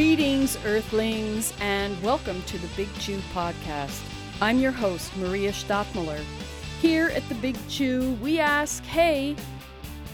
Greetings, 0.00 0.56
Earthlings, 0.64 1.52
and 1.60 2.02
welcome 2.02 2.40
to 2.44 2.56
the 2.56 2.68
Big 2.68 2.88
Chew 3.00 3.18
Podcast. 3.34 4.00
I'm 4.40 4.58
your 4.58 4.72
host, 4.72 5.14
Maria 5.18 5.52
Stadtmiller. 5.52 6.24
Here 6.80 7.08
at 7.08 7.28
the 7.28 7.34
Big 7.34 7.54
Chew, 7.68 8.14
we 8.22 8.38
ask 8.38 8.82
hey, 8.84 9.36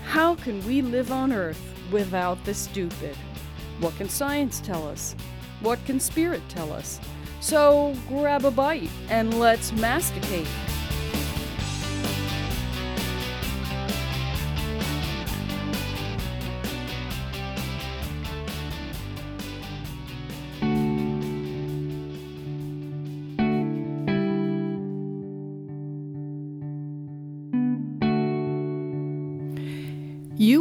how 0.04 0.34
can 0.34 0.60
we 0.66 0.82
live 0.82 1.12
on 1.12 1.32
Earth 1.32 1.60
without 1.92 2.44
the 2.44 2.52
stupid? 2.52 3.14
What 3.78 3.96
can 3.96 4.08
science 4.08 4.58
tell 4.58 4.88
us? 4.88 5.14
What 5.60 5.78
can 5.86 6.00
spirit 6.00 6.42
tell 6.48 6.72
us? 6.72 6.98
So 7.38 7.94
grab 8.08 8.44
a 8.44 8.50
bite 8.50 8.90
and 9.08 9.38
let's 9.38 9.70
masticate. 9.70 10.48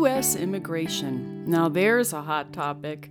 U.S. 0.06 0.36
immigration. 0.36 1.46
Now, 1.48 1.68
there's 1.68 2.14
a 2.14 2.22
hot 2.22 2.54
topic. 2.54 3.10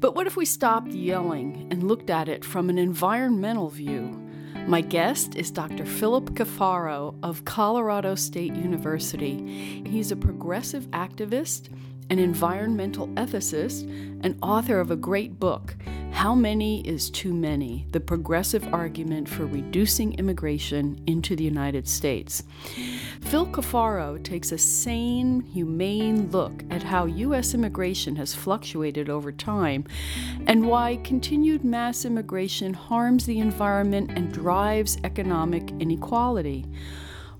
But 0.00 0.14
what 0.14 0.26
if 0.26 0.36
we 0.36 0.44
stopped 0.44 0.88
yelling 0.88 1.66
and 1.70 1.88
looked 1.88 2.10
at 2.10 2.28
it 2.28 2.44
from 2.44 2.68
an 2.68 2.76
environmental 2.76 3.70
view? 3.70 4.22
My 4.66 4.82
guest 4.82 5.34
is 5.34 5.50
Dr. 5.50 5.86
Philip 5.86 6.32
Cafaro 6.34 7.14
of 7.22 7.46
Colorado 7.46 8.14
State 8.16 8.52
University. 8.52 9.82
He's 9.86 10.12
a 10.12 10.16
progressive 10.16 10.86
activist, 10.90 11.70
an 12.10 12.18
environmental 12.18 13.08
ethicist, 13.08 13.82
and 14.22 14.38
author 14.42 14.80
of 14.80 14.90
a 14.90 14.96
great 14.96 15.38
book, 15.38 15.76
how 16.12 16.34
Many 16.34 16.80
is 16.86 17.10
Too 17.10 17.34
Many? 17.34 17.86
The 17.90 18.00
Progressive 18.00 18.72
Argument 18.72 19.28
for 19.28 19.44
Reducing 19.44 20.14
Immigration 20.14 20.98
into 21.06 21.36
the 21.36 21.44
United 21.44 21.86
States. 21.86 22.42
Phil 23.20 23.46
Cafaro 23.48 24.22
takes 24.24 24.50
a 24.50 24.56
sane, 24.56 25.42
humane 25.42 26.30
look 26.30 26.62
at 26.70 26.82
how 26.82 27.04
U.S. 27.04 27.52
immigration 27.52 28.16
has 28.16 28.34
fluctuated 28.34 29.10
over 29.10 29.30
time 29.30 29.84
and 30.46 30.66
why 30.66 30.96
continued 31.04 31.64
mass 31.64 32.04
immigration 32.04 32.72
harms 32.72 33.26
the 33.26 33.38
environment 33.38 34.10
and 34.16 34.32
drives 34.32 34.96
economic 35.04 35.70
inequality. 35.80 36.64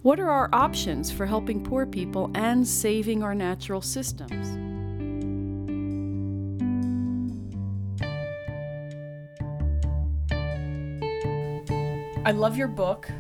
What 0.07 0.21
are 0.21 0.31
our 0.31 0.49
options 0.53 1.11
for 1.11 1.27
helping 1.27 1.65
poor 1.65 1.85
people 1.85 2.31
and 2.37 2.65
saving 2.65 3.25
our 3.25 3.35
natural 3.35 3.81
systems? 3.81 4.47
I 12.25 12.31
love 12.31 12.57
your 12.57 12.69
book, 12.69 13.11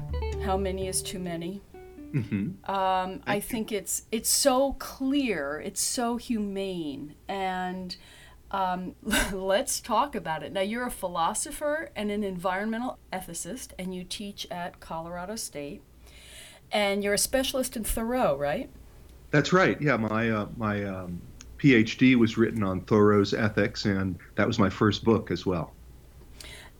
How 0.45 0.57
Many 0.57 0.87
is 0.87 1.03
Too 1.03 1.19
Many. 1.19 1.61
Mm-hmm. 2.13 2.71
Um, 2.71 3.21
I 3.27 3.41
think 3.41 3.73
it's 3.73 4.05
it's 4.13 4.31
so 4.31 4.75
clear, 4.75 5.61
it's 5.61 5.81
so 5.81 6.19
humane, 6.19 7.17
and 7.27 7.97
um, 8.53 8.95
let's 9.33 9.81
talk 9.81 10.15
about 10.15 10.45
it. 10.45 10.53
Now, 10.53 10.61
you're 10.61 10.87
a 10.87 10.93
philosopher 10.93 11.91
and 11.97 12.13
an 12.13 12.23
environmental 12.23 13.01
ethicist, 13.13 13.71
and 13.77 13.93
you 13.93 14.05
teach 14.05 14.47
at 14.53 14.79
Colorado 14.79 15.35
State, 15.35 15.83
and 16.73 17.03
you're 17.03 17.15
a 17.15 17.19
specialist 17.19 17.77
in 17.77 17.85
Thoreau, 17.85 18.37
right? 18.37 18.69
That's 19.31 19.53
right. 19.53 19.81
Yeah, 19.81 19.97
my 19.97 20.31
uh, 20.31 20.47
my 20.57 20.85
um, 20.85 21.21
PhD 21.59 22.17
was 22.17 22.37
written 22.37 22.63
on 22.63 22.81
Thoreau's 22.83 23.35
ethics, 23.35 23.85
and 23.85 24.19
that 24.37 24.47
was 24.47 24.59
my 24.59 24.71
first 24.71 25.05
book 25.05 25.31
as 25.31 25.45
well. 25.45 25.73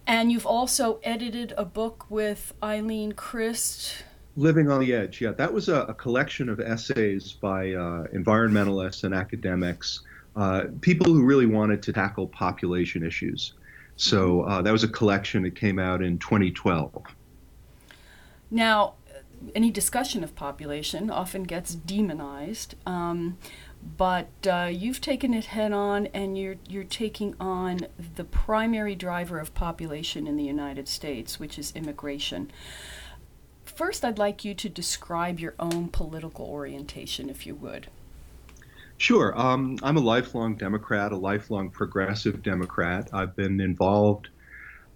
And 0.07 0.31
you've 0.31 0.47
also 0.47 1.01
edited 1.03 1.53
a 1.57 1.65
book 1.65 2.07
with 2.09 2.55
Eileen 2.63 3.13
Crist. 3.13 4.05
Living 4.37 4.71
on 4.71 4.81
the 4.81 4.93
Edge, 4.93 5.21
yeah. 5.21 5.33
That 5.33 5.53
was 5.53 5.69
a, 5.69 5.83
a 5.83 5.95
collection 5.95 6.49
of 6.49 6.61
essays 6.61 7.33
by 7.33 7.73
uh, 7.73 8.07
environmentalists 8.15 9.03
and 9.03 9.15
academics, 9.15 10.03
uh, 10.37 10.65
people 10.83 11.07
who 11.07 11.25
really 11.25 11.47
wanted 11.47 11.83
to 11.85 11.93
tackle 11.93 12.29
population 12.29 13.05
issues. 13.05 13.55
So 13.97 14.43
uh, 14.43 14.63
that 14.63 14.71
was 14.71 14.85
a 14.85 14.89
collection 14.89 15.43
that 15.45 15.57
came 15.57 15.79
out 15.79 16.03
in 16.03 16.19
2012. 16.19 17.03
Now, 18.51 18.95
any 19.55 19.71
discussion 19.71 20.25
of 20.25 20.35
population 20.35 21.11
often 21.11 21.45
gets 21.45 21.75
demonized. 21.75 22.75
Um, 22.87 23.39
but 23.97 24.29
uh, 24.47 24.69
you've 24.73 25.01
taken 25.01 25.33
it 25.33 25.47
head 25.47 25.73
on 25.73 26.07
and 26.07 26.37
you're, 26.37 26.57
you're 26.69 26.85
taking 26.85 27.35
on 27.39 27.87
the 28.17 28.25
primary 28.25 28.95
driver 28.95 29.39
of 29.39 29.55
population 29.55 30.27
in 30.27 30.37
the 30.37 30.45
United 30.45 30.89
States, 30.89 31.39
which 31.39 31.59
is 31.59 31.73
immigration. 31.77 32.51
First, 33.65 34.05
I'd 34.05 34.19
like 34.19 34.45
you 34.45 34.55
to 34.55 34.69
describe 34.69 35.39
your 35.39 35.55
own 35.59 35.89
political 35.89 36.47
orientation, 36.47 37.29
if 37.29 37.47
you 37.47 37.55
would. 37.55 37.89
Sure. 38.99 39.39
Um, 39.39 39.77
I'm 39.83 39.99
a 39.99 40.01
lifelong 40.01 40.57
Democrat, 40.57 41.13
a 41.13 41.17
lifelong 41.17 41.71
progressive 41.71 42.43
Democrat. 42.43 43.11
I've 43.13 43.37
been 43.37 43.61
involved 43.61 44.29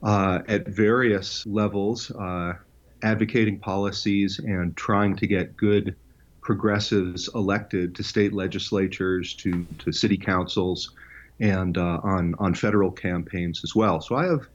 uh, 0.02 0.40
at 0.48 0.66
various 0.66 1.46
levels, 1.46 2.10
uh, 2.10 2.54
advocating 3.02 3.58
policies 3.58 4.38
and 4.38 4.76
trying 4.76 5.16
to 5.16 5.26
get 5.26 5.56
good 5.56 5.96
progressives 6.40 7.28
elected 7.34 7.94
to 7.94 8.02
state 8.02 8.32
legislatures, 8.32 9.34
to, 9.34 9.66
to 9.78 9.92
city 9.92 10.16
councils, 10.16 10.90
and 11.38 11.78
uh, 11.78 12.00
on, 12.02 12.34
on 12.38 12.54
federal 12.54 12.90
campaigns 12.90 13.62
as 13.64 13.74
well. 13.74 14.00
So 14.00 14.16
I 14.16 14.26
have, 14.26 14.48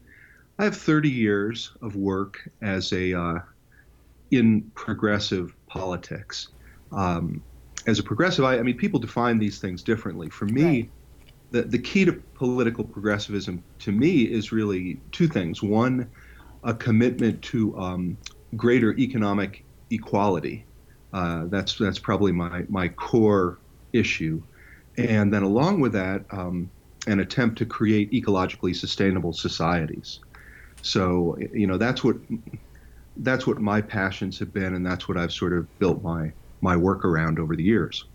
I 0.59 0.63
have 0.66 0.78
30 0.78 1.09
years 1.09 1.72
of 1.81 1.95
work 1.95 2.47
as 2.61 2.91
a, 2.94 3.13
uh, 3.13 3.39
in 4.31 4.72
progressive 4.75 5.56
politics. 5.67 6.50
Um, 6.91 7.44
as 7.88 8.00
a 8.00 8.03
progressive, 8.03 8.45
I, 8.45 8.57
I, 8.57 8.62
mean, 8.62 8.77
people 8.77 9.00
define 9.00 9.38
these 9.38 9.59
things 9.59 9.83
differently. 9.83 10.29
For 10.29 10.45
me, 10.45 10.63
right. 10.63 10.89
the, 11.51 11.62
the 11.63 11.79
key 11.79 12.06
to 12.06 12.13
political 12.13 12.83
progressivism 12.83 13.63
to 13.79 13.91
me 13.91 14.23
is 14.23 14.51
really 14.51 15.00
two 15.12 15.27
things. 15.27 15.62
One, 15.62 16.09
a 16.63 16.73
commitment 16.73 17.41
to 17.44 17.77
um, 17.77 18.17
greater 18.55 18.93
economic 18.97 19.63
equality. 19.89 20.66
Uh, 21.13 21.45
that's 21.45 21.77
that's 21.77 21.99
probably 21.99 22.31
my 22.31 22.66
my 22.67 22.88
core 22.89 23.57
issue, 23.93 24.41
and 24.97 25.33
then 25.33 25.43
along 25.43 25.79
with 25.79 25.93
that, 25.93 26.25
um, 26.31 26.69
an 27.07 27.19
attempt 27.19 27.57
to 27.57 27.65
create 27.65 28.11
ecologically 28.11 28.75
sustainable 28.75 29.33
societies. 29.33 30.19
So 30.81 31.38
you 31.53 31.67
know 31.67 31.77
that's 31.77 32.03
what 32.03 32.17
that's 33.17 33.47
what 33.47 33.59
my 33.59 33.81
passions 33.81 34.39
have 34.39 34.53
been, 34.53 34.75
and 34.75 34.85
that's 34.85 35.07
what 35.07 35.17
I've 35.17 35.31
sort 35.31 35.53
of 35.53 35.79
built 35.79 36.03
my 36.03 36.31
my 36.61 36.75
work 36.75 37.05
around 37.05 37.39
over 37.39 37.55
the 37.55 37.63
years. 37.63 38.05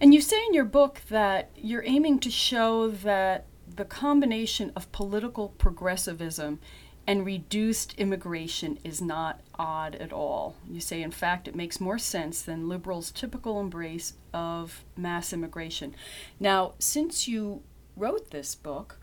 And 0.00 0.14
you 0.14 0.20
say 0.20 0.42
in 0.46 0.54
your 0.54 0.64
book 0.64 1.02
that 1.08 1.50
you're 1.56 1.84
aiming 1.84 2.20
to 2.20 2.30
show 2.30 2.88
that 2.88 3.46
the 3.66 3.84
combination 3.84 4.72
of 4.76 4.90
political 4.92 5.48
progressivism 5.50 6.60
and 7.08 7.24
reduced 7.24 7.94
immigration 7.94 8.78
is 8.84 9.00
not 9.00 9.40
odd 9.58 9.94
at 9.94 10.12
all. 10.12 10.54
You 10.70 10.78
say, 10.78 11.00
in 11.00 11.10
fact, 11.10 11.48
it 11.48 11.56
makes 11.56 11.80
more 11.80 11.98
sense 11.98 12.42
than 12.42 12.68
liberals' 12.68 13.10
typical 13.10 13.60
embrace 13.60 14.12
of 14.34 14.84
mass 14.94 15.32
immigration. 15.32 15.94
Now, 16.38 16.74
since 16.78 17.26
you 17.26 17.62
wrote 17.96 18.30
this 18.30 18.54
book, 18.54 19.00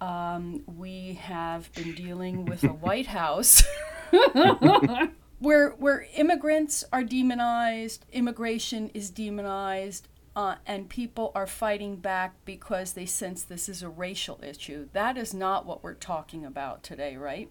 um, 0.00 0.62
we 0.66 1.14
have 1.14 1.74
been 1.74 1.96
dealing 1.96 2.44
with 2.44 2.62
a 2.62 2.68
White 2.68 3.08
House 3.08 3.64
where 5.40 5.70
where 5.70 6.06
immigrants 6.14 6.84
are 6.92 7.02
demonized, 7.02 8.04
immigration 8.12 8.88
is 8.94 9.10
demonized, 9.10 10.06
uh, 10.38 10.54
and 10.66 10.88
people 10.88 11.32
are 11.34 11.48
fighting 11.48 11.96
back 11.96 12.32
because 12.44 12.92
they 12.92 13.04
sense 13.04 13.42
this 13.42 13.68
is 13.68 13.82
a 13.82 13.88
racial 13.88 14.38
issue. 14.40 14.88
That 14.92 15.18
is 15.18 15.34
not 15.34 15.66
what 15.66 15.82
we're 15.82 15.94
talking 15.94 16.44
about 16.44 16.84
today, 16.84 17.16
right? 17.16 17.50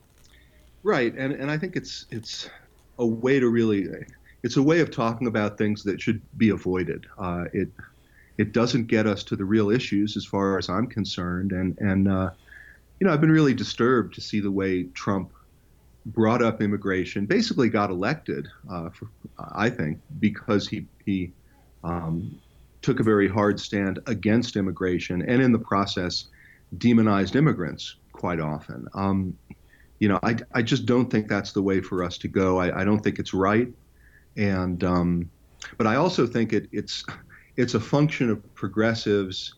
Right, 0.84 1.14
and 1.14 1.34
and 1.34 1.52
I 1.52 1.58
think 1.58 1.76
it's 1.76 2.06
it's 2.12 2.50
a 2.98 3.06
way 3.06 3.42
to 3.42 3.50
really 3.50 3.90
it's 4.42 4.56
a 4.56 4.64
way 4.64 4.80
of 4.80 4.90
talking 4.90 5.28
about 5.28 5.58
things 5.58 5.84
that 5.84 6.00
should 6.00 6.22
be 6.38 6.48
avoided. 6.52 7.08
Uh, 7.18 7.44
it 7.52 7.68
it 8.38 8.54
doesn't 8.54 8.88
get 8.88 9.06
us 9.06 9.22
to 9.26 9.36
the 9.36 9.44
real 9.44 9.70
issues 9.70 10.16
as 10.16 10.24
far 10.24 10.58
as 10.58 10.70
I'm 10.70 10.88
concerned, 10.88 11.52
and 11.52 11.78
and 11.80 12.08
uh, 12.08 12.30
you 13.02 13.08
know 13.08 13.12
I've 13.12 13.20
been 13.20 13.34
really 13.34 13.54
disturbed 13.54 14.16
to 14.16 14.22
see 14.22 14.40
the 14.40 14.52
way 14.52 14.84
Trump 14.94 15.34
brought 16.06 16.42
up 16.42 16.62
immigration, 16.62 17.26
basically 17.26 17.68
got 17.68 17.90
elected, 17.90 18.48
uh, 18.72 18.92
for, 18.92 19.10
I 19.38 19.70
think, 19.72 20.00
because 20.22 20.70
he 20.70 20.88
he 21.04 21.34
um, 21.84 22.40
took 22.88 23.02
a 23.02 23.04
very 23.04 23.28
hard 23.28 23.60
stand 23.60 24.00
against 24.08 24.56
immigration 24.56 25.22
and 25.28 25.42
in 25.42 25.52
the 25.52 25.60
process 25.60 26.28
demonized 26.78 27.36
immigrants 27.36 27.98
quite 28.14 28.40
often. 28.40 28.88
Um, 28.94 29.38
you 30.00 30.08
know, 30.08 30.18
I, 30.24 30.38
I 30.54 30.62
just 30.62 30.86
don't 30.86 31.10
think 31.10 31.28
that's 31.28 31.52
the 31.52 31.62
way 31.62 31.82
for 31.82 32.02
us 32.02 32.18
to 32.20 32.30
go. 32.30 32.62
I, 32.62 32.82
I 32.82 32.86
don't 32.86 33.02
think 33.02 33.20
it's 33.20 33.34
right. 33.34 33.68
And, 34.38 34.82
um, 34.86 35.30
but 35.78 35.86
I 35.86 35.98
also 35.98 36.26
think 36.26 36.54
it, 36.54 36.70
it's, 36.72 37.04
it's 37.58 37.74
a 37.74 37.80
function 37.80 38.30
of 38.30 38.56
progressives 38.56 39.56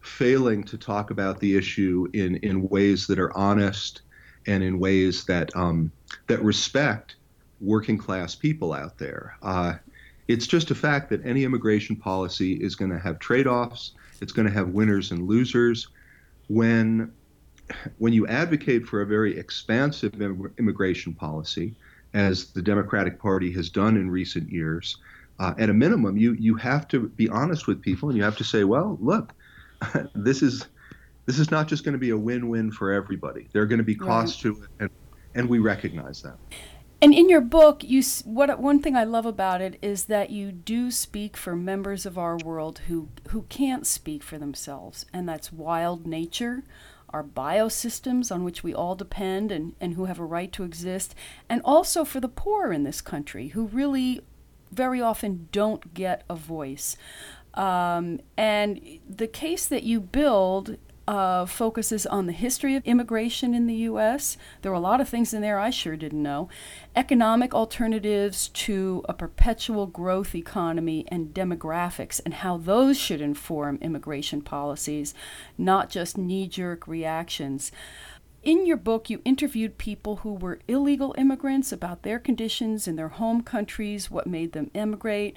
failing 0.00 0.64
to 0.64 0.76
talk 0.76 1.12
about 1.12 1.38
the 1.38 1.56
issue 1.56 2.08
in, 2.14 2.34
in 2.38 2.68
ways 2.68 3.06
that 3.06 3.20
are 3.20 3.32
honest 3.36 4.02
and 4.48 4.64
in 4.64 4.80
ways 4.80 5.24
that 5.26 5.54
um, 5.54 5.92
that 6.26 6.42
respect 6.42 7.14
working 7.60 7.96
class 7.96 8.34
people 8.34 8.72
out 8.72 8.98
there. 8.98 9.36
Uh, 9.40 9.74
it's 10.28 10.46
just 10.46 10.70
a 10.70 10.74
fact 10.74 11.10
that 11.10 11.24
any 11.24 11.44
immigration 11.44 11.96
policy 11.96 12.54
is 12.54 12.74
going 12.74 12.90
to 12.90 12.98
have 12.98 13.18
trade 13.18 13.46
offs. 13.46 13.92
It's 14.20 14.32
going 14.32 14.46
to 14.46 14.52
have 14.52 14.68
winners 14.68 15.10
and 15.10 15.26
losers. 15.26 15.88
When 16.48 17.12
when 17.98 18.12
you 18.12 18.26
advocate 18.26 18.86
for 18.86 19.00
a 19.00 19.06
very 19.06 19.38
expansive 19.38 20.20
immigration 20.58 21.14
policy, 21.14 21.74
as 22.12 22.46
the 22.52 22.60
Democratic 22.60 23.18
Party 23.18 23.50
has 23.52 23.70
done 23.70 23.96
in 23.96 24.10
recent 24.10 24.50
years, 24.50 24.98
uh, 25.38 25.54
at 25.58 25.70
a 25.70 25.74
minimum, 25.74 26.16
you 26.16 26.34
you 26.34 26.54
have 26.56 26.86
to 26.88 27.08
be 27.08 27.28
honest 27.28 27.66
with 27.66 27.80
people, 27.80 28.08
and 28.08 28.18
you 28.18 28.24
have 28.24 28.36
to 28.36 28.44
say, 28.44 28.64
well, 28.64 28.98
look, 29.00 29.32
this 30.14 30.42
is 30.42 30.66
this 31.26 31.38
is 31.38 31.50
not 31.50 31.68
just 31.68 31.84
going 31.84 31.92
to 31.92 31.98
be 31.98 32.10
a 32.10 32.16
win-win 32.16 32.70
for 32.70 32.92
everybody. 32.92 33.48
There 33.52 33.62
are 33.62 33.66
going 33.66 33.78
to 33.78 33.84
be 33.84 33.94
costs 33.94 34.44
right. 34.44 34.54
to 34.54 34.62
it, 34.62 34.68
and, 34.80 34.90
and 35.34 35.48
we 35.48 35.58
recognize 35.58 36.22
that. 36.22 36.36
And 37.02 37.12
in 37.12 37.28
your 37.28 37.40
book, 37.40 37.82
you 37.82 38.00
what 38.24 38.60
one 38.60 38.80
thing 38.80 38.94
I 38.94 39.02
love 39.02 39.26
about 39.26 39.60
it 39.60 39.76
is 39.82 40.04
that 40.04 40.30
you 40.30 40.52
do 40.52 40.92
speak 40.92 41.36
for 41.36 41.56
members 41.56 42.06
of 42.06 42.16
our 42.16 42.36
world 42.36 42.82
who 42.86 43.08
who 43.30 43.42
can't 43.48 43.84
speak 43.84 44.22
for 44.22 44.38
themselves, 44.38 45.04
and 45.12 45.28
that's 45.28 45.52
wild 45.52 46.06
nature, 46.06 46.62
our 47.08 47.24
biosystems 47.24 48.32
on 48.32 48.44
which 48.44 48.62
we 48.62 48.72
all 48.72 48.94
depend 48.94 49.50
and, 49.50 49.74
and 49.80 49.94
who 49.94 50.04
have 50.04 50.20
a 50.20 50.24
right 50.24 50.52
to 50.52 50.62
exist, 50.62 51.12
and 51.48 51.60
also 51.64 52.04
for 52.04 52.20
the 52.20 52.28
poor 52.28 52.72
in 52.72 52.84
this 52.84 53.00
country 53.00 53.48
who 53.48 53.66
really 53.66 54.20
very 54.70 55.02
often 55.02 55.48
don't 55.50 55.94
get 55.94 56.22
a 56.30 56.36
voice. 56.36 56.96
Um, 57.54 58.20
and 58.36 58.80
the 59.08 59.26
case 59.26 59.66
that 59.66 59.82
you 59.82 60.00
build 60.00 60.76
uh, 61.08 61.46
focuses 61.46 62.06
on 62.06 62.26
the 62.26 62.32
history 62.32 62.76
of 62.76 62.84
immigration 62.84 63.54
in 63.54 63.66
the 63.66 63.74
U.S. 63.74 64.36
There 64.60 64.70
were 64.70 64.76
a 64.76 64.80
lot 64.80 65.00
of 65.00 65.08
things 65.08 65.34
in 65.34 65.42
there 65.42 65.58
I 65.58 65.70
sure 65.70 65.96
didn't 65.96 66.22
know. 66.22 66.48
Economic 66.94 67.54
alternatives 67.54 68.48
to 68.48 69.04
a 69.08 69.14
perpetual 69.14 69.86
growth 69.86 70.34
economy 70.34 71.04
and 71.08 71.34
demographics, 71.34 72.20
and 72.24 72.34
how 72.34 72.56
those 72.56 72.98
should 72.98 73.20
inform 73.20 73.78
immigration 73.80 74.42
policies, 74.42 75.14
not 75.58 75.90
just 75.90 76.16
knee 76.16 76.46
jerk 76.46 76.86
reactions. 76.86 77.72
In 78.42 78.66
your 78.66 78.76
book, 78.76 79.08
you 79.08 79.22
interviewed 79.24 79.78
people 79.78 80.16
who 80.16 80.34
were 80.34 80.58
illegal 80.66 81.14
immigrants 81.16 81.70
about 81.70 82.02
their 82.02 82.18
conditions 82.18 82.88
in 82.88 82.96
their 82.96 83.10
home 83.10 83.42
countries, 83.42 84.10
what 84.10 84.26
made 84.26 84.50
them 84.50 84.68
immigrate 84.74 85.36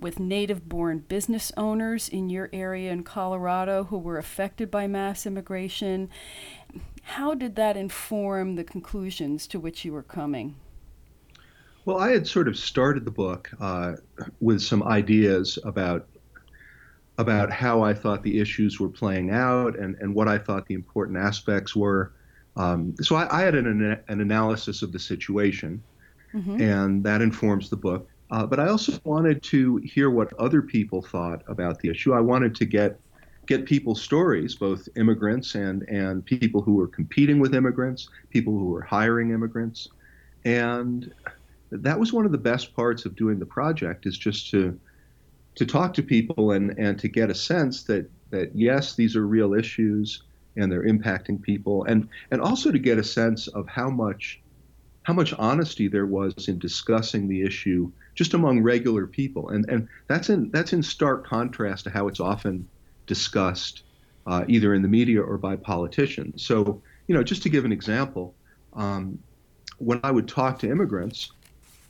with 0.00 0.20
native 0.20 0.68
born 0.68 0.98
business 0.98 1.52
owners 1.56 2.08
in 2.08 2.28
your 2.28 2.50
area 2.52 2.92
in 2.92 3.02
Colorado 3.02 3.84
who 3.84 3.98
were 3.98 4.18
affected 4.18 4.70
by 4.70 4.86
mass 4.86 5.26
immigration. 5.26 6.08
How 7.02 7.34
did 7.34 7.56
that 7.56 7.76
inform 7.76 8.56
the 8.56 8.64
conclusions 8.64 9.46
to 9.48 9.60
which 9.60 9.84
you 9.84 9.92
were 9.92 10.02
coming? 10.02 10.56
Well, 11.84 11.98
I 11.98 12.10
had 12.10 12.26
sort 12.26 12.48
of 12.48 12.58
started 12.58 13.04
the 13.04 13.12
book 13.12 13.50
uh, 13.60 13.94
with 14.40 14.60
some 14.60 14.82
ideas 14.82 15.58
about 15.64 16.08
about 17.18 17.50
how 17.50 17.82
I 17.82 17.94
thought 17.94 18.22
the 18.22 18.40
issues 18.40 18.78
were 18.78 18.90
playing 18.90 19.30
out 19.30 19.78
and, 19.78 19.96
and 20.00 20.14
what 20.14 20.28
I 20.28 20.36
thought 20.36 20.66
the 20.66 20.74
important 20.74 21.16
aspects 21.16 21.74
were. 21.74 22.12
Um, 22.56 22.94
so 23.00 23.16
I, 23.16 23.38
I 23.38 23.42
had 23.42 23.54
an, 23.54 23.98
an 24.08 24.20
analysis 24.20 24.82
of 24.82 24.92
the 24.92 24.98
situation, 24.98 25.82
mm-hmm. 26.34 26.60
and 26.60 27.04
that 27.04 27.22
informs 27.22 27.70
the 27.70 27.76
book. 27.76 28.10
Uh, 28.30 28.44
but 28.44 28.58
I 28.58 28.68
also 28.68 28.98
wanted 29.04 29.42
to 29.44 29.76
hear 29.78 30.10
what 30.10 30.32
other 30.38 30.62
people 30.62 31.00
thought 31.02 31.42
about 31.46 31.78
the 31.80 31.90
issue. 31.90 32.12
I 32.12 32.20
wanted 32.20 32.54
to 32.56 32.64
get 32.64 33.00
get 33.46 33.64
people's 33.64 34.02
stories, 34.02 34.56
both 34.56 34.88
immigrants 34.96 35.54
and 35.54 35.82
and 35.88 36.24
people 36.24 36.60
who 36.60 36.74
were 36.74 36.88
competing 36.88 37.38
with 37.38 37.54
immigrants, 37.54 38.08
people 38.30 38.52
who 38.52 38.66
were 38.66 38.82
hiring 38.82 39.30
immigrants, 39.30 39.88
and 40.44 41.12
that 41.70 41.98
was 41.98 42.12
one 42.12 42.26
of 42.26 42.32
the 42.32 42.38
best 42.38 42.74
parts 42.74 43.04
of 43.04 43.14
doing 43.16 43.38
the 43.38 43.46
project 43.46 44.06
is 44.06 44.18
just 44.18 44.50
to 44.50 44.78
to 45.54 45.64
talk 45.64 45.94
to 45.94 46.02
people 46.02 46.52
and 46.52 46.76
and 46.78 46.98
to 46.98 47.08
get 47.08 47.30
a 47.30 47.34
sense 47.34 47.84
that 47.84 48.10
that 48.30 48.50
yes, 48.54 48.96
these 48.96 49.14
are 49.14 49.26
real 49.26 49.54
issues 49.54 50.24
and 50.56 50.72
they're 50.72 50.84
impacting 50.84 51.40
people, 51.40 51.84
and 51.84 52.08
and 52.32 52.40
also 52.40 52.72
to 52.72 52.78
get 52.78 52.98
a 52.98 53.04
sense 53.04 53.46
of 53.48 53.68
how 53.68 53.88
much 53.88 54.40
how 55.04 55.12
much 55.12 55.32
honesty 55.34 55.86
there 55.86 56.06
was 56.06 56.48
in 56.48 56.58
discussing 56.58 57.28
the 57.28 57.42
issue 57.42 57.92
just 58.16 58.34
among 58.34 58.62
regular 58.62 59.06
people, 59.06 59.50
and 59.50 59.64
and 59.68 59.88
that's 60.08 60.30
in 60.30 60.50
that's 60.50 60.72
in 60.72 60.82
stark 60.82 61.26
contrast 61.26 61.84
to 61.84 61.90
how 61.90 62.08
it's 62.08 62.18
often 62.18 62.68
discussed, 63.06 63.84
uh, 64.26 64.44
either 64.48 64.74
in 64.74 64.82
the 64.82 64.88
media 64.88 65.22
or 65.22 65.38
by 65.38 65.54
politicians. 65.54 66.44
So 66.44 66.82
you 67.06 67.14
know, 67.14 67.22
just 67.22 67.42
to 67.44 67.48
give 67.48 67.64
an 67.64 67.72
example, 67.72 68.34
um, 68.72 69.18
when 69.78 70.00
I 70.02 70.10
would 70.10 70.26
talk 70.26 70.58
to 70.60 70.70
immigrants 70.70 71.30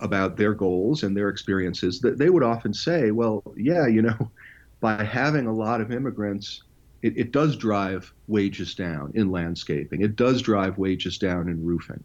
about 0.00 0.36
their 0.36 0.52
goals 0.52 1.04
and 1.04 1.16
their 1.16 1.30
experiences, 1.30 2.00
that 2.00 2.18
they 2.18 2.28
would 2.28 2.42
often 2.42 2.74
say, 2.74 3.12
"Well, 3.12 3.42
yeah, 3.56 3.86
you 3.86 4.02
know, 4.02 4.30
by 4.80 5.04
having 5.04 5.46
a 5.46 5.54
lot 5.54 5.80
of 5.80 5.90
immigrants." 5.90 6.62
It, 7.02 7.18
it 7.18 7.30
does 7.30 7.56
drive 7.56 8.12
wages 8.26 8.74
down 8.74 9.12
in 9.14 9.30
landscaping. 9.30 10.00
It 10.00 10.16
does 10.16 10.42
drive 10.42 10.78
wages 10.78 11.18
down 11.18 11.48
in 11.48 11.64
roofing. 11.64 12.02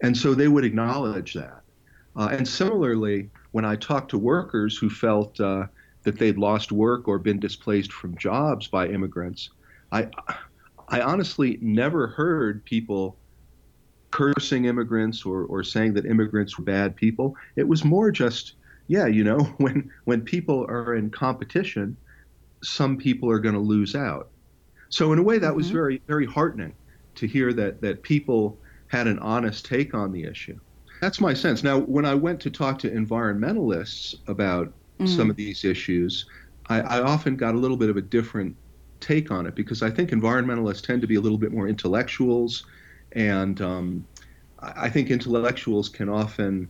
And 0.00 0.16
so 0.16 0.32
they 0.32 0.46
would 0.48 0.64
acknowledge 0.64 1.34
that. 1.34 1.62
Uh, 2.16 2.28
and 2.32 2.46
similarly, 2.46 3.30
when 3.52 3.64
I 3.64 3.76
talked 3.76 4.10
to 4.10 4.18
workers 4.18 4.76
who 4.76 4.90
felt 4.90 5.40
uh, 5.40 5.66
that 6.02 6.18
they'd 6.18 6.38
lost 6.38 6.72
work 6.72 7.08
or 7.08 7.18
been 7.18 7.38
displaced 7.38 7.92
from 7.92 8.16
jobs 8.16 8.66
by 8.66 8.88
immigrants, 8.88 9.50
I, 9.92 10.08
I 10.88 11.00
honestly 11.00 11.58
never 11.60 12.08
heard 12.08 12.64
people 12.64 13.16
cursing 14.10 14.64
immigrants 14.64 15.24
or, 15.24 15.44
or 15.44 15.62
saying 15.62 15.94
that 15.94 16.06
immigrants 16.06 16.58
were 16.58 16.64
bad 16.64 16.96
people. 16.96 17.36
It 17.56 17.68
was 17.68 17.84
more 17.84 18.10
just, 18.10 18.54
yeah, 18.86 19.06
you 19.06 19.24
know, 19.24 19.38
when 19.58 19.90
when 20.04 20.22
people 20.22 20.64
are 20.68 20.94
in 20.94 21.10
competition, 21.10 21.96
some 22.62 22.96
people 22.96 23.30
are 23.30 23.38
going 23.38 23.54
to 23.54 23.60
lose 23.60 23.94
out. 23.94 24.30
So 24.88 25.12
in 25.12 25.18
a 25.18 25.22
way, 25.22 25.38
that 25.38 25.48
mm-hmm. 25.48 25.56
was 25.56 25.70
very 25.70 26.02
very 26.06 26.26
heartening 26.26 26.74
to 27.16 27.26
hear 27.26 27.52
that 27.52 27.80
that 27.82 28.02
people 28.02 28.58
had 28.88 29.06
an 29.06 29.18
honest 29.18 29.66
take 29.66 29.94
on 29.94 30.12
the 30.12 30.24
issue. 30.24 30.58
That's 31.00 31.20
my 31.20 31.34
sense. 31.34 31.62
Now, 31.62 31.78
when 31.78 32.04
I 32.04 32.14
went 32.14 32.40
to 32.40 32.50
talk 32.50 32.78
to 32.80 32.90
environmentalists 32.90 34.16
about 34.26 34.72
mm. 34.98 35.08
some 35.08 35.30
of 35.30 35.36
these 35.36 35.64
issues, 35.64 36.26
I, 36.68 36.80
I, 36.80 37.02
often 37.02 37.36
got 37.36 37.54
a 37.54 37.58
little 37.58 37.76
bit 37.76 37.88
of 37.88 37.96
a 37.96 38.02
different 38.02 38.56
take 39.00 39.30
on 39.30 39.46
it 39.46 39.54
because 39.54 39.82
I 39.82 39.90
think 39.90 40.10
environmentalists 40.10 40.82
tend 40.82 41.00
to 41.02 41.06
be 41.06 41.14
a 41.14 41.20
little 41.20 41.38
bit 41.38 41.52
more 41.52 41.68
intellectuals, 41.68 42.66
and 43.12 43.60
um, 43.60 44.06
I 44.60 44.88
think 44.90 45.10
intellectuals 45.10 45.88
can 45.88 46.08
often 46.08 46.68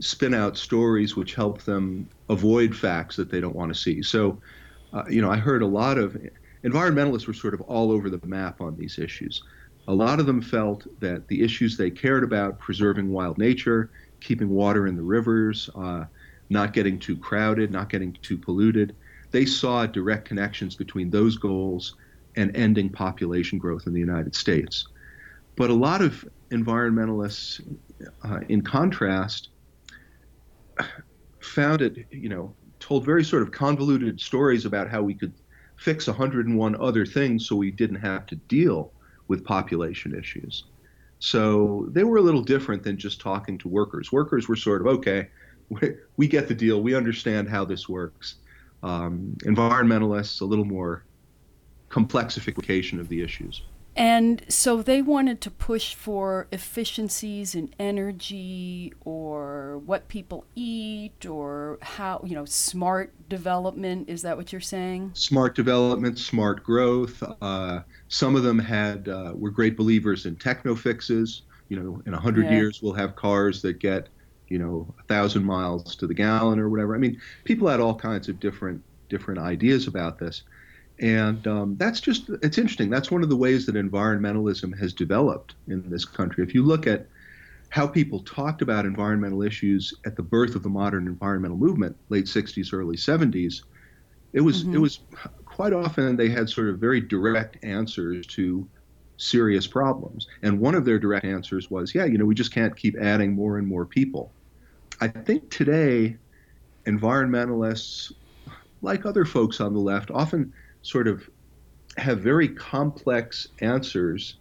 spin 0.00 0.34
out 0.34 0.56
stories 0.56 1.16
which 1.16 1.34
help 1.34 1.62
them 1.62 2.08
avoid 2.28 2.76
facts 2.76 3.16
that 3.16 3.30
they 3.30 3.40
don't 3.40 3.54
want 3.54 3.72
to 3.72 3.78
see. 3.78 4.02
So, 4.02 4.38
uh, 4.92 5.04
you 5.08 5.20
know, 5.20 5.30
I 5.30 5.36
heard 5.36 5.62
a 5.62 5.66
lot 5.66 5.98
of 5.98 6.16
environmentalists 6.64 7.26
were 7.26 7.34
sort 7.34 7.54
of 7.54 7.60
all 7.62 7.90
over 7.90 8.10
the 8.10 8.20
map 8.26 8.60
on 8.60 8.76
these 8.76 8.98
issues. 8.98 9.42
A 9.90 10.00
lot 10.00 10.20
of 10.20 10.26
them 10.26 10.40
felt 10.40 10.86
that 11.00 11.26
the 11.26 11.42
issues 11.42 11.76
they 11.76 11.90
cared 11.90 12.22
about, 12.22 12.60
preserving 12.60 13.10
wild 13.10 13.38
nature, 13.38 13.90
keeping 14.20 14.48
water 14.48 14.86
in 14.86 14.94
the 14.94 15.02
rivers, 15.02 15.68
uh, 15.74 16.04
not 16.48 16.72
getting 16.72 16.96
too 16.96 17.16
crowded, 17.16 17.72
not 17.72 17.88
getting 17.90 18.16
too 18.22 18.38
polluted, 18.38 18.94
they 19.32 19.44
saw 19.44 19.86
direct 19.86 20.28
connections 20.28 20.76
between 20.76 21.10
those 21.10 21.38
goals 21.38 21.92
and 22.36 22.56
ending 22.56 22.88
population 22.88 23.58
growth 23.58 23.88
in 23.88 23.92
the 23.92 23.98
United 23.98 24.36
States. 24.36 24.84
But 25.56 25.70
a 25.70 25.74
lot 25.74 26.02
of 26.02 26.24
environmentalists, 26.52 27.60
uh, 28.22 28.40
in 28.48 28.62
contrast, 28.62 29.48
found 31.42 31.82
it, 31.82 32.06
you 32.12 32.28
know, 32.28 32.54
told 32.78 33.04
very 33.04 33.24
sort 33.24 33.42
of 33.42 33.50
convoluted 33.50 34.20
stories 34.20 34.66
about 34.66 34.88
how 34.88 35.02
we 35.02 35.16
could 35.16 35.34
fix 35.78 36.06
101 36.06 36.76
other 36.80 37.04
things 37.04 37.48
so 37.48 37.56
we 37.56 37.72
didn't 37.72 38.00
have 38.00 38.24
to 38.26 38.36
deal 38.36 38.94
with 39.30 39.44
population 39.44 40.12
issues. 40.12 40.64
So 41.20 41.86
they 41.92 42.02
were 42.02 42.16
a 42.16 42.20
little 42.20 42.42
different 42.42 42.82
than 42.82 42.96
just 42.96 43.20
talking 43.20 43.56
to 43.58 43.68
workers. 43.68 44.10
Workers 44.10 44.48
were 44.48 44.56
sort 44.56 44.80
of, 44.80 44.88
okay, 44.88 45.28
we, 46.16 46.26
get 46.26 46.48
the 46.48 46.54
deal, 46.54 46.82
we 46.82 46.96
understand 46.96 47.48
how 47.48 47.64
this 47.64 47.88
works. 47.88 48.34
Um, 48.82 49.36
environmentalists, 49.44 50.40
a 50.40 50.44
little 50.44 50.64
more 50.64 51.04
complexification 51.90 52.98
of 52.98 53.08
the 53.08 53.22
issues. 53.22 53.62
And 54.00 54.42
so 54.48 54.80
they 54.80 55.02
wanted 55.02 55.42
to 55.42 55.50
push 55.50 55.94
for 55.94 56.48
efficiencies 56.52 57.54
in 57.54 57.74
energy 57.78 58.94
or 59.02 59.76
what 59.84 60.08
people 60.08 60.46
eat 60.54 61.26
or 61.26 61.78
how, 61.82 62.22
you 62.24 62.34
know, 62.34 62.46
smart 62.46 63.12
development. 63.28 64.08
Is 64.08 64.22
that 64.22 64.38
what 64.38 64.52
you're 64.52 64.60
saying? 64.62 65.10
Smart 65.12 65.54
development, 65.54 66.18
smart 66.18 66.64
growth. 66.64 67.22
Uh, 67.42 67.80
some 68.08 68.36
of 68.36 68.42
them 68.42 68.58
had 68.58 69.06
uh, 69.06 69.34
were 69.34 69.50
great 69.50 69.76
believers 69.76 70.24
in 70.24 70.34
techno 70.36 70.74
fixes. 70.74 71.42
You 71.68 71.76
know, 71.78 72.02
in 72.06 72.12
100 72.12 72.46
yeah. 72.46 72.52
years, 72.52 72.80
we'll 72.82 72.94
have 72.94 73.16
cars 73.16 73.60
that 73.60 73.80
get, 73.80 74.08
you 74.48 74.58
know, 74.58 74.94
a 74.98 75.02
thousand 75.08 75.44
miles 75.44 75.94
to 75.96 76.06
the 76.06 76.14
gallon 76.14 76.58
or 76.58 76.70
whatever. 76.70 76.94
I 76.94 76.98
mean, 76.98 77.20
people 77.44 77.68
had 77.68 77.80
all 77.80 77.96
kinds 77.96 78.30
of 78.30 78.40
different 78.40 78.82
different 79.10 79.40
ideas 79.40 79.86
about 79.86 80.18
this 80.18 80.44
And 81.00 81.46
um, 81.46 81.76
that's 81.78 82.00
just, 82.00 82.28
it's 82.42 82.58
interesting. 82.58 82.90
That's 82.90 83.10
one 83.10 83.22
of 83.22 83.30
the 83.30 83.36
ways 83.36 83.66
that 83.66 83.74
environmentalism 83.74 84.78
has 84.78 84.92
developed 84.92 85.54
in 85.66 85.88
this 85.88 86.04
country. 86.04 86.44
If 86.44 86.54
you 86.54 86.62
look 86.62 86.86
at 86.86 87.06
how 87.70 87.86
people 87.86 88.20
talked 88.20 88.60
about 88.60 88.84
environmental 88.84 89.42
issues 89.42 89.94
at 90.04 90.14
the 90.16 90.22
birth 90.22 90.54
of 90.54 90.62
the 90.62 90.68
modern 90.68 91.06
environmental 91.06 91.56
movement, 91.56 91.96
late 92.10 92.26
60s, 92.26 92.74
early 92.74 92.96
70s, 92.96 93.62
it 94.34 94.42
was, 94.42 94.62
mm-hmm. 94.62 94.74
it 94.74 94.78
was 94.78 95.00
quite 95.46 95.72
often 95.72 96.16
they 96.16 96.28
had 96.28 96.50
sort 96.50 96.68
of 96.68 96.78
very 96.78 97.00
direct 97.00 97.62
answers 97.64 98.26
to 98.26 98.68
serious 99.16 99.66
problems. 99.66 100.26
And 100.42 100.60
one 100.60 100.74
of 100.74 100.84
their 100.84 100.98
direct 100.98 101.24
answers 101.24 101.70
was, 101.70 101.94
yeah, 101.94 102.04
you 102.04 102.18
know, 102.18 102.24
we 102.26 102.34
just 102.34 102.52
can't 102.52 102.76
keep 102.76 102.96
adding 103.00 103.32
more 103.32 103.56
and 103.58 103.66
more 103.66 103.86
people. 103.86 104.32
I 105.00 105.08
think 105.08 105.50
today, 105.50 106.16
environmentalists, 106.86 108.12
like 108.82 109.06
other 109.06 109.24
folks 109.24 109.60
on 109.60 109.72
the 109.72 109.80
left, 109.80 110.10
often 110.10 110.52
sort 110.82 111.08
of 111.08 111.28
have 111.96 112.20
very 112.20 112.48
complex 112.48 113.48
answers 113.60 114.36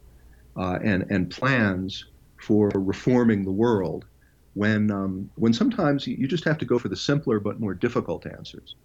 uh, 0.55 0.79
and, 0.83 1.09
and 1.09 1.29
plans 1.29 2.05
for 2.37 2.69
reforming 2.75 3.43
the 3.43 3.51
world 3.51 4.05
when, 4.53 4.91
um, 4.91 5.29
when 5.35 5.53
sometimes 5.53 6.07
you 6.07 6.27
just 6.27 6.43
have 6.43 6.57
to 6.57 6.65
go 6.65 6.79
for 6.79 6.89
the 6.89 6.95
simpler 6.95 7.39
but 7.39 7.59
more 7.59 7.73
difficult 7.73 8.25
answers. 8.25 8.75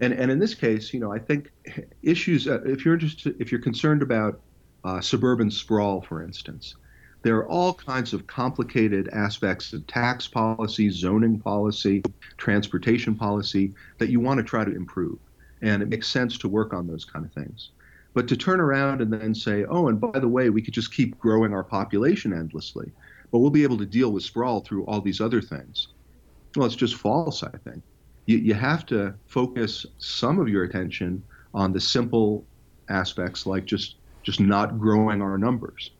And, 0.00 0.12
and 0.12 0.30
in 0.30 0.38
this 0.38 0.54
case, 0.54 0.92
you 0.92 1.00
know, 1.00 1.12
I 1.12 1.18
think 1.18 1.52
issues, 2.02 2.48
uh, 2.48 2.62
if 2.64 2.84
you're 2.84 2.98
if 3.38 3.52
you're 3.52 3.60
concerned 3.60 4.02
about 4.02 4.40
uh, 4.84 5.00
suburban 5.00 5.50
sprawl, 5.50 6.00
for 6.00 6.24
instance, 6.24 6.74
there 7.22 7.36
are 7.36 7.48
all 7.48 7.72
kinds 7.72 8.12
of 8.12 8.26
complicated 8.26 9.08
aspects 9.12 9.72
of 9.72 9.86
tax 9.86 10.26
policy, 10.26 10.90
zoning 10.90 11.38
policy, 11.38 12.02
transportation 12.36 13.14
policy 13.14 13.74
that 13.98 14.08
you 14.08 14.18
want 14.18 14.38
to 14.38 14.44
try 14.44 14.64
to 14.64 14.74
improve. 14.74 15.18
And 15.62 15.82
it 15.82 15.88
makes 15.88 16.08
sense 16.08 16.36
to 16.38 16.48
work 16.48 16.74
on 16.74 16.86
those 16.86 17.04
kind 17.04 17.24
of 17.24 17.32
things. 17.32 17.70
But 18.14 18.28
to 18.28 18.36
turn 18.36 18.60
around 18.60 19.00
and 19.00 19.12
then 19.12 19.34
say, 19.34 19.64
oh, 19.64 19.88
and 19.88 20.00
by 20.00 20.18
the 20.18 20.28
way, 20.28 20.50
we 20.50 20.60
could 20.60 20.74
just 20.74 20.92
keep 20.92 21.18
growing 21.18 21.54
our 21.54 21.64
population 21.64 22.32
endlessly, 22.32 22.92
but 23.30 23.38
we'll 23.38 23.50
be 23.50 23.62
able 23.62 23.78
to 23.78 23.86
deal 23.86 24.12
with 24.12 24.22
sprawl 24.22 24.60
through 24.60 24.84
all 24.84 25.00
these 25.00 25.20
other 25.20 25.40
things. 25.40 25.88
Well, 26.54 26.66
it's 26.66 26.76
just 26.76 26.96
false, 26.96 27.42
I 27.42 27.56
think. 27.64 27.82
You, 28.26 28.38
you 28.38 28.54
have 28.54 28.84
to 28.86 29.14
focus 29.26 29.86
some 29.98 30.38
of 30.38 30.48
your 30.48 30.64
attention 30.64 31.22
on 31.54 31.72
the 31.72 31.80
simple 31.80 32.44
aspects 32.88 33.46
like 33.46 33.64
just 33.64 33.96
just 34.22 34.38
not 34.38 34.78
growing 34.78 35.20
our 35.20 35.36
numbers. 35.36 35.90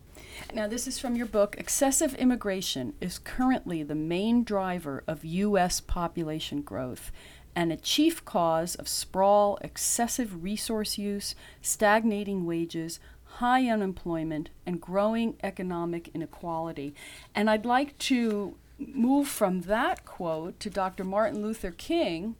Now, 0.55 0.69
this 0.69 0.87
is 0.87 0.99
from 0.99 1.17
your 1.17 1.27
book. 1.27 1.57
Excessive 1.59 2.15
immigration 2.15 2.95
is 3.01 3.19
currently 3.19 3.83
the 3.83 3.95
main 3.95 4.45
driver 4.45 5.03
of 5.09 5.25
U.S. 5.25 5.81
population 5.81 6.63
growth 6.63 7.11
and 7.55 7.73
a 7.73 7.77
chief 7.77 8.25
cause 8.25 8.75
of 8.75 8.89
sprawl, 8.89 9.59
excessive 9.63 10.43
resource 10.43 10.99
use, 10.99 11.35
stagnating 11.61 12.45
wages, 12.47 12.99
high 13.25 13.67
unemployment, 13.69 14.51
and 14.67 14.81
growing 14.81 15.37
economic 15.43 16.09
inequality. 16.15 16.95
And 17.35 17.49
I'd 17.51 17.67
like 17.67 17.99
to 17.99 18.57
move 18.79 19.29
from 19.29 19.63
that 19.63 20.05
quote 20.05 20.59
to 20.61 20.71
Dr. 20.71 21.05
Martin 21.05 21.43
Luther 21.43 21.71
King, 21.71 22.37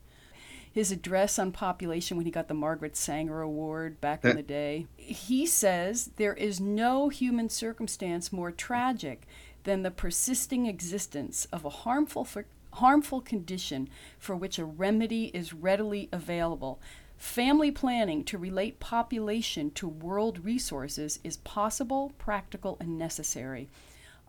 his 0.71 0.91
address 0.91 1.37
on 1.37 1.51
population 1.51 2.17
when 2.17 2.25
he 2.25 2.31
got 2.31 2.47
the 2.47 2.53
Margaret 2.53 2.95
Sanger 2.95 3.41
Award 3.41 4.01
back 4.01 4.23
in 4.23 4.31
eh. 4.31 4.33
the 4.33 4.43
day. 4.43 4.87
He 4.97 5.45
says 5.45 6.11
there 6.15 6.33
is 6.33 6.59
no 6.59 7.09
human 7.09 7.49
circumstance 7.49 8.33
more 8.33 8.51
tragic 8.51 9.27
than 9.63 9.83
the 9.83 9.91
persisting 9.91 10.65
existence 10.65 11.47
of 11.53 11.63
a 11.63 11.69
harmful 11.69 12.25
harmful 12.73 13.21
condition 13.21 13.89
for 14.17 14.35
which 14.35 14.59
a 14.59 14.65
remedy 14.65 15.25
is 15.33 15.53
readily 15.53 16.09
available. 16.11 16.79
Family 17.17 17.71
planning 17.71 18.23
to 18.25 18.37
relate 18.37 18.79
population 18.79 19.71
to 19.71 19.87
world 19.87 20.43
resources 20.43 21.19
is 21.23 21.37
possible, 21.37 22.13
practical, 22.17 22.77
and 22.79 22.97
necessary. 22.97 23.69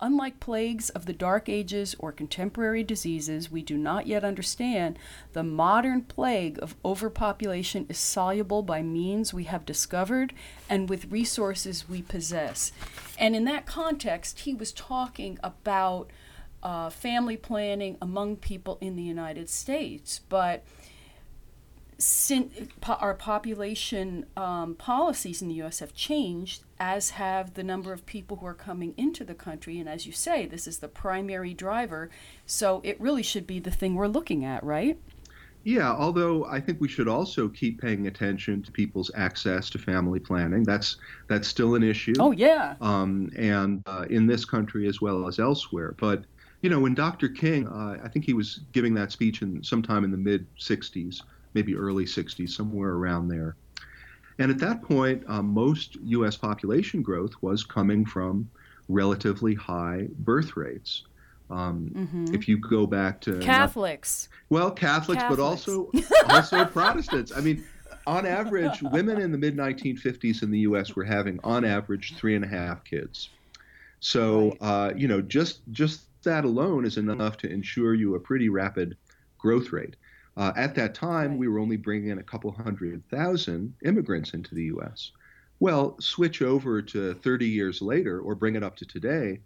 Unlike 0.01 0.41
plagues 0.41 0.91
of 0.91 1.07
the 1.07 1.13
Dark 1.13 1.49
Ages 1.49 1.95
or 1.99 2.11
contemporary 2.11 2.83
diseases 2.83 3.51
we 3.51 3.63
do 3.63 3.77
not 3.77 4.07
yet 4.07 4.25
understand, 4.25 4.99
the 5.33 5.45
modern 5.45 6.03
plague 6.03 6.59
of 6.61 6.75
overpopulation 6.85 7.87
is 7.89 7.97
soluble 7.97 8.63
by 8.63 8.83
means 8.83 9.33
we 9.33 9.45
have 9.45 9.65
discovered 9.65 10.33
and 10.69 10.89
with 10.89 11.11
resources 11.13 11.89
we 11.89 12.03
possess. 12.03 12.73
And 13.19 13.37
in 13.37 13.45
that 13.45 13.67
context, 13.67 14.41
he 14.41 14.53
was 14.53 14.73
talking 14.73 15.39
about 15.45 16.11
uh, 16.65 16.91
family 16.91 17.37
planning 17.37 17.97
among 18.01 18.37
people 18.37 18.79
in 18.81 18.97
the 18.97 19.03
United 19.03 19.49
States. 19.51 20.21
But 20.29 20.65
our 22.89 23.15
population 23.15 24.27
um, 24.37 24.75
policies 24.75 25.41
in 25.41 25.49
the 25.49 25.55
U.S. 25.57 25.79
have 25.79 25.95
changed, 25.95 26.65
as 26.81 27.11
have 27.11 27.55
the 27.55 27.63
number 27.63 27.93
of 27.93 28.05
people 28.07 28.39
who 28.39 28.47
are 28.47 28.55
coming 28.55 28.95
into 28.97 29.25
the 29.25 29.35
country. 29.35 29.79
And 29.79 29.89
as 29.89 30.07
you 30.07 30.13
say, 30.13 30.47
this 30.47 30.67
is 30.67 30.79
the 30.79 30.89
primary 30.89 31.55
driver. 31.55 32.11
So 32.47 32.81
it 32.83 33.01
really 33.01 33.23
should 33.23 33.47
be 33.47 33.61
the 33.61 33.71
thing 33.71 33.95
we're 33.95 34.09
looking 34.09 34.45
at, 34.45 34.65
right? 34.65 34.99
Yeah, 35.65 35.93
although 35.93 36.45
I 36.45 36.61
think 36.61 36.79
we 36.81 36.89
should 36.89 37.09
also 37.09 37.49
keep 37.49 37.81
paying 37.81 38.07
attention 38.07 38.63
to 38.65 38.73
people's 38.73 39.11
access 39.15 39.71
to 39.71 39.79
family 39.79 40.21
planning. 40.21 40.63
That's 40.63 40.99
that's 41.27 41.49
still 41.49 41.75
an 41.75 41.83
issue. 41.83 42.13
Oh 42.21 42.33
yeah. 42.33 42.75
Um, 42.83 43.31
and 43.35 43.83
uh, 43.87 44.05
in 44.11 44.27
this 44.27 44.45
country 44.45 44.87
as 44.89 45.01
well 45.01 45.27
as 45.27 45.39
elsewhere. 45.39 45.95
But 45.99 46.25
you 46.65 46.71
know, 46.71 46.81
when 46.81 46.95
Dr. 46.95 47.29
King, 47.29 47.69
uh, 47.69 47.99
I 48.03 48.09
think 48.09 48.25
he 48.25 48.33
was 48.33 48.61
giving 48.73 48.95
that 48.95 49.13
speech 49.13 49.43
in 49.43 49.63
sometime 49.63 50.03
in 50.03 50.11
the 50.11 50.17
mid 50.17 50.47
'60s 50.57 51.21
maybe 51.55 51.77
early 51.77 52.05
60s, 52.05 52.51
somewhere 52.51 52.91
around 52.91 53.29
there. 53.29 53.57
And 54.39 54.51
at 54.51 54.59
that 54.59 54.83
point, 54.83 55.23
uh, 55.29 55.43
most 55.43 55.97
U.S. 55.97 56.37
population 56.37 57.03
growth 57.03 57.33
was 57.41 57.63
coming 57.63 58.05
from 58.05 58.51
relatively 58.89 59.55
high 59.55 60.09
birth 60.19 60.57
rates. 60.57 61.05
Um, 61.51 61.91
mm-hmm. 61.95 62.35
If 62.35 62.49
you 62.49 62.59
go 62.59 62.87
back 62.87 63.21
to 63.23 63.39
Catholics, 63.39 64.29
not, 64.31 64.61
well, 64.61 64.71
Catholics, 64.73 65.23
Catholics, 65.23 65.37
but 65.37 65.43
also 65.43 65.91
also 66.29 66.65
Protestants. 66.65 67.33
I 67.37 67.41
mean, 67.41 67.65
on 68.07 68.27
average, 68.27 68.83
women 68.83 69.21
in 69.21 69.31
the 69.31 69.39
mid 69.39 69.57
1950s 69.57 70.43
in 70.43 70.51
the 70.51 70.61
U.S. 70.61 70.97
were 70.97 71.05
having, 71.05 71.39
on 71.45 71.65
average, 71.65 72.17
three 72.17 72.35
and 72.35 72.45
a 72.45 72.49
half 72.49 72.83
kids. 72.83 73.29
So, 74.01 74.57
uh, 74.61 74.93
you 74.97 75.07
know, 75.07 75.21
just 75.21 75.61
just 75.71 76.01
that 76.25 76.45
alone 76.45 76.85
is 76.85 76.97
enough 76.97 77.37
to 77.39 77.51
ensure 77.51 77.95
you 77.95 78.15
a 78.15 78.21
pretty 78.21 78.49
rapid 78.49 78.97
growth 79.39 79.73
rate. 79.73 79.97
Uh, 80.37 80.53
at 80.57 80.75
that 80.75 80.95
time, 80.95 81.39
we 81.39 81.47
were 81.47 81.61
only 81.61 81.77
bringing 81.77 82.11
in 82.11 82.19
a 82.19 82.23
couple 82.23 82.51
hundred 82.51 83.03
thousand 83.09 83.75
immigrants 83.85 84.35
into 84.35 84.55
the 84.55 84.65
U.S. 84.65 85.13
Well, 85.61 85.97
switch 86.01 86.43
over 86.43 86.83
to 86.83 87.15
30 87.15 87.49
years 87.49 87.81
later, 87.81 88.21
or 88.21 88.35
bring 88.35 88.57
it 88.57 88.65
up 88.65 88.77
to 88.77 88.85
today, 88.85 89.41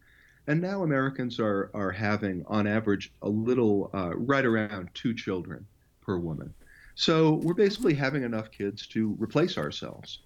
and 0.46 0.60
now 0.60 0.82
Americans 0.82 1.38
are 1.38 1.70
are 1.74 1.90
having, 1.90 2.42
on 2.46 2.66
average, 2.66 3.12
a 3.20 3.28
little 3.28 3.90
uh, 3.92 4.16
right 4.16 4.46
around 4.46 4.88
two 4.94 5.14
children 5.14 5.66
per 6.00 6.16
woman. 6.16 6.54
So 6.94 7.34
we're 7.34 7.54
basically 7.54 7.94
having 7.94 8.24
enough 8.24 8.50
kids 8.50 8.86
to 8.88 9.14
replace 9.20 9.58
ourselves, 9.58 10.20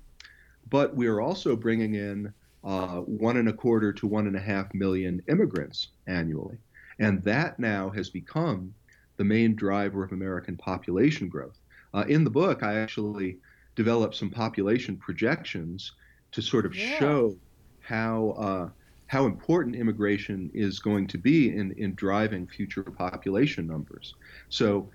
but 0.70 0.94
we 0.94 1.08
are 1.08 1.20
also 1.20 1.56
bringing 1.56 1.94
in 1.94 2.32
uh, 2.64 2.98
one 2.98 3.36
and 3.36 3.48
a 3.48 3.52
quarter 3.52 3.92
to 3.92 4.06
one 4.06 4.26
and 4.26 4.36
a 4.36 4.40
half 4.40 4.72
million 4.74 5.22
immigrants 5.28 5.88
annually, 6.06 6.58
and 6.98 7.22
that 7.24 7.58
now 7.58 7.90
has 7.90 8.10
become 8.10 8.72
the 9.16 9.24
main 9.24 9.54
driver 9.54 10.04
of 10.04 10.12
American 10.12 10.56
population 10.56 11.28
growth. 11.28 11.58
Uh, 11.94 12.04
in 12.08 12.24
the 12.24 12.30
book, 12.30 12.62
I 12.62 12.78
actually 12.78 13.38
developed 13.74 14.14
some 14.14 14.30
population 14.30 14.96
projections 14.96 15.92
to 16.32 16.42
sort 16.42 16.66
of 16.66 16.74
yeah. 16.74 16.98
show 16.98 17.36
how 17.80 18.30
uh, 18.30 18.68
how 19.06 19.26
important 19.26 19.76
immigration 19.76 20.50
is 20.54 20.78
going 20.78 21.06
to 21.06 21.18
be 21.18 21.54
in, 21.54 21.72
in 21.72 21.94
driving 21.94 22.46
future 22.46 22.82
population 22.82 23.66
numbers. 23.66 24.14
So, 24.48 24.88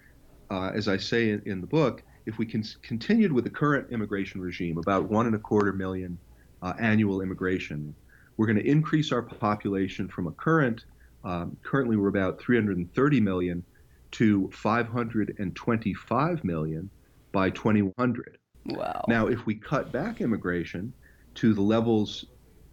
uh, 0.49 0.71
as 0.73 0.87
I 0.87 0.97
say 0.97 1.29
in, 1.29 1.41
in, 1.45 1.61
the 1.61 1.67
book, 1.67 2.01
if 2.25 2.39
we 2.39 2.45
can 2.45 2.63
continued 2.81 3.31
with 3.31 3.43
the 3.43 3.49
current 3.51 3.91
immigration 3.91 4.41
regime, 4.41 4.79
about 4.79 5.07
one 5.07 5.27
and 5.27 5.35
a 5.35 5.39
quarter 5.39 5.71
million 5.71 6.17
uh, 6.61 6.73
annual 6.79 7.21
immigration, 7.21 7.93
we're 8.37 8.47
going 8.47 8.59
to 8.59 8.67
increase 8.67 9.11
our 9.11 9.21
population 9.21 10.07
from 10.07 10.27
a 10.27 10.31
current 10.31 10.85
um, 11.27 11.57
currently 11.61 11.97
we're 11.97 12.07
about 12.07 12.39
330 12.39 13.19
million 13.19 13.63
to 14.11 14.49
525 14.51 16.43
million 16.43 16.89
by 17.33 17.49
2100. 17.49 18.37
Wow. 18.67 19.05
Now, 19.07 19.27
if 19.27 19.45
we 19.45 19.55
cut 19.55 19.91
back 19.91 20.21
immigration 20.21 20.93
to 21.35 21.53
the 21.53 21.61
levels 21.61 22.25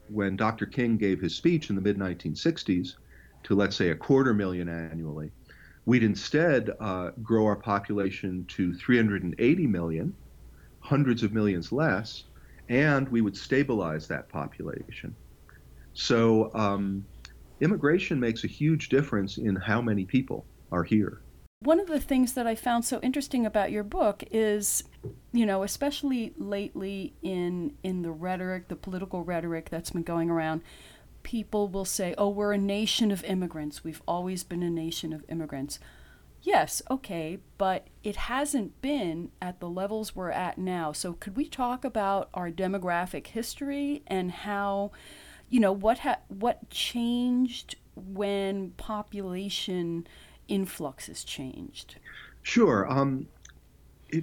when 0.09 0.37
Dr. 0.37 0.67
King 0.67 0.97
gave 0.97 1.21
his 1.21 1.35
speech 1.35 1.71
in 1.71 1.77
the 1.77 1.83
mid 1.83 1.99
1960s, 1.99 2.95
to 3.43 3.55
let's 3.55 3.77
say 3.77 3.91
a 3.91 3.95
quarter 3.95 4.33
million 4.33 4.69
annually, 4.69 5.33
we'd 5.85 6.05
instead 6.05 6.71
uh, 6.81 7.11
grow 7.23 7.47
our 7.47 7.57
population 7.57 8.45
to 8.49 8.73
380 8.75 9.67
million, 9.67 10.15
hundreds 10.81 11.23
of 11.23 11.33
millions 11.33 11.73
less, 11.73 12.25
and 12.69 13.09
we 13.09 13.21
would 13.21 13.37
stabilize 13.37 14.07
that 14.09 14.29
population. 14.29 15.15
So, 15.93 16.51
um, 16.55 17.05
immigration 17.61 18.19
makes 18.19 18.45
a 18.45 18.49
huge 18.49 18.89
difference 18.89 19.39
in 19.39 19.57
how 19.57 19.81
many 19.81 20.05
people 20.05 20.45
are 20.73 20.85
here. 20.85 21.21
one 21.61 21.81
of 21.81 21.87
the 21.87 22.01
things 22.01 22.35
that 22.35 22.47
I 22.47 22.55
found 22.55 22.85
so 22.85 23.01
interesting 23.01 23.47
about 23.47 23.71
your 23.73 23.85
book 23.85 24.23
is, 24.31 24.85
you 25.33 25.47
know, 25.47 25.63
especially 25.63 26.35
lately 26.37 27.15
in 27.23 27.73
in 27.83 28.03
the 28.03 28.11
rhetoric, 28.11 28.69
the 28.69 28.77
political 28.77 29.25
rhetoric 29.25 29.71
that's 29.71 29.91
been 29.91 30.03
going 30.03 30.29
around, 30.31 30.61
people 31.23 31.69
will 31.69 31.87
say, 31.87 32.15
"Oh, 32.19 32.29
we're 32.29 32.53
a 32.53 32.59
nation 32.59 33.11
of 33.11 33.25
immigrants. 33.25 33.83
We've 33.83 34.03
always 34.07 34.45
been 34.45 34.63
a 34.63 34.71
nation 34.71 35.13
of 35.15 35.25
immigrants." 35.29 35.79
Yes, 36.45 36.83
okay, 36.91 37.39
but 37.57 37.87
it 38.03 38.17
hasn't 38.17 38.83
been 38.83 39.31
at 39.41 39.61
the 39.61 39.69
levels 39.69 40.15
we're 40.15 40.31
at 40.31 40.59
now. 40.59 40.93
So 40.93 41.15
could 41.15 41.39
we 41.39 41.49
talk 41.49 41.87
about 41.87 42.29
our 42.35 42.51
demographic 42.51 43.29
history 43.29 44.03
and 44.07 44.31
how, 44.31 44.93
you 45.49 45.59
know, 45.59 45.73
what 45.73 46.01
ha- 46.01 46.21
what 46.29 46.69
changed 46.69 47.77
when 47.97 48.73
population 48.73 50.07
influxes 50.47 51.25
changed? 51.25 51.97
Sure. 52.43 52.93
Um, 52.93 53.27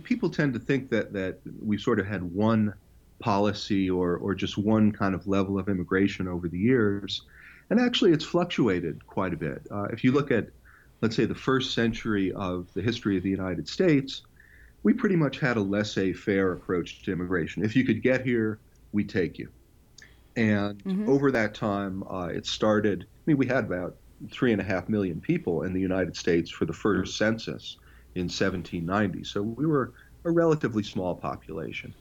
people 0.03 0.29
tend 0.29 0.53
to 0.53 0.59
think 0.59 0.91
that 0.91 1.13
that 1.13 1.39
we 1.59 1.79
sort 1.79 1.99
of 1.99 2.05
had 2.05 2.21
one 2.21 2.75
policy 3.19 3.89
or 3.89 4.17
or 4.17 4.35
just 4.35 4.59
one 4.59 4.91
kind 4.91 5.15
of 5.15 5.25
level 5.25 5.57
of 5.57 5.69
immigration 5.69 6.27
over 6.27 6.47
the 6.47 6.59
years, 6.59 7.23
and 7.71 7.79
actually 7.79 8.11
it's 8.11 8.25
fluctuated 8.25 9.07
quite 9.07 9.33
a 9.33 9.37
bit. 9.37 9.65
Uh, 9.71 9.85
if 9.85 10.03
you 10.03 10.11
look 10.11 10.29
at, 10.29 10.49
let's 11.01 11.15
say, 11.15 11.25
the 11.25 11.35
first 11.35 11.73
century 11.73 12.31
of 12.31 12.71
the 12.73 12.81
history 12.81 13.17
of 13.17 13.23
the 13.23 13.29
United 13.29 13.67
States, 13.67 14.21
we 14.83 14.93
pretty 14.93 15.15
much 15.15 15.39
had 15.39 15.57
a 15.57 15.61
laissez-faire 15.61 16.53
approach 16.53 17.03
to 17.03 17.11
immigration. 17.11 17.63
If 17.63 17.75
you 17.75 17.83
could 17.83 18.01
get 18.01 18.25
here, 18.25 18.59
we 18.91 19.03
take 19.03 19.37
you. 19.37 19.49
And 20.35 20.83
mm-hmm. 20.83 21.09
over 21.09 21.31
that 21.31 21.53
time, 21.53 22.03
uh, 22.09 22.27
it 22.27 22.45
started. 22.45 23.03
I 23.03 23.21
mean, 23.25 23.37
we 23.37 23.47
had 23.47 23.65
about 23.65 23.95
three 24.31 24.51
and 24.51 24.61
a 24.61 24.63
half 24.63 24.87
million 24.87 25.19
people 25.19 25.63
in 25.63 25.73
the 25.73 25.81
United 25.81 26.15
States 26.15 26.49
for 26.49 26.65
the 26.65 26.73
first 26.73 27.17
census 27.17 27.77
in 28.15 28.23
1790. 28.23 29.23
So 29.23 29.41
we 29.41 29.65
were 29.65 29.93
a 30.25 30.31
relatively 30.31 30.83
small 30.83 31.15
population. 31.15 31.93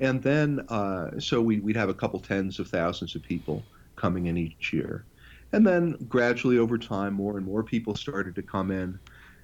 And 0.00 0.22
then, 0.22 0.60
uh, 0.68 1.18
so 1.18 1.40
we, 1.40 1.60
would 1.60 1.76
have 1.76 1.88
a 1.88 1.94
couple 1.94 2.20
tens 2.20 2.58
of 2.58 2.68
thousands 2.68 3.14
of 3.14 3.22
people 3.22 3.62
coming 3.96 4.26
in 4.26 4.36
each 4.36 4.72
year. 4.72 5.04
And 5.52 5.66
then 5.66 5.96
gradually 6.08 6.58
over 6.58 6.76
time, 6.76 7.14
more 7.14 7.36
and 7.36 7.46
more 7.46 7.62
people 7.62 7.94
started 7.94 8.34
to 8.34 8.42
come 8.42 8.70
in. 8.70 8.98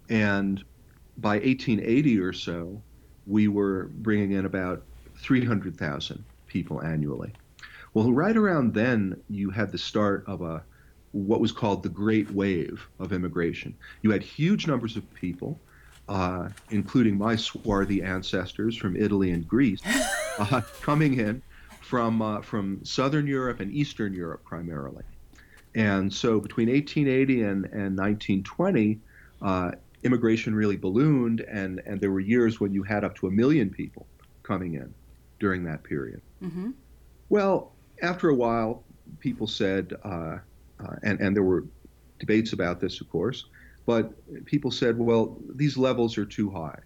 And 0.08 0.62
by 1.18 1.36
1880 1.36 2.18
or 2.18 2.32
so, 2.32 2.82
we 3.26 3.48
were 3.48 3.90
bringing 3.94 4.32
in 4.32 4.44
about 4.44 4.82
300,000 5.16 6.24
people 6.46 6.82
annually. 6.82 7.32
Well, 7.94 8.12
right 8.12 8.36
around 8.36 8.74
then, 8.74 9.20
you 9.30 9.50
had 9.50 9.72
the 9.72 9.78
start 9.78 10.24
of 10.26 10.42
a 10.42 10.62
what 11.12 11.40
was 11.40 11.52
called 11.52 11.84
the 11.84 11.88
Great 11.88 12.28
Wave 12.32 12.88
of 12.98 13.12
immigration. 13.12 13.72
You 14.02 14.10
had 14.10 14.20
huge 14.20 14.66
numbers 14.66 14.96
of 14.96 15.14
people, 15.14 15.60
uh, 16.08 16.48
including 16.70 17.16
my 17.16 17.36
swarthy 17.36 18.02
ancestors 18.02 18.76
from 18.76 18.96
Italy 18.96 19.30
and 19.30 19.46
Greece, 19.46 19.80
uh, 20.38 20.60
coming 20.82 21.20
in 21.20 21.40
from 21.82 22.20
uh, 22.20 22.40
from 22.40 22.84
Southern 22.84 23.28
Europe 23.28 23.60
and 23.60 23.72
Eastern 23.72 24.12
Europe 24.12 24.42
primarily. 24.44 25.04
And 25.74 26.12
so 26.12 26.40
between 26.40 26.68
1880 26.68 27.42
and, 27.42 27.64
and 27.66 27.98
1920, 27.98 29.00
uh, 29.42 29.72
immigration 30.04 30.54
really 30.54 30.76
ballooned, 30.76 31.40
and, 31.40 31.80
and 31.86 32.00
there 32.00 32.10
were 32.10 32.20
years 32.20 32.60
when 32.60 32.72
you 32.72 32.82
had 32.82 33.04
up 33.04 33.16
to 33.16 33.26
a 33.26 33.30
million 33.30 33.70
people 33.70 34.06
coming 34.42 34.74
in 34.74 34.92
during 35.40 35.64
that 35.64 35.82
period. 35.82 36.20
Mm-hmm. 36.42 36.70
Well, 37.28 37.72
after 38.02 38.28
a 38.28 38.34
while, 38.34 38.84
people 39.20 39.46
said, 39.46 39.94
uh, 40.04 40.38
uh, 40.80 40.96
and, 41.02 41.20
and 41.20 41.34
there 41.34 41.42
were 41.42 41.64
debates 42.18 42.52
about 42.52 42.80
this, 42.80 43.00
of 43.00 43.10
course, 43.10 43.46
but 43.86 44.12
people 44.44 44.70
said, 44.70 44.98
well, 44.98 45.36
these 45.54 45.76
levels 45.76 46.16
are 46.16 46.24
too 46.24 46.50
high. 46.50 46.78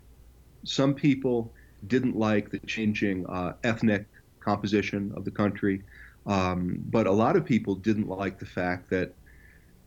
Some 0.64 0.94
people 0.94 1.52
didn't 1.86 2.16
like 2.16 2.50
the 2.50 2.58
changing 2.60 3.26
uh, 3.26 3.54
ethnic 3.62 4.06
composition 4.40 5.12
of 5.16 5.24
the 5.24 5.30
country, 5.30 5.82
um, 6.28 6.78
but 6.90 7.06
a 7.06 7.12
lot 7.12 7.36
of 7.36 7.44
people 7.44 7.74
didn't 7.74 8.06
like 8.06 8.38
the 8.38 8.46
fact 8.46 8.90
that 8.90 9.14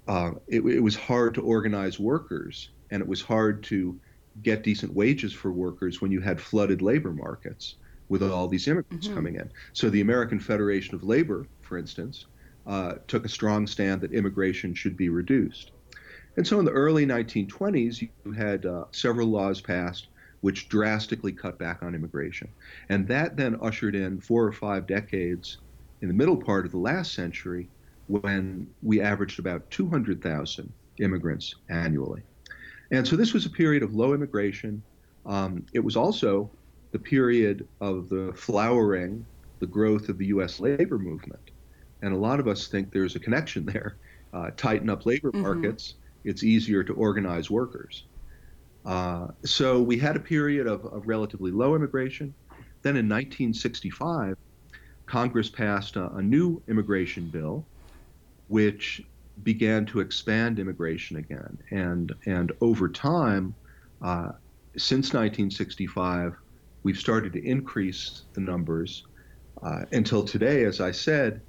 uh, 0.08 0.32
it, 0.48 0.62
it, 0.62 0.80
was 0.80 0.96
hard 0.96 1.36
to 1.36 1.42
organize 1.42 2.00
workers 2.00 2.70
and 2.90 3.02
it 3.02 3.08
was 3.08 3.22
hard 3.22 3.64
to 3.64 3.98
get 4.42 4.64
decent 4.64 4.94
wages 4.94 5.32
for 5.32 5.52
workers 5.52 6.02
when 6.02 6.12
you 6.12 6.20
had 6.20 6.42
flooded 6.42 6.82
labor 6.82 7.14
markets 7.14 7.76
with 8.10 8.24
all 8.24 8.48
these 8.48 8.68
immigrants 8.68 9.06
mm-hmm. 9.06 9.16
coming 9.16 9.36
in. 9.36 9.52
So 9.74 9.90
the 9.90 10.02
American 10.02 10.40
Federation 10.40 10.96
of 10.96 11.04
Labor, 11.04 11.46
for 11.62 11.78
instance, 11.78 12.26
uh, 12.66 12.96
took 13.08 13.24
a 13.24 13.30
strong 13.30 13.68
stand 13.68 14.02
that 14.02 14.12
immigration 14.12 14.74
should 14.74 14.98
be 14.98 15.10
reduced. 15.10 15.72
And 16.38 16.48
so 16.48 16.60
in 16.60 16.66
the 16.66 16.72
early 16.72 17.06
1920s, 17.06 18.02
you 18.02 18.32
had 18.32 18.66
uh, 18.66 18.86
several 18.92 19.28
laws 19.28 19.62
passed 19.62 20.08
which 20.42 20.70
drastically 20.70 21.32
cut 21.32 21.60
back 21.60 21.84
on 21.84 21.94
immigration. 21.94 22.50
And 22.90 23.08
that 23.08 23.38
then 23.38 23.58
ushered 23.62 23.96
in 23.96 24.20
four 24.20 24.44
or 24.44 24.52
five 24.52 24.88
decades 24.88 25.60
in 26.02 26.08
the 26.08 26.14
middle 26.14 26.38
part 26.38 26.66
of 26.66 26.72
the 26.72 26.78
last 26.78 27.14
century 27.14 27.70
when 28.08 28.68
we 28.82 29.02
averaged 29.02 29.40
about 29.40 29.70
200,000 29.72 30.72
immigrants 31.00 31.56
annually. 31.70 32.22
And 32.92 33.08
so 33.08 33.16
this 33.16 33.34
was 33.34 33.46
a 33.46 33.50
period 33.50 33.84
of 33.84 33.94
low 33.94 34.14
immigration. 34.14 34.82
Um, 35.26 35.66
it 35.74 35.80
was 35.80 35.96
also 35.96 36.50
the 36.92 37.00
period 37.00 37.68
of 37.80 38.10
the 38.10 38.34
flowering, 38.36 39.26
the 39.60 39.68
growth 39.68 40.10
of 40.10 40.18
the 40.18 40.28
U.S. 40.28 40.60
labor 40.60 41.00
movement. 41.00 41.52
And 42.02 42.14
a 42.14 42.18
lot 42.18 42.40
of 42.40 42.48
us 42.48 42.68
think 42.68 42.92
there's 42.92 43.16
a 43.16 43.20
connection 43.20 43.66
there. 43.66 43.96
Uh, 44.34 44.50
tighten 44.58 44.90
up 44.90 45.06
labor 45.06 45.30
mm-hmm. 45.30 45.42
markets, 45.42 45.96
it's 46.24 46.44
easier 46.44 46.84
to 46.84 46.94
organize 46.94 47.50
workers. 47.50 48.06
Uh, 48.86 49.28
so 49.46 49.82
we 49.82 49.98
had 49.98 50.16
a 50.16 50.20
period 50.20 50.68
of, 50.68 50.86
of, 50.86 51.08
relatively 51.08 51.52
low 51.52 51.76
immigration. 51.76 52.34
Then 52.82 52.98
in 52.98 53.08
1965, 53.08 54.38
Congress 55.12 55.50
passed 55.50 55.98
a, 55.98 56.10
a 56.14 56.22
new 56.22 56.64
immigration 56.70 57.28
bill, 57.28 57.66
which 58.48 59.02
began 59.44 59.86
to 59.86 60.00
expand 60.00 60.58
immigration 60.58 61.18
again. 61.18 61.58
And, 61.70 62.14
and 62.26 62.54
over 62.62 62.88
time, 62.88 63.54
uh, 64.02 64.30
since 64.78 65.08
1965, 65.08 66.34
we've 66.84 66.98
started 66.98 67.34
to 67.34 67.46
increase 67.46 68.24
the 68.36 68.40
numbers 68.40 69.04
uh, 69.62 69.82
until 69.92 70.24
today, 70.24 70.64
as 70.64 70.80
I 70.80 70.92
said, 70.92 71.42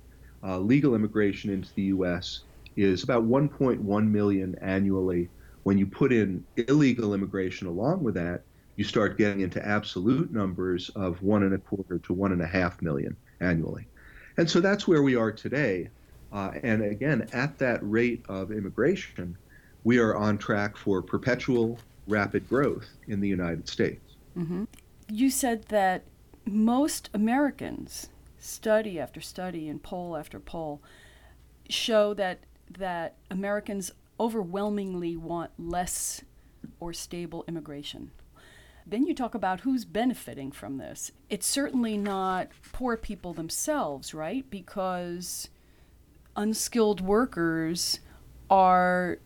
uh, 0.44 0.59
legal 0.59 0.96
immigration 0.96 1.48
into 1.48 1.70
the 1.77 1.83
U.S. 1.83 2.40
is 2.75 3.05
about 3.05 3.22
1.1 3.22 4.11
million 4.11 4.57
annually. 4.61 5.31
When 5.62 5.79
you 5.79 5.87
put 5.87 6.12
in 6.12 6.44
illegal 6.57 7.14
immigration 7.14 7.68
along 7.68 8.03
with 8.03 8.14
that, 8.16 8.42
you 8.75 8.83
start 8.83 9.18
getting 9.18 9.42
into 9.42 9.64
absolute 9.64 10.33
numbers 10.33 10.88
of 10.96 11.22
one 11.22 11.44
and 11.44 11.55
a 11.55 11.59
quarter 11.59 12.01
to 12.01 12.12
one 12.12 12.33
and 12.33 12.42
a 12.42 12.46
half 12.46 12.83
million 12.83 13.16
annually. 13.43 13.87
And 14.37 14.49
so 14.49 14.61
that's 14.61 14.89
where 14.89 15.03
we 15.03 15.17
are 15.17 15.33
today. 15.33 15.89
Uh, 16.33 16.53
and 16.63 16.83
again, 16.83 17.29
at 17.33 17.59
that 17.59 17.81
rate 17.83 18.25
of 18.29 18.51
immigration, 18.51 19.37
we 19.85 19.99
are 19.99 20.17
on 20.17 20.39
track 20.39 20.77
for 20.77 21.03
perpetual 21.03 21.79
rapid 22.07 22.49
growth 22.49 22.89
in 23.09 23.21
the 23.21 23.29
United 23.29 23.69
States. 23.69 24.15
Mm-hmm. 24.37 24.65
You 25.09 25.31
said 25.31 25.65
that 25.69 26.05
most 26.47 27.11
Americans 27.13 28.09
study 28.39 28.99
after 28.99 29.21
study 29.21 29.69
and 29.69 29.83
poll 29.83 30.17
after 30.17 30.41
poll 30.41 30.81
show 31.69 32.15
that 32.15 32.41
that 32.79 33.17
Americans 33.31 33.93
overwhelmingly 34.19 35.17
want 35.17 35.51
less 35.59 36.23
or 36.81 36.93
stable 36.93 37.45
immigration. 37.47 38.11
Then 38.87 39.07
you 39.07 39.14
talk 39.14 39.35
about 39.35 39.61
who's 39.61 39.85
benefiting 39.85 40.51
from 40.51 40.79
this. 40.79 41.12
It's 41.31 41.47
certainly 41.47 41.97
not 41.97 42.49
poor 42.73 42.97
people 42.97 43.33
themselves, 43.33 44.12
right? 44.12 44.49
Because 44.51 45.49
unskilled 46.37 47.01
workers 47.01 48.01
are 48.51 49.18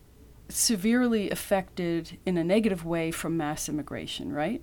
severely 0.49 1.29
affected 1.29 2.17
in 2.25 2.37
a 2.37 2.43
negative 2.43 2.85
way 2.85 3.11
from 3.11 3.35
mass 3.35 3.67
immigration, 3.67 4.31
right? 4.31 4.61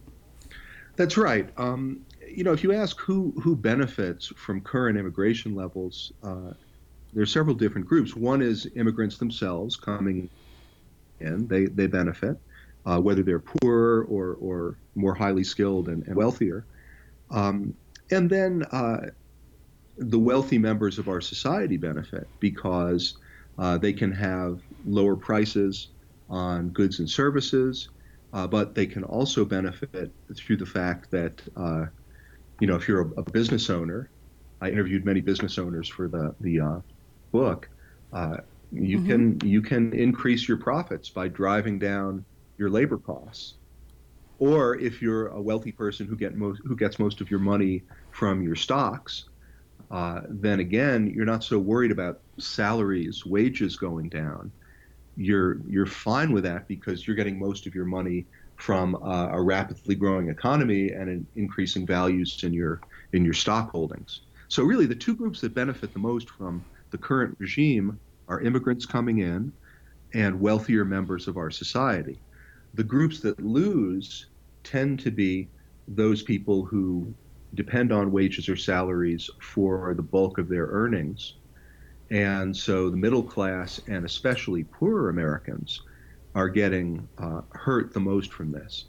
That's 0.97 1.17
right. 1.17 1.49
Um, 1.59 2.07
you 2.27 2.45
know, 2.45 2.53
if 2.53 2.63
you 2.63 2.73
ask 2.73 2.99
who 3.01 3.33
who 3.43 3.57
benefits 3.57 4.29
from 4.37 4.61
current 4.61 4.97
immigration 4.97 5.55
levels, 5.55 6.13
uh, 6.23 6.53
there 7.13 7.23
are 7.23 7.27
several 7.27 7.55
different 7.55 7.87
groups. 7.87 8.17
One 8.17 8.43
is 8.43 8.69
immigrants 8.77 9.19
themselves 9.19 9.77
coming 9.77 10.31
in; 11.21 11.47
they 11.49 11.67
they 11.67 11.87
benefit, 11.87 12.39
uh, 12.87 13.01
whether 13.01 13.23
they're 13.23 13.39
poorer 13.39 14.05
or 14.05 14.37
or 14.41 14.77
more 14.95 15.15
highly 15.15 15.45
skilled 15.45 15.89
and, 15.89 16.07
and 16.07 16.17
wealthier. 16.17 16.65
Um, 17.31 17.75
and 18.11 18.29
then 18.29 18.65
uh, 18.71 19.09
the 19.97 20.19
wealthy 20.19 20.59
members 20.59 20.99
of 20.99 21.09
our 21.09 21.21
society 21.21 21.77
benefit 21.77 22.29
because 22.41 23.17
uh, 23.59 23.79
they 23.79 23.93
can 23.93 24.13
have 24.13 24.61
lower 24.85 25.17
prices 25.17 25.89
on 26.29 26.69
goods 26.71 26.99
and 26.99 27.09
services. 27.09 27.89
Uh, 28.33 28.49
but 28.49 28.75
they 28.75 28.85
can 28.85 29.05
also 29.05 29.45
benefit 29.45 30.11
through 30.35 30.57
the 30.57 30.67
fact 30.67 31.09
that 31.13 31.41
uh, 31.57 31.87
you 32.61 32.67
know, 32.67 32.77
if 32.77 32.89
you're 32.89 33.03
a, 33.03 33.21
a, 33.21 33.23
business 33.23 33.71
owner, 33.71 34.09
I 34.61 34.71
interviewed 34.71 35.05
many 35.05 35.21
business 35.21 35.59
owners 35.59 35.89
for 35.89 36.09
the 36.09 36.35
the 36.41 36.61
uh, 36.61 36.81
book. 37.33 37.69
Uh, 38.13 38.39
you 38.73 38.99
mm-hmm. 38.99 39.09
can 39.39 39.41
you 39.49 39.61
can 39.61 39.93
increase 39.93 40.49
your 40.49 40.57
profits 40.57 41.09
by 41.09 41.29
driving 41.29 41.79
down 41.79 42.25
your 42.59 42.71
labor 42.71 42.99
costs. 42.99 43.59
Or 44.39 44.77
if 44.79 45.01
you're 45.01 45.29
a 45.29 45.41
wealthy 45.41 45.73
person 45.73 46.07
who 46.07 46.17
get 46.17 46.35
most 46.35 46.61
who 46.65 46.77
gets 46.77 46.99
most 46.99 47.21
of 47.21 47.31
your 47.31 47.41
money 47.41 47.85
from 48.11 48.43
your 48.43 48.57
stocks, 48.57 49.25
uh, 49.91 50.23
then 50.29 50.61
again 50.61 51.07
you're 51.15 51.25
not 51.25 51.45
so 51.45 51.59
worried 51.59 51.93
about 51.93 52.21
salaries, 52.39 53.23
wages 53.25 53.77
going 53.77 54.09
down. 54.09 54.53
You're 55.17 55.61
you're 55.69 55.87
fine 55.87 56.33
with 56.33 56.45
that 56.45 56.67
because 56.67 57.07
you're 57.07 57.17
getting 57.17 57.39
most 57.39 57.67
of 57.67 57.75
your 57.75 57.85
money 57.85 58.27
from 58.57 58.97
uh, 58.97 59.29
a 59.31 59.41
rapidly 59.41 59.95
growing 59.95 60.29
economy 60.29 60.91
and 60.91 61.09
an 61.09 61.27
increasing 61.37 61.87
values 61.87 62.41
in 62.43 62.53
your 62.53 62.81
in 63.13 63.25
your 63.25 63.35
stock 63.35 63.71
holdings. 63.71 64.23
So 64.49 64.65
really, 64.65 64.87
the 64.87 64.95
two 64.95 65.17
groups 65.17 65.41
that 65.41 65.55
benefit 65.55 65.93
the 65.93 65.99
most 65.99 66.29
from 66.31 66.65
the 66.91 66.99
current 66.99 67.37
regime 67.39 68.01
are 68.29 68.41
immigrants 68.41 68.87
coming 68.87 69.19
in 69.19 69.53
and 70.15 70.41
wealthier 70.41 70.85
members 70.85 71.29
of 71.29 71.37
our 71.37 71.51
society. 71.51 72.21
The 72.75 72.85
groups 72.85 73.21
that 73.21 73.41
lose 73.41 74.27
tend 74.63 75.01
to 75.01 75.11
be 75.11 75.49
those 75.89 76.23
people 76.23 76.65
who 76.65 77.15
depend 77.55 77.93
on 77.93 78.11
wages 78.11 78.49
or 78.49 78.57
salaries 78.57 79.31
for 79.41 79.95
the 79.95 80.03
bulk 80.03 80.39
of 80.39 80.49
their 80.49 80.67
earnings. 80.67 81.35
And 82.11 82.57
so 82.57 82.91
the 82.91 82.97
middle 82.97 83.23
class 83.23 83.81
and 83.87 84.05
especially 84.05 84.65
poorer 84.65 85.09
Americans 85.09 85.83
are 86.35 86.49
getting 86.49 87.09
uh, 87.19 87.43
hurt 87.53 87.93
the 87.95 88.01
most 88.01 88.33
from 88.33 88.51
this. 88.51 88.85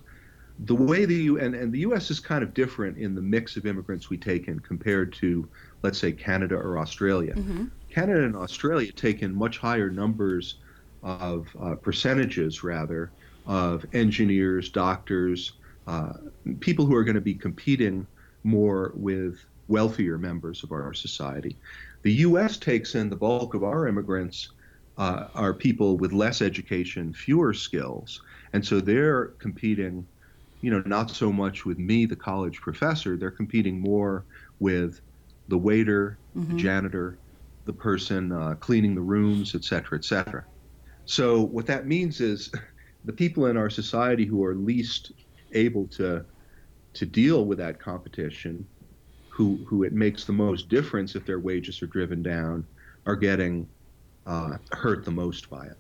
The 0.59 0.75
way 0.75 1.05
the 1.05 1.15
U 1.15 1.39
and, 1.39 1.53
and 1.53 1.71
the 1.71 1.79
U.S. 1.79 2.09
is 2.09 2.19
kind 2.19 2.43
of 2.43 2.53
different 2.53 2.97
in 2.97 3.13
the 3.13 3.21
mix 3.21 3.57
of 3.57 3.65
immigrants 3.65 4.09
we 4.09 4.17
take 4.17 4.47
in 4.47 4.59
compared 4.59 5.13
to, 5.15 5.47
let's 5.83 5.99
say, 5.99 6.11
Canada 6.11 6.55
or 6.55 6.79
Australia. 6.79 7.33
Mm-hmm. 7.33 7.65
Canada 7.89 8.23
and 8.23 8.35
Australia 8.35 8.91
take 8.93 9.21
in 9.21 9.35
much 9.35 9.57
higher 9.57 9.89
numbers 9.89 10.55
of 11.03 11.47
uh, 11.61 11.75
percentages, 11.75 12.63
rather, 12.63 13.11
of 13.45 13.86
engineers, 13.93 14.69
doctors, 14.69 15.53
uh, 15.88 16.13
people 16.60 16.86
who 16.86 16.95
are 16.95 17.03
going 17.03 17.15
to 17.15 17.21
be 17.21 17.36
competing 17.36 18.08
more 18.43 18.91
with 18.95 19.45
wealthier 19.67 20.17
members 20.17 20.63
of 20.63 20.71
our 20.71 20.93
society. 20.93 21.58
The 22.03 22.13
U.S. 22.13 22.58
takes 22.58 22.95
in 22.95 23.10
the 23.10 23.15
bulk 23.15 23.53
of 23.53 23.63
our 23.63 23.88
immigrants 23.88 24.49
uh, 24.97 25.27
are 25.34 25.53
people 25.53 25.97
with 25.97 26.13
less 26.13 26.41
education, 26.41 27.13
fewer 27.13 27.53
skills, 27.53 28.21
and 28.53 28.65
so 28.65 28.79
they're 28.79 29.25
competing, 29.39 30.08
you 30.62 30.71
know, 30.71 30.81
not 30.86 31.12
so 31.12 31.31
much 31.31 31.65
with 31.65 31.79
me, 31.79 32.05
the 32.05 32.15
college 32.15 32.62
professor. 32.62 33.17
They're 33.17 33.31
competing 33.31 33.79
more 33.79 34.23
with 34.60 35.01
the 35.47 35.58
waiter, 35.58 36.17
mm-hmm. 36.36 36.55
the 36.55 36.62
janitor, 36.62 37.17
the 37.65 37.73
person 37.73 38.31
uh, 38.31 38.55
cleaning 38.60 38.95
the 38.95 39.01
rooms, 39.01 39.55
et 39.55 39.63
cetera, 39.63 39.97
et 39.97 40.05
cetera. 40.05 40.45
So 41.05 41.41
what 41.41 41.65
that 41.67 41.86
means 41.86 42.21
is 42.21 42.51
the 43.05 43.13
people 43.13 43.45
in 43.45 43.57
our 43.57 43.69
society 43.69 44.25
who 44.25 44.43
are 44.43 44.55
least 44.55 45.11
able 45.53 45.87
to 45.87 46.25
to 46.93 47.05
deal 47.05 47.45
with 47.45 47.57
that 47.57 47.79
competition, 47.79 48.65
who 49.29 49.59
who 49.67 49.83
it 49.83 49.93
makes 49.93 50.25
the 50.25 50.33
most 50.33 50.69
difference 50.69 51.15
if 51.15 51.25
their 51.25 51.39
wages 51.39 51.81
are 51.81 51.87
driven 51.87 52.23
down, 52.23 52.65
are 53.05 53.15
getting 53.15 53.67
uh, 54.25 54.57
hurt 54.71 55.05
the 55.05 55.11
most 55.11 55.49
by 55.49 55.65
it. 55.65 55.77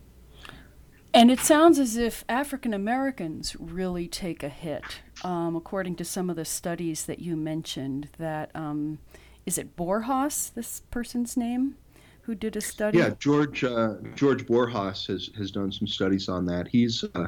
And 1.13 1.31
it 1.31 1.39
sounds 1.39 1.79
as 1.79 1.95
if 1.95 2.25
African 2.27 2.73
Americans 2.73 3.55
really 3.57 4.05
take 4.05 4.43
a 4.43 4.49
hit, 4.49 4.83
um, 5.23 5.55
according 5.55 5.95
to 5.95 6.05
some 6.05 6.29
of 6.29 6.35
the 6.35 6.43
studies 6.43 7.05
that 7.05 7.19
you 7.19 7.37
mentioned. 7.37 8.09
That 8.17 8.51
um, 8.53 8.99
is 9.45 9.57
it 9.57 9.77
Borjas, 9.77 10.53
this 10.53 10.81
person's 10.91 11.37
name, 11.37 11.77
who 12.25 12.35
did 12.35 12.55
a 12.55 12.61
study? 12.61 12.97
Yeah, 12.97 13.11
George 13.19 13.63
uh, 13.63 13.95
George 14.15 14.45
Borjas 14.45 15.07
has 15.07 15.29
has 15.37 15.51
done 15.51 15.71
some 15.71 15.87
studies 15.87 16.27
on 16.27 16.45
that. 16.47 16.67
He's 16.67 17.03
uh, 17.13 17.27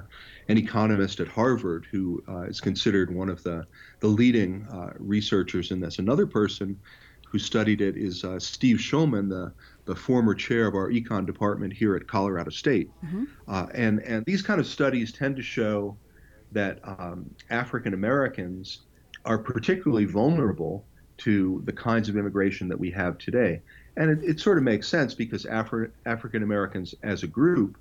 an 0.50 0.58
economist 0.58 1.20
at 1.20 1.28
Harvard 1.28 1.88
who 1.92 2.24
uh, 2.28 2.42
is 2.42 2.60
considered 2.60 3.14
one 3.14 3.30
of 3.30 3.44
the 3.44 3.66
the 4.00 4.08
leading 4.08 4.68
uh, 4.72 4.94
researchers 4.98 5.72
in 5.72 5.80
this. 5.80 6.00
Another 6.00 6.26
person 6.26 6.80
who 7.28 7.38
studied 7.38 7.82
it 7.82 7.96
is 7.98 8.24
uh, 8.24 8.40
Steve 8.40 8.78
Shulman, 8.78 9.30
the 9.30 9.54
the 9.86 9.96
former 9.96 10.34
chair 10.34 10.68
of 10.68 10.74
our 10.74 10.90
econ 10.90 11.26
department 11.26 11.74
here 11.74 11.96
at 11.96 12.08
Colorado 12.08 12.50
State. 12.50 12.90
Mm-hmm. 13.06 13.24
Uh, 13.48 13.68
and, 13.74 14.00
and 14.02 14.26
these 14.26 14.42
kind 14.42 14.60
of 14.60 14.68
studies 14.68 15.14
tend 15.14 15.38
to 15.38 15.42
show 15.42 15.96
that 16.52 16.80
um, 16.84 17.30
African 17.50 17.94
Americans 17.94 18.82
are 19.24 19.38
particularly 19.38 20.06
vulnerable 20.06 20.86
to 21.18 21.62
the 21.66 21.74
kinds 21.74 22.10
of 22.10 22.18
immigration 22.18 22.68
that 22.68 22.80
we 22.80 22.92
have 22.92 23.18
today. 23.18 23.62
And 23.96 24.12
it, 24.12 24.24
it 24.24 24.40
sort 24.40 24.58
of 24.58 24.64
makes 24.64 24.88
sense 24.88 25.14
because 25.14 25.46
Afri- 25.46 25.92
African 26.06 26.44
Americans 26.44 26.94
as 27.04 27.24
a 27.24 27.28
group 27.28 27.78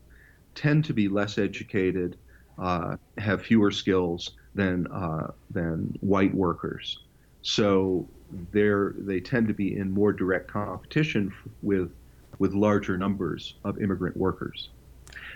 tend 0.54 0.84
to 0.86 0.94
be 0.94 1.08
less 1.08 1.36
educated, 1.36 2.16
uh, 2.58 2.96
have 3.18 3.42
fewer 3.42 3.70
skills 3.70 4.30
than, 4.54 4.86
uh, 4.86 5.30
than 5.50 5.96
white 6.00 6.34
workers. 6.34 6.98
So 7.42 8.08
they're, 8.52 8.94
tend 9.24 9.48
to 9.48 9.54
be 9.54 9.76
in 9.76 9.90
more 9.90 10.12
direct 10.12 10.50
competition 10.50 11.32
with, 11.62 11.92
with 12.38 12.54
larger 12.54 12.96
numbers 12.96 13.54
of 13.64 13.80
immigrant 13.80 14.16
workers. 14.16 14.70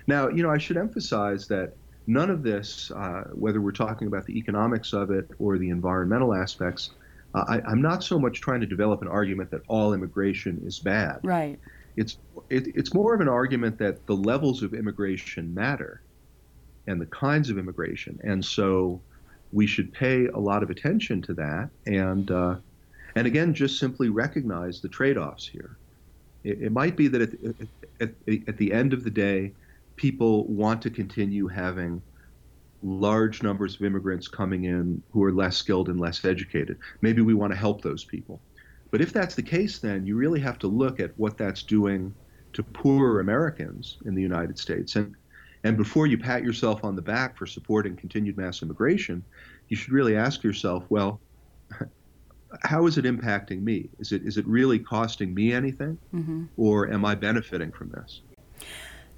Now, 0.07 0.29
you 0.29 0.43
know, 0.43 0.51
I 0.51 0.59
should 0.59 0.77
emphasize 0.79 1.47
that 1.49 1.75
none 2.07 2.31
of 2.31 2.43
this, 2.43 2.91
uh, 2.91 3.25
whether 3.33 3.61
we're 3.61 3.73
talking 3.73 4.09
about 4.09 4.25
the 4.25 4.37
economics 4.39 4.93
of 4.93 5.11
it 5.11 5.31
or 5.39 5.59
the 5.59 5.69
environmental 5.69 6.35
aspects, 6.35 6.91
I, 7.35 7.61
am 7.71 7.81
not 7.81 8.03
so 8.03 8.19
much 8.19 8.41
trying 8.41 8.61
to 8.61 8.67
develop 8.67 9.03
an 9.03 9.09
argument 9.09 9.51
that 9.51 9.63
all 9.69 9.95
immigration 9.95 10.61
is 10.65 10.79
bad. 10.79 11.21
Right. 11.23 11.59
It's 11.97 12.19
it, 12.49 12.69
it's 12.75 12.95
more 12.95 13.15
of 13.15 13.21
an 13.21 13.29
argument 13.29 13.79
that 13.79 14.07
the 14.07 14.17
levels 14.17 14.63
of 14.63 14.75
immigration 14.75 15.55
matter, 15.55 16.03
and 16.87 17.01
the 17.01 17.07
kinds 17.07 17.51
of 17.51 17.59
immigration, 17.59 18.19
and 18.25 18.45
so 18.45 19.01
we 19.53 19.67
should 19.67 19.93
pay 19.93 20.27
a 20.27 20.39
lot 20.39 20.63
of 20.63 20.71
attention 20.71 21.23
to 21.23 21.35
that, 21.35 21.71
and 21.87 22.31
uh, 22.31 22.57
and 23.17 23.27
again, 23.27 23.55
just 23.55 23.79
simply 23.79 24.09
recognize 24.09 24.81
the 24.81 24.89
trade-offs 24.89 25.47
here. 25.47 25.77
It, 26.45 26.63
it 26.63 26.73
might 26.73 26.97
be 26.97 27.09
that 27.09 27.21
at, 27.21 27.33
at, 28.01 28.11
at 28.49 28.57
the 28.57 28.73
end 28.73 28.93
of 28.93 29.05
the 29.05 29.11
day, 29.11 29.53
people 29.97 30.47
want 30.47 30.81
to 30.83 30.91
continue 30.91 31.49
having 31.49 32.01
large 32.83 33.43
numbers 33.43 33.75
of 33.75 33.83
immigrants 33.83 34.29
coming 34.29 34.65
in 34.65 35.03
who 35.11 35.23
are 35.23 35.33
less 35.33 35.57
skilled 35.57 35.89
and 35.89 36.01
less 36.01 36.25
educated. 36.25 36.79
Maybe 37.01 37.23
we 37.23 37.35
want 37.35 37.53
to 37.53 37.59
help 37.59 37.83
those 37.83 38.05
people. 38.05 38.41
But 38.91 39.01
if 39.01 39.13
that's 39.13 39.35
the 39.35 39.43
case, 39.43 39.79
then 39.79 40.07
you 40.07 40.17
really 40.17 40.41
have 40.41 40.59
to 40.61 40.67
look 40.67 40.99
at 41.01 41.13
what 41.17 41.39
that's 41.39 41.63
doing 41.63 42.15
to 42.55 42.63
poorer 42.63 43.21
Americans 43.21 43.99
in 44.05 44.15
the 44.15 44.23
United 44.23 44.59
States. 44.59 44.97
And, 44.97 45.15
and 45.63 45.77
before 45.77 46.07
you 46.07 46.19
pat 46.19 46.43
yourself 46.43 46.85
on 46.85 46.97
the 46.97 47.03
back 47.03 47.37
for 47.37 47.47
supporting 47.47 47.97
continued 47.97 48.37
mass 48.37 48.63
immigration, 48.63 49.23
you 49.69 49.77
should 49.77 49.93
really 49.93 50.17
ask 50.17 50.43
yourself, 50.43 50.85
well, 50.89 51.21
how 52.63 52.87
is 52.87 52.99
it 52.99 53.05
impacting 53.05 53.63
me? 53.63 53.89
Is 54.01 54.13
it 54.13 54.23
is 54.25 54.37
it 54.37 54.47
really 54.47 54.79
costing 54.79 55.33
me 55.33 55.53
anything, 55.53 55.97
mm-hmm. 56.13 56.45
or 56.57 56.93
am 56.93 57.05
I 57.05 57.15
benefiting 57.15 57.71
from 57.71 57.91
this? 57.91 58.23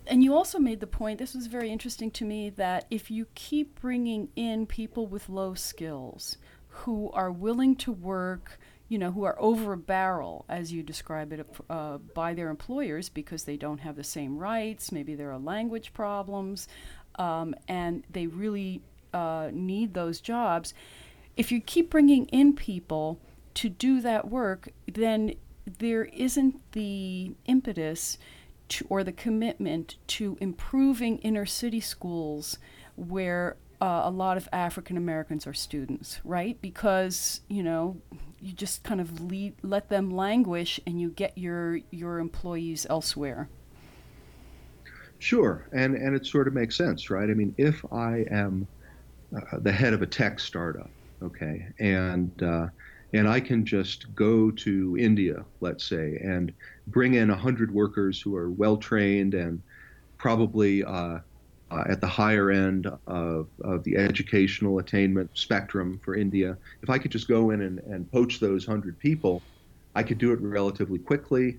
And 0.07 0.25
you 0.25 0.35
also 0.35 0.59
made 0.59 0.81
the 0.81 0.87
point. 0.87 1.19
This 1.19 1.35
was 1.35 1.47
very 1.47 1.71
interesting 1.71 2.11
to 2.13 2.25
me 2.25 2.51
that 2.51 2.87
if 2.91 3.11
you 3.11 3.27
keep 3.35 3.81
bringing 3.81 4.29
in 4.35 4.67
people 4.67 5.07
with 5.07 5.29
low 5.29 5.55
skills 5.55 6.39
who 6.69 7.11
are 7.13 7.31
willing 7.31 7.77
to 7.77 7.93
work, 7.93 8.59
you 8.89 8.99
know, 8.99 9.13
who 9.13 9.25
are 9.25 9.41
over 9.41 9.75
a 9.75 9.79
barrel, 9.79 10.45
as 10.49 10.73
you 10.73 10.83
describe 10.83 11.33
it, 11.33 11.47
uh, 11.71 11.99
by 11.99 12.35
their 12.35 12.51
employers 12.51 13.09
because 13.09 13.45
they 13.45 13.57
don't 13.57 13.81
have 13.81 13.97
the 13.97 14.05
same 14.05 14.39
rights. 14.39 14.91
Maybe 14.91 15.15
there 15.15 15.31
are 15.31 15.39
language 15.39 15.93
problems, 15.93 16.67
um, 17.17 17.55
and 17.69 18.03
they 18.11 18.27
really 18.27 18.83
uh, 19.15 19.51
need 19.53 19.95
those 19.95 20.21
jobs 20.21 20.75
if 21.37 21.51
you 21.51 21.61
keep 21.61 21.91
bringing 21.91 22.27
in 22.27 22.55
people 22.55 23.21
to 23.55 23.69
do 23.69 24.01
that 24.01 24.29
work, 24.29 24.69
then 24.87 25.35
there 25.79 26.05
isn't 26.05 26.61
the 26.73 27.33
impetus 27.47 28.19
to, 28.73 28.87
or 28.89 29.05
the 29.05 29.13
commitment 29.13 29.97
to 30.07 30.37
improving 30.41 31.19
inner 31.19 31.47
city 31.47 31.81
schools 31.81 32.59
where 32.97 33.57
uh, 33.81 34.03
a 34.05 34.11
lot 34.11 34.37
of 34.37 34.49
African 34.53 34.97
Americans 34.97 35.47
are 35.47 35.53
students, 35.53 36.21
right? 36.25 36.61
Because 36.61 37.41
you 37.49 37.63
know 37.63 37.97
you 38.41 38.53
just 38.53 38.83
kind 38.83 39.01
of 39.01 39.21
lead, 39.21 39.55
let 39.63 39.89
them 39.89 40.11
languish, 40.11 40.81
and 40.87 41.01
you 41.01 41.11
get 41.11 41.37
your 41.37 41.81
your 41.91 42.19
employees 42.19 42.87
elsewhere. 42.89 43.49
Sure, 45.19 45.67
and 45.73 45.95
and 45.95 46.15
it 46.15 46.27
sort 46.27 46.49
of 46.49 46.55
makes 46.55 46.77
sense, 46.77 47.11
right? 47.11 47.29
I 47.29 47.35
mean, 47.35 47.55
if 47.59 47.85
I 47.93 48.25
am 48.31 48.67
uh, 49.37 49.59
the 49.59 49.73
head 49.73 49.95
of 49.95 50.03
a 50.03 50.07
tech 50.07 50.41
startup 50.41 50.91
okay 51.23 51.69
and 51.79 52.43
uh, 52.43 52.67
and 53.13 53.29
I 53.29 53.41
can 53.41 53.65
just 53.65 54.15
go 54.15 54.51
to 54.51 54.97
India, 54.99 55.45
let's 55.61 55.85
say, 55.85 56.19
and 56.23 56.53
bring 56.87 57.15
in 57.15 57.29
100 57.29 57.73
workers 57.73 58.21
who 58.21 58.35
are 58.37 58.51
well 58.51 58.77
trained 58.77 59.35
and 59.35 59.63
probably 60.19 60.83
uh, 60.83 61.19
uh, 61.71 61.85
at 61.89 62.01
the 62.01 62.07
higher 62.07 62.51
end 62.51 62.87
of, 63.07 63.49
of 63.65 63.85
the 63.85 63.97
educational 63.97 64.79
attainment 64.79 65.31
spectrum 65.35 66.01
for 66.05 66.15
India. 66.15 66.57
If 66.83 66.91
I 66.91 66.99
could 66.99 67.11
just 67.11 67.29
go 67.29 67.51
in 67.51 67.63
and, 67.63 67.79
and 67.81 68.11
poach 68.11 68.41
those 68.41 68.67
100 68.67 68.99
people, 68.99 69.43
I 69.95 70.03
could 70.03 70.19
do 70.19 70.33
it 70.33 70.41
relatively 70.41 70.99
quickly, 70.99 71.59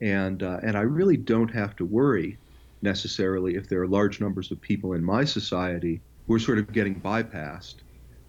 and, 0.00 0.42
uh, 0.42 0.60
and 0.62 0.76
I 0.76 0.82
really 0.82 1.18
don't 1.18 1.52
have 1.52 1.76
to 1.76 1.84
worry 1.84 2.38
necessarily 2.82 3.56
if 3.56 3.68
there 3.68 3.80
are 3.80 3.86
large 3.86 4.20
numbers 4.20 4.50
of 4.50 4.60
people 4.60 4.94
in 4.94 5.04
my 5.04 5.24
society 5.24 6.00
who 6.26 6.34
are 6.34 6.38
sort 6.38 6.58
of 6.58 6.72
getting 6.72 7.00
bypassed 7.00 7.76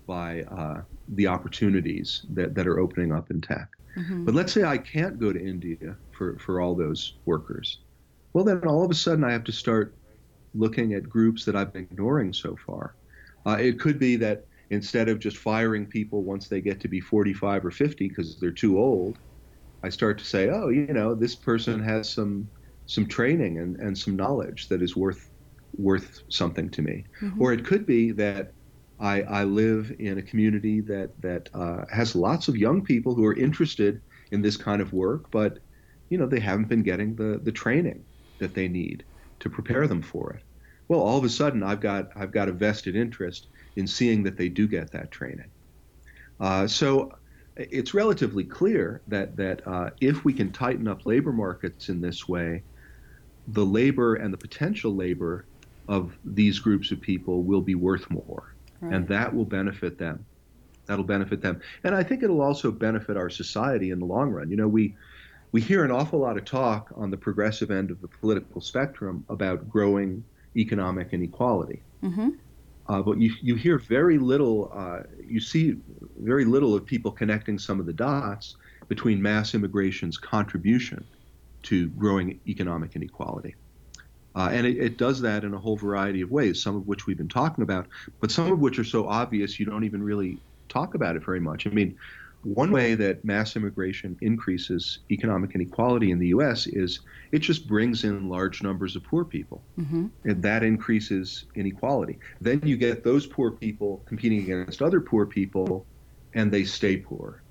by 0.06 0.42
uh, 0.44 0.82
the 1.10 1.28
opportunities 1.28 2.26
that, 2.34 2.56
that 2.56 2.68
are 2.68 2.80
opening 2.80 3.12
up 3.12 3.32
in 3.32 3.42
tech. 3.42 3.70
Mm-hmm. 3.98 4.26
But 4.26 4.36
let's 4.36 4.54
say 4.54 4.64
I 4.64 4.78
can't 4.78 5.20
go 5.20 5.32
to 5.32 5.40
India 5.40 5.96
for, 6.12 6.38
for 6.40 6.62
all 6.62 6.76
those 6.76 7.16
workers. 7.26 7.80
Well, 8.34 8.44
then 8.44 8.66
all 8.68 8.84
of 8.84 8.92
a 8.92 8.96
sudden 8.96 9.24
I 9.24 9.32
have 9.32 9.44
to 9.46 9.52
start 9.52 9.96
looking 10.54 10.94
at 10.94 11.10
groups 11.10 11.46
that 11.46 11.56
I've 11.56 11.74
been 11.74 11.84
ignoring 11.84 12.34
so 12.34 12.58
far. 12.66 12.96
Uh, 13.46 13.58
it 13.60 13.80
could 13.80 14.00
be 14.00 14.16
that 14.18 14.46
instead 14.70 15.10
of 15.10 15.20
just 15.20 15.38
firing 15.38 15.86
people 15.86 16.24
once 16.24 16.48
they 16.48 16.62
get 16.62 16.80
to 16.82 16.88
be 16.88 17.00
45 17.00 17.66
or 17.66 17.72
50 17.72 18.08
because 18.08 18.40
they're 18.40 18.52
too 18.52 18.80
old, 18.80 19.20
I 19.84 19.90
start 19.90 20.18
to 20.18 20.26
say, 20.26 20.50
oh, 20.50 20.70
you 20.70 20.88
know, 20.88 21.14
this 21.14 21.36
person 21.36 21.82
has 21.84 22.10
some 22.10 22.50
some 22.88 23.08
training 23.08 23.58
and, 23.58 23.78
and 23.78 23.98
some 23.98 24.16
knowledge 24.16 24.68
that 24.70 24.82
is 24.82 24.96
worth 24.96 25.32
worth 25.78 26.24
something 26.30 26.70
to 26.72 26.82
me. 26.82 27.06
Mm-hmm. 27.22 27.42
Or 27.42 27.54
it 27.54 27.66
could 27.66 27.86
be 27.86 28.12
that 28.12 28.54
I, 29.00 29.22
I 29.24 29.44
live 29.44 29.92
in 30.00 30.18
a 30.18 30.24
community 30.24 30.82
that 30.82 31.12
that 31.22 31.50
uh, 31.54 31.86
has 31.92 32.16
lots 32.16 32.48
of 32.48 32.58
young 32.58 32.84
people 32.84 33.16
who 33.16 33.26
are 33.26 33.38
interested 33.38 34.02
in 34.32 34.42
this 34.42 34.58
kind 34.58 34.82
of 34.82 34.94
work, 34.94 35.26
but 35.32 35.60
you 36.10 36.18
know 36.18 36.28
they 36.28 36.40
haven't 36.40 36.70
been 36.70 36.84
getting 36.84 37.16
the 37.16 37.40
the 37.44 37.52
training 37.52 38.06
that 38.40 38.54
they 38.54 38.68
need 38.68 39.06
to 39.42 39.50
prepare 39.50 39.88
them 39.88 40.02
for 40.02 40.34
it. 40.34 40.44
Well, 40.88 41.02
all 41.02 41.18
of 41.18 41.26
a 41.26 41.30
sudden, 41.30 41.64
I've 41.64 41.82
got 41.82 42.08
I've 42.16 42.32
got 42.32 42.50
a 42.50 42.54
vested 42.54 42.96
interest 42.96 43.48
in 43.76 43.88
seeing 43.88 44.24
that 44.24 44.38
they 44.38 44.50
do 44.50 44.68
get 44.68 44.92
that 44.92 45.12
training. 45.12 45.52
Uh, 46.40 46.68
so 46.68 47.12
it's 47.58 47.94
relatively 47.94 48.44
clear 48.46 49.04
that 49.08 49.36
that 49.38 49.68
uh, 49.68 49.90
if 50.02 50.24
we 50.26 50.34
can 50.34 50.52
tighten 50.52 50.88
up 50.88 51.06
labor 51.06 51.34
markets 51.34 51.90
in 51.90 52.02
this 52.02 52.28
way, 52.28 52.64
the 53.48 53.66
labor 53.66 54.16
and 54.16 54.34
the 54.34 54.38
potential 54.38 54.96
labor 54.96 55.48
of 55.88 56.18
these 56.24 56.60
groups 56.60 56.92
of 56.92 57.02
people 57.02 57.44
will 57.44 57.62
be 57.62 57.76
worth 57.76 58.10
more, 58.10 58.55
right. 58.86 58.96
and 58.96 59.08
that 59.08 59.34
will 59.34 59.46
benefit 59.46 59.98
them. 59.98 60.26
That'll 60.86 61.04
benefit 61.06 61.42
them, 61.42 61.62
and 61.84 61.96
I 61.96 62.04
think 62.04 62.22
it'll 62.22 62.42
also 62.42 62.72
benefit 62.72 63.18
our 63.18 63.30
society 63.30 63.90
in 63.90 64.00
the 64.00 64.06
long 64.06 64.30
run. 64.30 64.52
You 64.52 64.58
know, 64.58 64.68
we 64.68 64.96
we 65.52 65.62
hear 65.62 65.84
an 65.84 65.92
awful 65.92 66.20
lot 66.20 66.38
of 66.38 66.46
talk 66.46 66.92
on 66.96 67.10
the 67.10 67.18
progressive 67.18 67.72
end 67.72 67.90
of 67.90 68.02
the 68.02 68.08
political 68.08 68.62
spectrum 68.62 69.26
about 69.30 69.70
growing 69.70 70.24
economic 70.56 71.14
inequality. 71.14 71.82
Mm-hmm. 72.04 72.32
Uh, 72.88 73.02
but 73.02 73.20
you, 73.20 73.34
you 73.42 73.56
hear 73.56 73.80
very 73.80 74.18
little, 74.18 74.72
uh, 74.74 75.00
you 75.26 75.40
see 75.40 75.78
very 76.20 76.46
little 76.46 76.76
of 76.76 76.86
people 76.86 77.12
connecting 77.12 77.58
some 77.58 77.80
of 77.80 77.86
the 77.86 77.94
dots 77.94 78.58
between 78.88 79.22
mass 79.22 79.56
immigration's 79.56 80.18
contribution 80.18 81.04
to 81.64 81.88
growing 81.92 82.40
economic 82.48 82.96
inequality. 82.96 83.56
Uh, 84.36 84.50
and 84.52 84.68
it, 84.68 84.78
it, 84.78 84.98
does 84.98 85.22
that 85.22 85.46
in 85.46 85.54
a 85.54 85.58
whole 85.58 85.78
variety 85.78 86.22
of 86.22 86.30
ways, 86.30 86.62
some 86.62 86.76
of 86.76 86.88
which 86.88 87.08
we've 87.08 87.18
been 87.18 87.30
talking 87.30 87.64
about, 87.64 87.88
but 88.20 88.30
some 88.30 88.52
of 88.52 88.60
which 88.60 88.78
are 88.78 88.84
so 88.84 89.08
obvious 89.08 89.60
you 89.60 89.66
don't 89.66 89.86
even 89.86 90.04
really 90.04 90.38
talk 90.68 90.94
about 90.94 91.16
it 91.16 91.24
very 91.24 91.40
much. 91.40 91.66
I 91.66 91.70
mean, 91.70 91.98
one 92.44 92.72
way 92.72 92.94
that 92.94 93.26
mass 93.26 93.56
immigration 93.56 94.18
increases 94.22 95.00
economic 95.10 95.56
inequality 95.56 96.12
in 96.12 96.20
the 96.20 96.28
U.S. 96.28 96.68
is 96.68 97.00
it 97.32 97.40
just 97.40 97.68
brings 97.68 98.04
in 98.04 98.30
large 98.30 98.62
numbers 98.62 98.96
of 98.96 99.04
poor 99.04 99.26
people, 99.26 99.64
mm-hmm. 99.80 100.08
and 100.26 100.44
that 100.44 100.62
increases 100.62 101.46
inequality. 101.56 102.20
Then 102.42 102.62
you 102.64 102.78
get 102.78 103.04
those 103.04 103.26
poor 103.26 103.50
people 103.50 104.04
competing 104.06 104.40
against 104.42 104.82
other 104.82 105.02
poor 105.02 105.26
people, 105.26 105.86
and 106.36 106.52
they 106.52 106.66
stay 106.66 106.98
poor. 106.98 107.42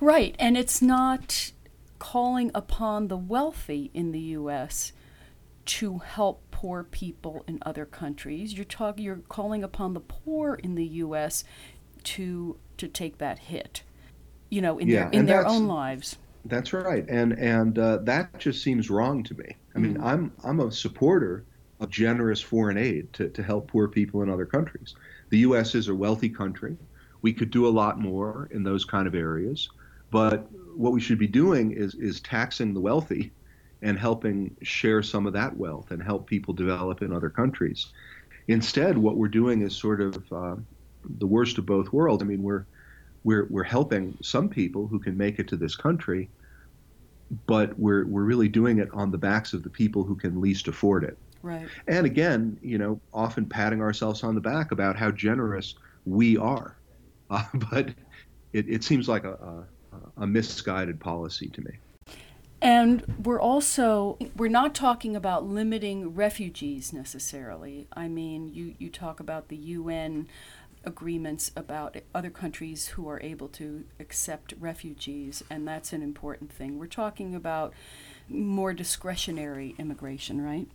Right, 0.00 0.36
and 0.38 0.58
it's 0.58 0.82
not 0.82 1.52
calling 1.98 2.50
upon 2.54 3.08
the 3.08 3.16
wealthy 3.16 3.90
in 3.94 4.12
the 4.12 4.20
U.S. 4.20 4.92
to 5.68 5.98
help 5.98 6.42
poor 6.50 6.82
people 6.82 7.44
in 7.46 7.58
other 7.60 7.84
countries. 7.84 8.54
You're 8.54 8.64
talking. 8.64 9.04
You're 9.04 9.20
calling 9.28 9.62
upon 9.62 9.92
the 9.92 10.00
poor 10.00 10.54
in 10.54 10.74
the 10.74 10.84
U.S. 10.84 11.44
to 12.04 12.56
to 12.78 12.88
take 12.88 13.18
that 13.18 13.38
hit, 13.38 13.82
you 14.48 14.62
know, 14.62 14.78
in 14.78 14.88
yeah, 14.88 15.10
their 15.10 15.20
in 15.20 15.26
their 15.26 15.46
own 15.46 15.66
lives. 15.66 16.16
That's 16.46 16.72
right, 16.72 17.04
and 17.08 17.32
and 17.34 17.78
uh, 17.78 17.98
that 17.98 18.38
just 18.38 18.62
seems 18.62 18.88
wrong 18.88 19.22
to 19.24 19.34
me. 19.34 19.56
I 19.74 19.78
mean, 19.78 19.94
mm-hmm. 19.94 20.06
I'm 20.06 20.32
I'm 20.42 20.60
a 20.60 20.72
supporter 20.72 21.44
of 21.80 21.90
generous 21.90 22.40
foreign 22.40 22.78
aid 22.78 23.12
to, 23.12 23.28
to 23.28 23.42
help 23.42 23.68
poor 23.68 23.86
people 23.88 24.22
in 24.22 24.30
other 24.30 24.46
countries. 24.46 24.94
The 25.28 25.38
U.S. 25.38 25.74
is 25.74 25.88
a 25.88 25.94
wealthy 25.94 26.30
country. 26.30 26.76
We 27.20 27.34
could 27.34 27.50
do 27.50 27.66
a 27.66 27.68
lot 27.68 28.00
more 28.00 28.48
in 28.52 28.62
those 28.62 28.86
kind 28.86 29.06
of 29.06 29.14
areas, 29.14 29.68
but 30.10 30.50
what 30.74 30.92
we 30.92 31.00
should 31.00 31.18
be 31.18 31.26
doing 31.26 31.72
is 31.72 31.94
is 31.96 32.20
taxing 32.20 32.72
the 32.72 32.80
wealthy 32.80 33.32
and 33.82 33.98
helping 33.98 34.56
share 34.62 35.02
some 35.02 35.26
of 35.26 35.32
that 35.32 35.56
wealth 35.56 35.90
and 35.90 36.02
help 36.02 36.26
people 36.26 36.54
develop 36.54 37.02
in 37.02 37.12
other 37.12 37.30
countries. 37.30 37.86
Instead, 38.48 38.96
what 38.96 39.16
we're 39.16 39.28
doing 39.28 39.62
is 39.62 39.76
sort 39.76 40.00
of 40.00 40.32
uh, 40.32 40.56
the 41.18 41.26
worst 41.26 41.58
of 41.58 41.66
both 41.66 41.92
worlds. 41.92 42.22
I 42.22 42.26
mean, 42.26 42.42
we're 42.42 42.64
we're 43.24 43.46
we're 43.50 43.64
helping 43.64 44.16
some 44.22 44.48
people 44.48 44.86
who 44.86 44.98
can 44.98 45.16
make 45.16 45.38
it 45.38 45.48
to 45.48 45.56
this 45.56 45.76
country, 45.76 46.28
but 47.46 47.78
we're 47.78 48.06
we're 48.06 48.22
really 48.22 48.48
doing 48.48 48.78
it 48.78 48.88
on 48.92 49.10
the 49.10 49.18
backs 49.18 49.52
of 49.52 49.62
the 49.62 49.70
people 49.70 50.02
who 50.02 50.16
can 50.16 50.40
least 50.40 50.68
afford 50.68 51.04
it. 51.04 51.18
Right. 51.42 51.68
And 51.86 52.04
again, 52.04 52.58
you 52.62 52.78
know, 52.78 53.00
often 53.12 53.46
patting 53.46 53.80
ourselves 53.80 54.24
on 54.24 54.34
the 54.34 54.40
back 54.40 54.72
about 54.72 54.96
how 54.96 55.10
generous 55.10 55.74
we 56.04 56.36
are, 56.36 56.76
uh, 57.30 57.44
but 57.70 57.90
it, 58.52 58.68
it 58.68 58.82
seems 58.82 59.08
like 59.08 59.24
a, 59.24 59.32
a, 59.34 60.22
a 60.22 60.26
misguided 60.26 60.98
policy 60.98 61.48
to 61.48 61.60
me. 61.60 61.72
And 62.60 63.04
we're 63.24 63.40
also 63.40 64.18
we're 64.36 64.50
not 64.50 64.74
talking 64.74 65.14
about 65.14 65.46
limiting 65.46 66.14
refugees 66.14 66.92
necessarily. 66.92 67.86
I 67.92 68.08
mean, 68.08 68.48
you 68.48 68.74
you 68.78 68.90
talk 68.90 69.20
about 69.20 69.48
the 69.48 69.56
UN 69.56 70.26
agreements 70.84 71.52
about 71.56 71.96
other 72.14 72.30
countries 72.30 72.88
who 72.88 73.08
are 73.08 73.20
able 73.22 73.48
to 73.48 73.84
accept 74.00 74.54
refugees, 74.58 75.44
and 75.50 75.68
that's 75.68 75.92
an 75.92 76.02
important 76.02 76.52
thing. 76.52 76.78
We're 76.78 76.86
talking 76.86 77.34
about 77.34 77.74
more 78.28 78.72
discretionary 78.72 79.74
immigration, 79.78 80.40
right? 80.40 80.66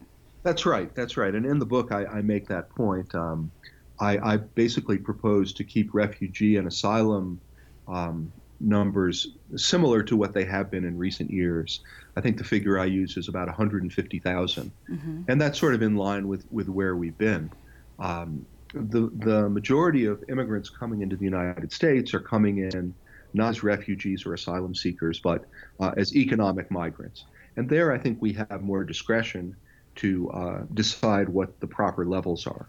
That's 0.43 0.65
right. 0.65 0.93
That's 0.95 1.17
right. 1.17 1.33
And 1.33 1.45
in 1.45 1.59
the 1.59 1.65
book, 1.65 1.91
I, 1.91 2.05
I 2.05 2.21
make 2.21 2.47
that 2.47 2.69
point. 2.69 3.13
Um, 3.15 3.51
I, 3.99 4.33
I, 4.33 4.37
basically 4.37 4.97
propose 4.97 5.53
to 5.53 5.63
keep 5.63 5.93
refugee 5.93 6.57
and 6.57 6.67
asylum 6.67 7.39
um, 7.87 8.31
numbers 8.63 9.27
similar 9.55 10.01
to 10.03 10.15
what 10.15 10.33
they 10.33 10.45
have 10.45 10.71
been 10.71 10.85
in 10.85 10.97
recent 10.97 11.29
years. 11.29 11.81
I 12.15 12.21
think 12.21 12.37
the 12.37 12.43
figure 12.43 12.79
I 12.79 12.85
use 12.85 13.17
is 13.17 13.27
about 13.27 13.47
150,000, 13.47 14.71
mm-hmm. 14.89 15.21
and 15.27 15.41
that's 15.41 15.59
sort 15.59 15.75
of 15.75 15.81
in 15.81 15.95
line 15.95 16.27
with, 16.27 16.45
with 16.51 16.69
where 16.69 16.95
we've 16.95 17.17
been. 17.17 17.51
Um, 17.99 18.45
the, 18.73 19.11
the 19.17 19.49
majority 19.49 20.05
of 20.05 20.23
immigrants 20.29 20.69
coming 20.69 21.01
into 21.01 21.15
the 21.15 21.25
United 21.25 21.71
States 21.71 22.13
are 22.13 22.19
coming 22.19 22.59
in 22.59 22.93
not 23.33 23.49
as 23.49 23.63
refugees 23.63 24.25
or 24.25 24.33
asylum 24.33 24.75
seekers, 24.75 25.19
but 25.19 25.45
uh, 25.79 25.91
as 25.97 26.15
economic 26.15 26.69
migrants. 26.71 27.25
And 27.55 27.69
there, 27.69 27.91
I 27.91 27.97
think 27.97 28.21
we 28.21 28.33
have 28.33 28.61
more 28.61 28.83
discretion 28.83 29.55
to 29.95 30.29
uh, 30.31 30.61
decide 30.73 31.29
what 31.29 31.59
the 31.59 31.67
proper 31.67 32.05
levels 32.05 32.47
are. 32.47 32.67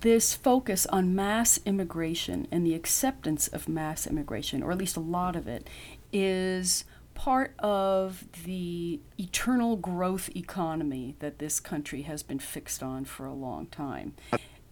This 0.00 0.34
focus 0.34 0.86
on 0.86 1.14
mass 1.14 1.60
immigration 1.66 2.48
and 2.50 2.66
the 2.66 2.74
acceptance 2.74 3.48
of 3.48 3.68
mass 3.68 4.06
immigration, 4.06 4.62
or 4.62 4.72
at 4.72 4.78
least 4.78 4.96
a 4.96 5.00
lot 5.00 5.36
of 5.36 5.46
it, 5.46 5.68
is 6.10 6.84
part 7.14 7.52
of 7.58 8.24
the 8.44 8.98
eternal 9.18 9.76
growth 9.76 10.34
economy 10.34 11.16
that 11.18 11.38
this 11.38 11.60
country 11.60 12.02
has 12.02 12.22
been 12.22 12.38
fixed 12.38 12.82
on 12.82 13.04
for 13.04 13.26
a 13.26 13.34
long 13.34 13.66
time. 13.66 14.14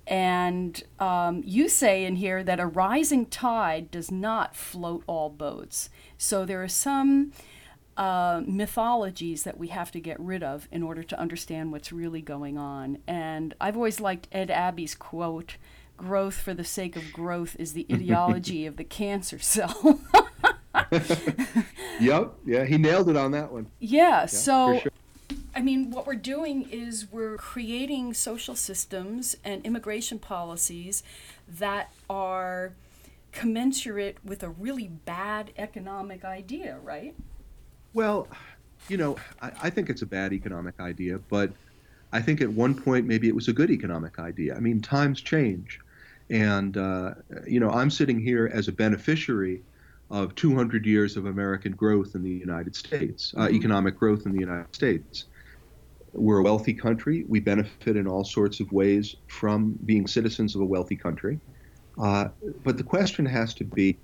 And 0.06 0.82
um, 0.98 1.42
you 1.44 1.68
say 1.68 2.06
in 2.06 2.16
here 2.16 2.42
that 2.42 2.58
a 2.58 2.66
rising 2.66 3.26
tide 3.26 3.90
does 3.90 4.10
not 4.10 4.56
float 4.56 5.04
all 5.06 5.28
boats. 5.28 5.90
So 6.16 6.46
there 6.46 6.62
are 6.62 6.68
some 6.68 7.32
uh, 7.98 8.42
mythologies 8.46 9.42
that 9.42 9.58
we 9.58 9.68
have 9.68 9.90
to 9.90 10.00
get 10.00 10.18
rid 10.20 10.42
of 10.42 10.68
in 10.70 10.84
order 10.84 11.02
to 11.02 11.18
understand 11.18 11.72
what's 11.72 11.92
really 11.92 12.22
going 12.22 12.56
on. 12.56 12.98
And 13.08 13.54
I've 13.60 13.76
always 13.76 14.00
liked 14.00 14.28
Ed 14.30 14.50
Abbey's 14.50 14.94
quote 14.94 15.56
growth 15.96 16.36
for 16.36 16.54
the 16.54 16.62
sake 16.62 16.94
of 16.94 17.12
growth 17.12 17.56
is 17.58 17.72
the 17.72 17.84
ideology 17.92 18.64
of 18.66 18.76
the 18.76 18.84
cancer 18.84 19.40
cell. 19.40 20.00
yep. 22.00 22.34
Yeah, 22.46 22.64
he 22.64 22.78
nailed 22.78 23.08
it 23.10 23.16
on 23.16 23.32
that 23.32 23.50
one. 23.52 23.66
Yeah. 23.80 24.20
yeah 24.20 24.26
so 24.26 24.78
sure. 24.78 24.92
I 25.54 25.60
mean, 25.60 25.90
what 25.90 26.06
we're 26.06 26.14
doing 26.14 26.68
is 26.70 27.10
we're 27.10 27.36
creating 27.36 28.14
social 28.14 28.54
systems 28.54 29.36
and 29.44 29.66
immigration 29.66 30.20
policies 30.20 31.02
that 31.48 31.92
are 32.08 32.74
commensurate 33.32 34.18
with 34.24 34.44
a 34.44 34.48
really 34.48 34.86
bad 34.86 35.50
economic 35.58 36.24
idea, 36.24 36.78
right? 36.82 37.16
Well, 37.94 38.28
you 38.88 38.96
know, 38.96 39.16
I, 39.40 39.52
I, 39.64 39.70
think 39.70 39.90
it's 39.90 40.02
a 40.02 40.06
bad 40.06 40.32
economic 40.32 40.78
idea, 40.80 41.18
but 41.18 41.52
I 42.12 42.20
think 42.20 42.40
at 42.40 42.50
one 42.50 42.74
point 42.74 43.06
maybe 43.06 43.28
it 43.28 43.34
was 43.34 43.48
a 43.48 43.52
good 43.52 43.70
economic 43.70 44.18
idea. 44.18 44.54
I 44.54 44.60
mean, 44.60 44.80
times 44.80 45.20
change. 45.20 45.80
And, 46.30 46.76
uh, 46.76 47.14
you 47.46 47.60
know, 47.60 47.70
I'm 47.70 47.90
sitting 47.90 48.20
here 48.20 48.50
as 48.52 48.68
a 48.68 48.72
beneficiary 48.72 49.62
of 50.10 50.34
200 50.34 50.86
years 50.86 51.16
of 51.16 51.26
American 51.26 51.72
growth 51.72 52.14
in 52.14 52.22
the 52.22 52.30
United 52.30 52.76
States, 52.76 53.34
uh, 53.36 53.42
mm-hmm. 53.42 53.56
economic 53.56 53.98
growth 53.98 54.26
in 54.26 54.32
the 54.32 54.40
United 54.40 54.74
States 54.74 55.26
we're 56.12 56.38
a 56.38 56.42
wealthy 56.42 56.74
country. 56.74 57.24
We 57.28 57.40
benefit 57.40 57.96
in 57.96 58.06
all 58.06 58.24
sorts 58.24 58.60
of 58.60 58.70
ways 58.72 59.16
from 59.26 59.78
being 59.84 60.06
citizens 60.06 60.54
of 60.54 60.60
a 60.60 60.64
wealthy 60.64 60.96
country. 60.96 61.40
Uh, 62.00 62.28
but 62.64 62.76
the 62.76 62.84
question 62.84 63.26
has 63.26 63.54
to 63.54 63.64
be 63.64 63.98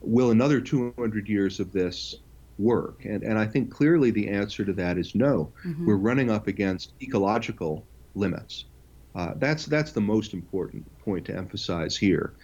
will 0.00 0.30
another 0.30 0.60
200 0.60 1.28
years 1.28 1.58
of 1.58 1.72
this 1.72 2.16
work? 2.58 3.04
And, 3.04 3.22
and 3.22 3.38
I 3.38 3.46
think 3.46 3.70
clearly 3.70 4.10
the 4.10 4.28
answer 4.28 4.64
to 4.64 4.72
that 4.74 4.98
is 4.98 5.14
no. 5.14 5.52
Mm-hmm. 5.64 5.86
We're 5.86 5.96
running 5.96 6.30
up 6.30 6.46
against 6.46 6.92
ecological 7.02 7.86
limits. 8.14 8.66
Uh, 9.14 9.32
that's 9.36 9.66
that's 9.66 9.92
the 9.92 10.00
most 10.00 10.34
important 10.34 10.84
point 10.98 11.24
to 11.26 11.36
emphasize 11.36 11.96
here. 11.96 12.34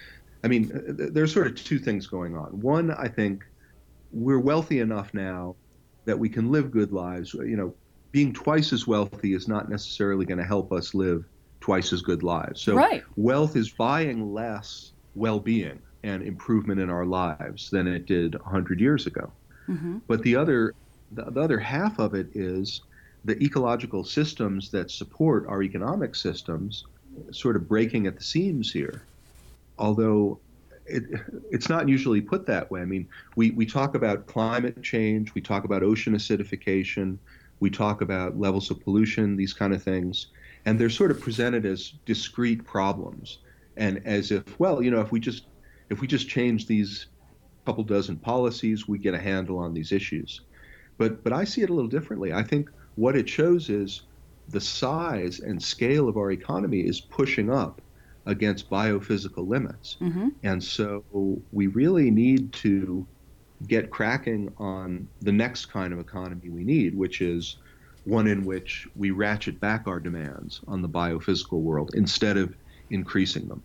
I 0.44 0.48
mean, 0.48 0.70
there's 0.86 1.32
sort 1.32 1.48
of 1.48 1.56
two 1.56 1.78
things 1.78 2.06
going 2.06 2.36
on. 2.36 2.60
One, 2.60 2.92
I 2.92 3.08
think 3.08 3.44
we're 4.12 4.38
wealthy 4.38 4.80
enough 4.80 5.12
now 5.12 5.56
that 6.04 6.18
we 6.18 6.28
can 6.28 6.50
live 6.50 6.70
good 6.70 6.92
lives. 6.92 7.34
You 7.34 7.56
know, 7.56 7.74
being 8.12 8.32
twice 8.32 8.72
as 8.72 8.86
wealthy 8.86 9.34
is 9.34 9.48
not 9.48 9.68
necessarily 9.68 10.24
going 10.24 10.38
to 10.38 10.44
help 10.44 10.72
us 10.72 10.94
live 10.94 11.24
twice 11.60 11.92
as 11.92 12.02
good 12.02 12.22
lives. 12.22 12.60
So 12.60 12.74
right. 12.74 13.02
wealth 13.16 13.56
is 13.56 13.70
buying 13.70 14.32
less 14.32 14.92
well-being 15.14 15.80
and 16.02 16.22
improvement 16.22 16.80
in 16.80 16.88
our 16.88 17.04
lives 17.04 17.70
than 17.70 17.86
it 17.86 18.06
did 18.06 18.34
100 18.34 18.80
years 18.80 19.06
ago. 19.06 19.30
Mm-hmm. 19.70 19.98
But 20.08 20.22
the 20.22 20.36
other 20.36 20.74
the, 21.12 21.24
the 21.30 21.40
other 21.40 21.58
half 21.58 21.98
of 21.98 22.14
it 22.14 22.28
is 22.34 22.82
the 23.24 23.42
ecological 23.42 24.04
systems 24.04 24.70
that 24.70 24.90
support 24.90 25.46
our 25.46 25.62
economic 25.62 26.14
systems 26.14 26.84
sort 27.30 27.56
of 27.56 27.68
breaking 27.68 28.06
at 28.06 28.16
the 28.16 28.24
seams 28.24 28.72
here. 28.72 29.02
Although 29.78 30.38
it, 30.86 31.04
it's 31.50 31.68
not 31.68 31.88
usually 31.88 32.20
put 32.20 32.46
that 32.46 32.70
way. 32.70 32.80
I 32.80 32.84
mean, 32.84 33.08
we, 33.36 33.50
we 33.50 33.66
talk 33.66 33.94
about 33.94 34.26
climate 34.26 34.82
change, 34.82 35.34
we 35.34 35.40
talk 35.40 35.64
about 35.64 35.82
ocean 35.82 36.14
acidification, 36.14 37.18
we 37.60 37.70
talk 37.70 38.00
about 38.00 38.38
levels 38.38 38.70
of 38.70 38.80
pollution, 38.80 39.36
these 39.36 39.52
kind 39.52 39.74
of 39.74 39.82
things, 39.82 40.28
and 40.64 40.78
they're 40.78 40.90
sort 40.90 41.10
of 41.10 41.20
presented 41.20 41.66
as 41.66 41.92
discrete 42.06 42.64
problems, 42.64 43.38
and 43.76 44.04
as 44.06 44.30
if, 44.30 44.58
well, 44.58 44.82
you 44.82 44.90
know, 44.90 45.00
if 45.00 45.12
we 45.12 45.20
just 45.20 45.44
if 45.90 46.00
we 46.00 46.06
just 46.06 46.28
change 46.28 46.66
these 46.66 47.06
couple 47.70 47.84
dozen 47.84 48.16
policies, 48.16 48.88
we 48.88 48.98
get 48.98 49.14
a 49.14 49.18
handle 49.18 49.56
on 49.56 49.72
these 49.72 49.92
issues. 49.92 50.40
But 50.98 51.22
but 51.22 51.32
I 51.32 51.44
see 51.44 51.62
it 51.62 51.70
a 51.70 51.72
little 51.72 51.88
differently. 51.88 52.32
I 52.32 52.42
think 52.42 52.68
what 52.96 53.14
it 53.14 53.28
shows 53.28 53.70
is 53.70 54.02
the 54.48 54.60
size 54.60 55.38
and 55.38 55.62
scale 55.62 56.08
of 56.08 56.16
our 56.16 56.32
economy 56.32 56.80
is 56.80 57.00
pushing 57.00 57.48
up 57.48 57.80
against 58.26 58.68
biophysical 58.68 59.46
limits. 59.46 59.98
Mm-hmm. 60.00 60.30
And 60.42 60.62
so 60.62 61.04
we 61.52 61.68
really 61.68 62.10
need 62.10 62.52
to 62.54 63.06
get 63.68 63.90
cracking 63.90 64.52
on 64.58 65.06
the 65.20 65.30
next 65.30 65.66
kind 65.66 65.92
of 65.92 66.00
economy 66.00 66.48
we 66.48 66.64
need, 66.64 66.96
which 66.96 67.20
is 67.20 67.58
one 68.04 68.26
in 68.26 68.44
which 68.44 68.88
we 68.96 69.12
ratchet 69.12 69.60
back 69.60 69.86
our 69.86 70.00
demands 70.00 70.60
on 70.66 70.82
the 70.82 70.88
biophysical 70.88 71.60
world 71.60 71.92
instead 71.94 72.36
of 72.36 72.52
increasing 72.90 73.46
them. 73.46 73.62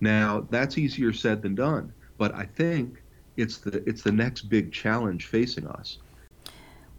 Now, 0.00 0.48
that's 0.50 0.76
easier 0.78 1.12
said 1.12 1.42
than 1.42 1.54
done, 1.54 1.92
but 2.18 2.34
I 2.34 2.44
think 2.44 3.00
it's 3.36 3.58
the 3.58 3.82
it's 3.88 4.02
the 4.02 4.12
next 4.12 4.42
big 4.42 4.72
challenge 4.72 5.26
facing 5.26 5.66
us. 5.66 5.98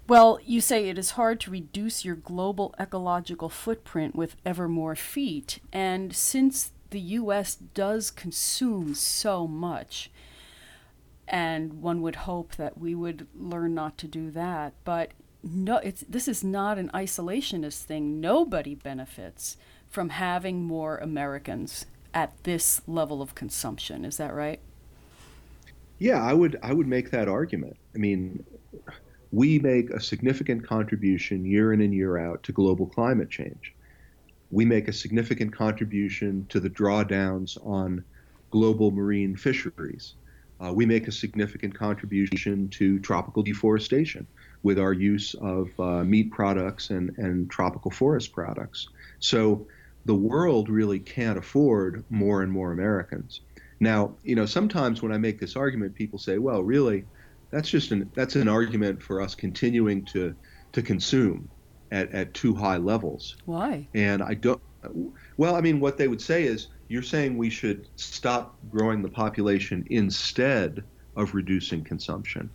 Well, 0.08 0.40
you 0.46 0.62
say 0.62 0.88
it 0.88 0.98
is 0.98 1.12
hard 1.12 1.42
to 1.42 1.52
reduce 1.52 2.06
your 2.06 2.16
global 2.16 2.74
ecological 2.80 3.50
footprint 3.50 4.16
with 4.16 4.38
ever 4.46 4.70
more 4.70 4.96
feet, 4.96 5.60
and 5.74 6.16
since 6.16 6.72
the 6.92 7.00
US 7.00 7.56
does 7.56 8.10
consume 8.10 8.96
so 8.96 9.48
much, 9.48 10.10
and 11.28 11.82
one 11.82 12.02
would 12.02 12.16
hope 12.16 12.56
that 12.56 12.78
we 12.78 12.96
would 12.96 13.28
learn 13.36 13.74
not 13.74 13.98
to 13.98 14.08
do 14.08 14.32
that, 14.32 14.74
but 14.86 15.12
no 15.44 15.78
it's 15.78 16.06
this 16.08 16.28
is 16.28 16.44
not 16.44 16.78
an 16.78 16.90
isolationist 16.94 17.84
thing. 17.84 18.22
Nobody 18.22 18.76
benefits 18.76 19.58
from 19.90 20.10
having 20.10 20.64
more 20.64 20.98
Americans 20.98 21.86
at 22.14 22.44
this 22.44 22.82
level 22.88 23.22
of 23.22 23.36
consumption. 23.36 24.06
Is 24.06 24.18
that 24.18 24.34
right? 24.34 24.62
Yeah, 26.00 26.24
I 26.24 26.34
would 26.34 26.60
I 26.62 26.74
would 26.74 26.88
make 26.88 27.12
that 27.12 27.28
argument. 27.28 27.76
I 27.96 27.98
mean, 27.98 28.44
we 29.32 29.60
make 29.60 29.90
a 29.90 30.00
significant 30.00 30.68
contribution 30.68 31.44
year 31.46 31.74
in 31.74 31.82
and 31.82 31.94
year 31.94 32.18
out 32.18 32.44
to 32.44 32.52
global 32.52 32.86
climate 32.86 33.30
change. 33.30 33.74
We 34.52 34.64
make 34.64 34.88
a 34.88 34.94
significant 34.94 35.54
contribution 35.54 36.46
to 36.50 36.60
the 36.60 36.70
drawdowns 36.70 37.58
on 37.66 38.04
global 38.52 38.92
marine 38.92 39.36
fisheries. 39.36 40.14
Uh, 40.60 40.72
we 40.74 40.86
make 40.86 41.08
a 41.08 41.12
significant 41.12 41.76
contribution 41.78 42.68
to 42.70 43.00
tropical 43.00 43.44
deforestation 43.44 44.26
with 44.64 44.80
our 44.80 44.94
use 44.94 45.36
of 45.36 45.70
uh, 45.80 46.04
meat 46.04 46.32
products 46.32 46.90
and, 46.90 47.12
and 47.18 47.50
tropical 47.52 47.92
forest 47.92 48.32
products. 48.32 48.88
So 49.20 49.68
the 50.06 50.16
world 50.16 50.70
really 50.70 51.00
can't 51.00 51.38
afford 51.38 52.04
more 52.10 52.42
and 52.42 52.52
more 52.52 52.72
Americans. 52.72 53.42
Now, 53.80 54.16
you 54.24 54.36
know, 54.36 54.46
sometimes 54.46 55.02
when 55.02 55.12
I 55.12 55.18
make 55.18 55.40
this 55.40 55.56
argument, 55.56 55.96
people 55.96 56.20
say, 56.20 56.38
"Well, 56.38 56.64
really, 56.64 57.06
that's 57.52 57.70
just 57.70 57.92
an 57.92 58.12
that's 58.16 58.36
an 58.36 58.48
argument 58.48 59.02
for 59.02 59.22
us 59.22 59.36
continuing 59.36 60.06
to 60.06 60.36
to 60.74 60.82
consume 60.82 61.50
at, 61.92 62.12
at 62.12 62.34
too 62.34 62.56
high 62.56 62.78
levels." 62.78 63.36
Why? 63.46 63.88
And 63.94 64.22
I 64.24 64.34
don't. 64.34 64.62
Well, 65.38 65.56
I 65.56 65.62
mean, 65.62 65.80
what 65.80 65.98
they 65.98 66.08
would 66.08 66.22
say 66.22 66.44
is, 66.44 66.68
you're 66.88 67.02
saying 67.02 67.38
we 67.38 67.50
should 67.50 67.88
stop 67.96 68.58
growing 68.70 69.02
the 69.02 69.10
population 69.10 69.86
instead 69.90 70.84
of 71.16 71.34
reducing 71.34 71.84
consumption. 71.84 72.50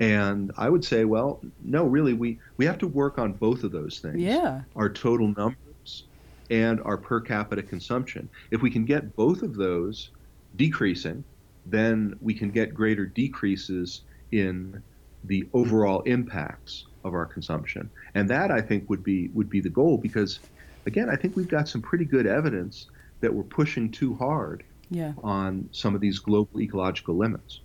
And 0.00 0.50
I 0.56 0.68
would 0.68 0.84
say, 0.84 1.04
well, 1.04 1.40
no, 1.62 1.84
really, 1.84 2.12
we, 2.12 2.38
we 2.56 2.64
have 2.64 2.78
to 2.78 2.88
work 2.88 3.18
on 3.18 3.34
both 3.34 3.62
of 3.62 3.70
those 3.70 3.98
things. 3.98 4.20
Yeah. 4.20 4.62
Our 4.74 4.88
total 4.88 5.28
numbers 5.36 6.04
and 6.50 6.80
our 6.80 6.96
per 6.96 7.20
capita 7.20 7.62
consumption. 7.62 8.28
If 8.50 8.62
we 8.62 8.70
can 8.70 8.84
get 8.84 9.14
both 9.14 9.42
of 9.42 9.54
those 9.54 10.10
decreasing, 10.56 11.24
then 11.66 12.16
we 12.20 12.34
can 12.34 12.50
get 12.50 12.74
greater 12.74 13.06
decreases 13.06 14.02
in 14.32 14.82
the 15.24 15.48
overall 15.52 16.00
impacts 16.02 16.86
of 17.04 17.14
our 17.14 17.26
consumption. 17.26 17.90
And 18.14 18.28
that 18.30 18.50
I 18.50 18.60
think 18.60 18.88
would 18.90 19.04
be 19.04 19.28
would 19.28 19.50
be 19.50 19.60
the 19.60 19.70
goal 19.70 19.98
because 19.98 20.40
again, 20.86 21.08
I 21.08 21.16
think 21.16 21.36
we've 21.36 21.48
got 21.48 21.68
some 21.68 21.82
pretty 21.82 22.04
good 22.04 22.26
evidence 22.26 22.86
that 23.20 23.32
we're 23.32 23.44
pushing 23.44 23.90
too 23.90 24.14
hard 24.14 24.64
yeah. 24.90 25.12
on 25.22 25.68
some 25.72 25.94
of 25.94 26.00
these 26.00 26.18
global 26.18 26.60
ecological 26.60 27.16
limits. 27.16 27.60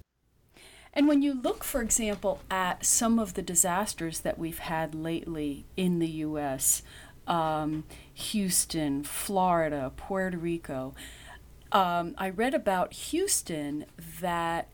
And 0.93 1.07
when 1.07 1.21
you 1.21 1.33
look, 1.33 1.63
for 1.63 1.81
example, 1.81 2.41
at 2.49 2.85
some 2.85 3.19
of 3.19 3.35
the 3.35 3.41
disasters 3.41 4.21
that 4.21 4.39
we've 4.39 4.59
had 4.59 4.95
lately 4.95 5.65
in 5.75 5.99
the 5.99 6.07
U.S., 6.07 6.81
um, 7.27 7.83
Houston, 8.13 9.03
Florida, 9.03 9.91
Puerto 9.95 10.37
Rico, 10.37 10.95
um, 11.71 12.15
I 12.17 12.29
read 12.29 12.53
about 12.53 12.93
Houston 12.93 13.85
that 14.21 14.69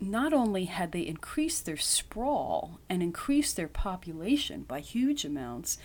not 0.00 0.32
only 0.32 0.66
had 0.66 0.92
they 0.92 1.06
increased 1.06 1.64
their 1.64 1.76
sprawl 1.76 2.80
and 2.88 3.02
increased 3.02 3.56
their 3.56 3.68
population 3.68 4.62
by 4.62 4.80
huge 4.80 5.24
amounts, 5.24 5.78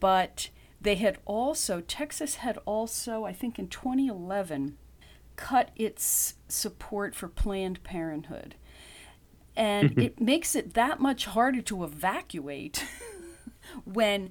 but 0.00 0.50
they 0.80 0.96
had 0.96 1.18
also, 1.24 1.80
Texas 1.80 2.36
had 2.36 2.58
also, 2.66 3.24
I 3.24 3.32
think 3.32 3.58
in 3.58 3.68
2011, 3.68 4.76
cut 5.36 5.70
its 5.76 6.34
support 6.48 7.14
for 7.14 7.28
Planned 7.28 7.82
Parenthood. 7.84 8.56
And 9.56 9.98
it 10.02 10.20
makes 10.20 10.54
it 10.54 10.74
that 10.74 11.00
much 11.00 11.26
harder 11.26 11.62
to 11.62 11.84
evacuate 11.84 12.84
when 13.84 14.30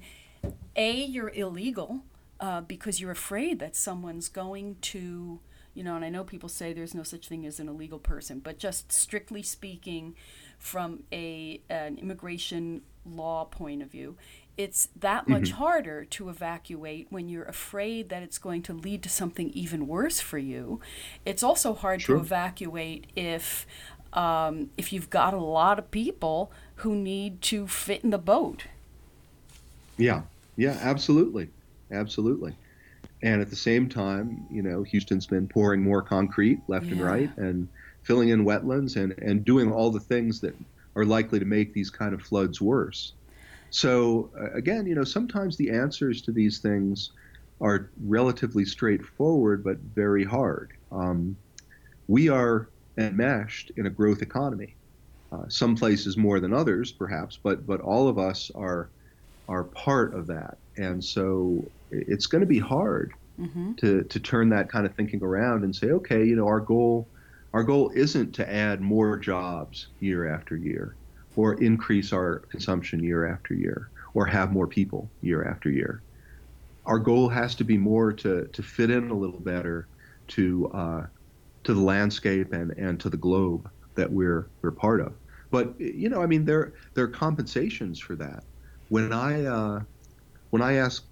A, 0.76 0.92
you're 0.92 1.32
illegal 1.34 2.02
uh, 2.40 2.60
because 2.60 3.00
you're 3.00 3.10
afraid 3.10 3.58
that 3.58 3.74
someone's 3.74 4.28
going 4.28 4.76
to 4.82 5.40
you 5.74 5.82
know, 5.82 5.96
and 5.96 6.04
I 6.04 6.08
know 6.08 6.24
people 6.24 6.48
say 6.48 6.72
there's 6.72 6.94
no 6.94 7.02
such 7.02 7.28
thing 7.28 7.44
as 7.46 7.60
an 7.60 7.68
illegal 7.68 7.98
person, 7.98 8.38
but 8.38 8.58
just 8.58 8.92
strictly 8.92 9.42
speaking, 9.42 10.14
from 10.58 11.02
a 11.12 11.60
an 11.68 11.98
immigration 11.98 12.82
law 13.04 13.44
point 13.44 13.82
of 13.82 13.90
view, 13.90 14.16
it's 14.56 14.88
that 14.98 15.28
much 15.28 15.44
mm-hmm. 15.44 15.58
harder 15.58 16.04
to 16.04 16.28
evacuate 16.28 17.08
when 17.10 17.28
you're 17.28 17.44
afraid 17.44 18.08
that 18.08 18.22
it's 18.22 18.38
going 18.38 18.62
to 18.62 18.72
lead 18.72 19.02
to 19.02 19.08
something 19.08 19.50
even 19.50 19.86
worse 19.86 20.20
for 20.20 20.38
you. 20.38 20.80
It's 21.26 21.42
also 21.42 21.74
hard 21.74 22.02
sure. 22.02 22.16
to 22.16 22.22
evacuate 22.22 23.08
if 23.16 23.66
um, 24.12 24.70
if 24.78 24.92
you've 24.92 25.10
got 25.10 25.34
a 25.34 25.38
lot 25.38 25.78
of 25.78 25.90
people 25.90 26.52
who 26.76 26.94
need 26.94 27.42
to 27.42 27.66
fit 27.66 28.04
in 28.04 28.10
the 28.10 28.18
boat. 28.18 28.64
Yeah, 29.96 30.22
yeah, 30.56 30.78
absolutely, 30.80 31.50
absolutely. 31.90 32.54
And 33.24 33.40
at 33.40 33.48
the 33.48 33.56
same 33.56 33.88
time, 33.88 34.46
you 34.50 34.62
know, 34.62 34.82
Houston's 34.82 35.26
been 35.26 35.48
pouring 35.48 35.82
more 35.82 36.02
concrete 36.02 36.60
left 36.68 36.86
yeah. 36.86 36.92
and 36.92 37.00
right 37.00 37.36
and 37.38 37.68
filling 38.02 38.28
in 38.28 38.44
wetlands 38.44 38.96
and, 38.96 39.12
and 39.18 39.42
doing 39.42 39.72
all 39.72 39.90
the 39.90 39.98
things 39.98 40.40
that 40.40 40.54
are 40.94 41.06
likely 41.06 41.38
to 41.38 41.46
make 41.46 41.72
these 41.72 41.88
kind 41.88 42.12
of 42.12 42.20
floods 42.20 42.60
worse. 42.60 43.14
So 43.70 44.30
uh, 44.38 44.52
again, 44.52 44.86
you 44.86 44.94
know, 44.94 45.04
sometimes 45.04 45.56
the 45.56 45.70
answers 45.70 46.20
to 46.22 46.32
these 46.32 46.58
things 46.58 47.12
are 47.62 47.88
relatively 48.04 48.66
straightforward 48.66 49.64
but 49.64 49.78
very 49.78 50.24
hard. 50.24 50.72
Um, 50.92 51.34
we 52.08 52.28
are 52.28 52.68
enmeshed 52.98 53.72
in 53.78 53.86
a 53.86 53.90
growth 53.90 54.20
economy. 54.20 54.76
Uh, 55.32 55.48
some 55.48 55.74
places 55.74 56.18
more 56.18 56.40
than 56.40 56.52
others, 56.52 56.92
perhaps, 56.92 57.38
but 57.42 57.66
but 57.66 57.80
all 57.80 58.06
of 58.06 58.18
us 58.18 58.52
are 58.54 58.90
are 59.48 59.64
part 59.64 60.14
of 60.14 60.26
that. 60.26 60.58
And 60.76 61.02
so 61.02 61.64
it's 62.08 62.26
going 62.26 62.40
to 62.40 62.46
be 62.46 62.58
hard 62.58 63.12
mm-hmm. 63.38 63.74
to, 63.74 64.02
to 64.04 64.20
turn 64.20 64.48
that 64.50 64.68
kind 64.70 64.86
of 64.86 64.94
thinking 64.94 65.22
around 65.22 65.64
and 65.64 65.74
say, 65.74 65.88
okay, 65.88 66.24
you 66.24 66.36
know, 66.36 66.46
our 66.46 66.60
goal 66.60 67.08
our 67.52 67.62
goal 67.62 67.92
isn't 67.94 68.32
to 68.32 68.52
add 68.52 68.80
more 68.80 69.16
jobs 69.16 69.86
year 70.00 70.28
after 70.28 70.56
year 70.56 70.96
or 71.36 71.54
increase 71.62 72.12
our 72.12 72.40
consumption 72.50 73.02
year 73.02 73.32
after 73.32 73.54
year 73.54 73.90
or 74.12 74.26
have 74.26 74.50
more 74.50 74.66
people 74.66 75.08
year 75.22 75.44
after 75.44 75.70
year. 75.70 76.02
Our 76.84 76.98
goal 76.98 77.28
has 77.28 77.54
to 77.56 77.64
be 77.64 77.78
more 77.78 78.12
to, 78.12 78.48
to 78.52 78.62
fit 78.62 78.90
in 78.90 79.08
a 79.08 79.14
little 79.14 79.38
better 79.38 79.86
to 80.28 80.70
uh, 80.74 81.06
to 81.62 81.74
the 81.74 81.80
landscape 81.80 82.52
and, 82.52 82.72
and 82.72 82.98
to 83.00 83.08
the 83.08 83.16
globe 83.16 83.70
that 83.94 84.10
we're 84.10 84.48
we're 84.60 84.72
part 84.72 85.00
of. 85.00 85.14
But 85.52 85.78
you 85.80 86.08
know, 86.08 86.20
I 86.20 86.26
mean, 86.26 86.44
there 86.44 86.72
there 86.94 87.04
are 87.04 87.08
compensations 87.08 88.00
for 88.00 88.16
that. 88.16 88.42
When 88.88 89.12
I 89.12 89.44
uh, 89.44 89.80
when 90.50 90.60
I 90.60 90.74
ask 90.74 91.04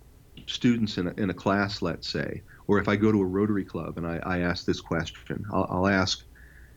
students 0.47 0.99
in 0.99 1.09
a, 1.09 1.15
in 1.17 1.31
a 1.31 1.35
class, 1.35 1.83
let's 1.83 2.09
say, 2.09 2.43
or 2.67 2.79
if 2.79 2.89
I 2.89 2.97
go 2.97 3.13
to 3.13 3.21
a 3.21 3.27
Rotary 3.27 3.65
Club 3.65 3.99
and 3.99 4.07
I, 4.07 4.21
I 4.25 4.39
ask 4.41 4.65
this 4.65 4.81
question, 4.81 5.45
I'll, 5.53 5.67
I'll 5.71 5.87
ask, 5.89 6.25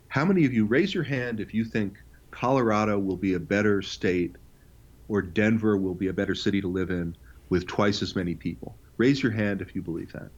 how 0.08 0.26
many 0.26 0.46
of 0.46 0.54
you 0.54 0.66
raise 0.66 0.94
your 0.94 1.04
hand 1.04 1.40
if 1.40 1.54
you 1.54 1.66
think 1.66 1.98
Colorado 2.32 3.00
will 3.00 3.18
be 3.18 3.34
a 3.34 3.40
better 3.40 3.82
state 3.82 4.36
or 5.08 5.22
Denver 5.22 5.78
will 5.78 5.96
be 5.96 6.08
a 6.08 6.14
better 6.14 6.36
city 6.36 6.62
to 6.62 6.68
live 6.68 6.90
in 6.90 7.16
with 7.50 7.68
twice 7.68 8.02
as 8.02 8.16
many 8.16 8.36
people? 8.36 8.80
Raise 8.98 9.22
your 9.22 9.32
hand 9.32 9.62
if 9.62 9.76
you 9.76 9.82
believe 9.82 10.12
that. 10.14 10.32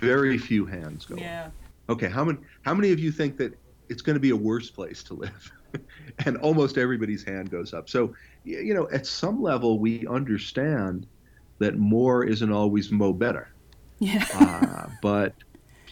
Very 0.00 0.38
few 0.38 0.66
hands 0.66 1.04
go. 1.04 1.16
Yeah. 1.16 1.50
Okay, 1.88 2.08
how 2.08 2.24
many 2.24 2.38
how 2.62 2.74
many 2.74 2.92
of 2.92 2.98
you 2.98 3.12
think 3.12 3.36
that 3.36 3.52
it's 3.88 4.02
going 4.02 4.14
to 4.14 4.20
be 4.20 4.30
a 4.30 4.36
worse 4.36 4.70
place 4.70 5.02
to 5.04 5.14
live? 5.14 5.52
and 6.26 6.36
almost 6.38 6.78
everybody's 6.78 7.24
hand 7.24 7.50
goes 7.50 7.72
up. 7.74 7.88
So, 7.88 8.14
you 8.44 8.74
know, 8.74 8.88
at 8.90 9.06
some 9.06 9.42
level 9.42 9.78
we 9.78 10.06
understand 10.06 11.06
that 11.58 11.76
more 11.76 12.24
isn't 12.24 12.52
always 12.52 12.90
mo 12.90 13.12
better. 13.12 13.52
Yeah. 13.98 14.26
uh, 14.34 14.88
but 15.02 15.34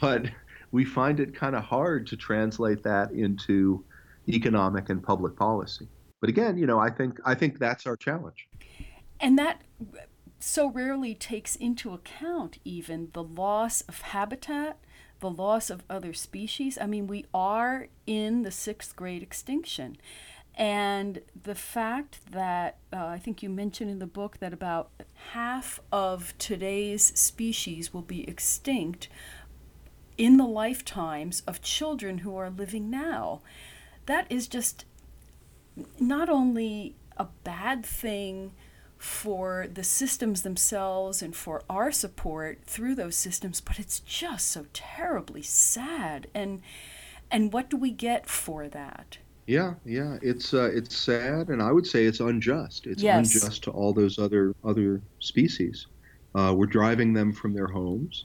but 0.01 0.27
we 0.73 0.85
find 0.85 1.21
it 1.21 1.35
kind 1.35 1.55
of 1.55 1.63
hard 1.63 2.07
to 2.09 2.17
translate 2.17 2.83
that 2.83 3.13
into 3.13 3.85
economic 4.29 4.89
and 4.89 5.03
public 5.03 5.37
policy. 5.37 5.89
But 6.21 6.31
again, 6.31 6.57
you 6.57 6.67
know, 6.67 6.79
I 6.79 6.91
think 6.91 7.19
I 7.25 7.35
think 7.35 7.59
that's 7.59 7.87
our 7.87 7.97
challenge. 7.97 8.49
And 9.21 9.39
that 9.39 9.63
so 10.39 10.69
rarely 10.69 11.15
takes 11.15 11.55
into 11.55 11.93
account 11.93 12.59
even 12.65 13.11
the 13.13 13.23
loss 13.23 13.83
of 13.83 14.01
habitat, 14.01 14.79
the 15.21 15.31
loss 15.31 15.71
of 15.71 15.85
other 15.89 16.13
species. 16.13 16.77
I 16.81 16.87
mean, 16.87 17.07
we 17.07 17.27
are 17.33 17.89
in 18.07 18.43
the 18.43 18.51
sixth 18.51 18.97
great 18.97 19.23
extinction. 19.23 19.97
And 20.55 21.23
the 21.41 21.55
fact 21.55 22.33
that 22.33 22.79
uh, 22.93 23.07
I 23.07 23.19
think 23.19 23.43
you 23.43 23.49
mentioned 23.49 23.91
in 23.91 23.99
the 23.99 24.07
book 24.07 24.39
that 24.39 24.53
about 24.53 24.91
half 25.33 25.81
of 25.91 26.37
today's 26.39 27.19
species 27.19 27.95
will 27.95 28.03
be 28.03 28.29
extinct 28.29 29.09
in 30.19 30.37
the 30.37 30.47
lifetimes 30.47 31.41
of 31.47 31.63
children 31.63 32.19
who 32.19 32.37
are 32.37 32.51
living 32.51 32.91
now, 32.91 33.41
that 34.07 34.27
is 34.31 34.47
just 34.47 34.85
not 35.99 36.29
only 36.29 36.97
a 37.17 37.27
bad 37.45 37.85
thing 37.85 38.53
for 38.99 39.67
the 39.73 39.83
systems 39.83 40.43
themselves 40.43 41.23
and 41.23 41.35
for 41.35 41.63
our 41.69 41.91
support 41.91 42.61
through 42.65 42.95
those 42.95 43.17
systems, 43.17 43.61
but 43.61 43.79
it's 43.79 44.01
just 44.01 44.51
so 44.51 44.67
terribly 44.73 45.43
sad. 45.43 46.29
And 46.35 46.61
and 47.31 47.53
what 47.53 47.71
do 47.71 47.77
we 47.79 47.91
get 47.91 48.29
for 48.29 48.69
that? 48.69 49.17
Yeah, 49.47 49.75
yeah, 49.85 50.19
it's 50.23 50.55
uh, 50.55 50.71
it's 50.73 50.97
sad, 50.97 51.49
and 51.49 51.61
I 51.61 51.73
would 51.73 51.87
say 51.87 52.05
it's 52.05 52.21
unjust. 52.21 52.87
It's 52.87 53.03
yes. 53.03 53.35
unjust 53.35 53.65
to 53.65 53.71
all 53.73 53.93
those 53.93 54.19
other 54.19 54.55
other 54.65 55.03
species. 55.19 55.87
Uh, 56.35 56.55
we're 56.57 56.67
driving 56.67 57.13
them 57.13 57.33
from 57.33 57.53
their 57.53 57.67
homes 57.67 58.25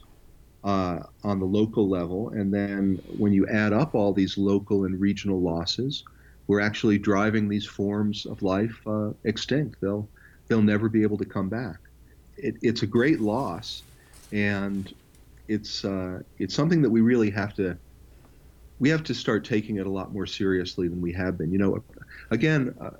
uh, 0.62 1.00
on 1.24 1.40
the 1.40 1.44
local 1.44 1.88
level, 1.88 2.30
and 2.30 2.54
then 2.54 3.02
when 3.16 3.32
you 3.32 3.46
add 3.48 3.72
up 3.72 3.94
all 3.94 4.12
these 4.12 4.38
local 4.38 4.84
and 4.84 5.00
regional 5.00 5.40
losses, 5.40 6.04
we're 6.46 6.60
actually 6.60 6.98
driving 6.98 7.48
these 7.48 7.66
forms 7.66 8.24
of 8.24 8.40
life 8.42 8.80
uh, 8.86 9.10
extinct. 9.24 9.80
They'll 9.80 10.08
they'll 10.46 10.62
never 10.62 10.88
be 10.88 11.02
able 11.02 11.18
to 11.18 11.24
come 11.24 11.48
back. 11.48 11.78
It, 12.36 12.56
it's 12.62 12.82
a 12.82 12.86
great 12.86 13.20
loss, 13.20 13.82
and 14.30 14.94
it's 15.48 15.84
uh, 15.84 16.20
it's 16.38 16.54
something 16.54 16.80
that 16.82 16.90
we 16.90 17.00
really 17.00 17.30
have 17.30 17.54
to 17.54 17.76
we 18.78 18.88
have 18.88 19.02
to 19.04 19.14
start 19.14 19.44
taking 19.44 19.76
it 19.76 19.86
a 19.86 19.90
lot 19.90 20.12
more 20.12 20.26
seriously 20.26 20.88
than 20.88 21.00
we 21.00 21.12
have 21.12 21.36
been. 21.38 21.52
You 21.52 21.58
know, 21.58 21.84
again, 22.30 22.74
uh, 22.80 22.90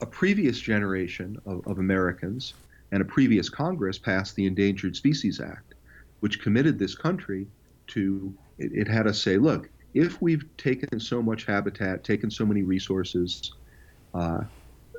a 0.00 0.06
previous 0.06 0.58
generation 0.58 1.36
of, 1.46 1.66
of 1.66 1.78
Americans 1.78 2.54
and 2.92 3.02
a 3.02 3.04
previous 3.04 3.48
Congress 3.48 3.98
passed 3.98 4.34
the 4.36 4.46
Endangered 4.46 4.96
Species 4.96 5.40
Act, 5.40 5.74
which 6.20 6.40
committed 6.40 6.78
this 6.78 6.94
country 6.94 7.46
to 7.88 8.34
it, 8.58 8.72
it 8.72 8.88
had 8.88 9.06
us 9.06 9.20
say, 9.20 9.38
look, 9.38 9.68
if 9.94 10.20
we've 10.22 10.44
taken 10.56 10.98
so 10.98 11.22
much 11.22 11.44
habitat, 11.44 12.04
taken 12.04 12.30
so 12.30 12.46
many 12.46 12.62
resources, 12.62 13.52
uh, 14.14 14.40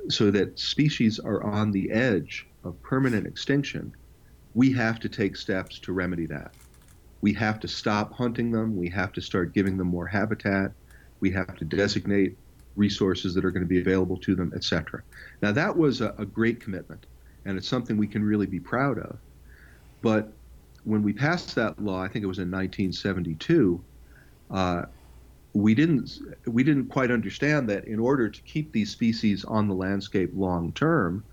so 0.08 0.30
that 0.30 0.58
species 0.58 1.18
are 1.18 1.42
on 1.42 1.70
the 1.70 1.90
edge 1.90 2.46
of 2.64 2.80
permanent 2.82 3.26
extinction, 3.26 3.92
we 4.54 4.72
have 4.72 5.00
to 5.00 5.08
take 5.08 5.36
steps 5.36 5.78
to 5.80 5.92
remedy 5.92 6.26
that. 6.26 6.52
We 7.24 7.32
have 7.32 7.58
to 7.60 7.68
stop 7.68 8.12
hunting 8.12 8.52
them. 8.52 8.76
We 8.76 8.90
have 8.90 9.10
to 9.14 9.22
start 9.22 9.54
giving 9.54 9.78
them 9.78 9.86
more 9.86 10.06
habitat. 10.06 10.72
We 11.20 11.30
have 11.30 11.56
to 11.56 11.64
designate 11.64 12.36
resources 12.76 13.32
that 13.32 13.46
are 13.46 13.50
going 13.50 13.62
to 13.62 13.66
be 13.66 13.80
available 13.80 14.18
to 14.18 14.34
them, 14.34 14.52
etc. 14.54 15.02
Now, 15.40 15.50
that 15.52 15.74
was 15.74 16.02
a, 16.02 16.14
a 16.18 16.26
great 16.26 16.60
commitment, 16.60 17.06
and 17.46 17.56
it's 17.56 17.66
something 17.66 17.96
we 17.96 18.08
can 18.08 18.22
really 18.22 18.44
be 18.44 18.60
proud 18.60 18.98
of. 18.98 19.16
But 20.02 20.34
when 20.84 21.02
we 21.02 21.14
passed 21.14 21.54
that 21.54 21.82
law, 21.82 22.02
I 22.02 22.08
think 22.08 22.24
it 22.24 22.28
was 22.28 22.40
in 22.40 22.50
1972, 22.50 23.82
uh, 24.50 24.82
we 25.54 25.74
didn't 25.74 26.18
we 26.46 26.62
didn't 26.62 26.90
quite 26.90 27.10
understand 27.10 27.70
that 27.70 27.86
in 27.86 28.00
order 28.00 28.28
to 28.28 28.42
keep 28.42 28.70
these 28.70 28.90
species 28.90 29.46
on 29.46 29.66
the 29.66 29.74
landscape 29.74 30.32
long 30.34 30.72
term, 30.72 31.24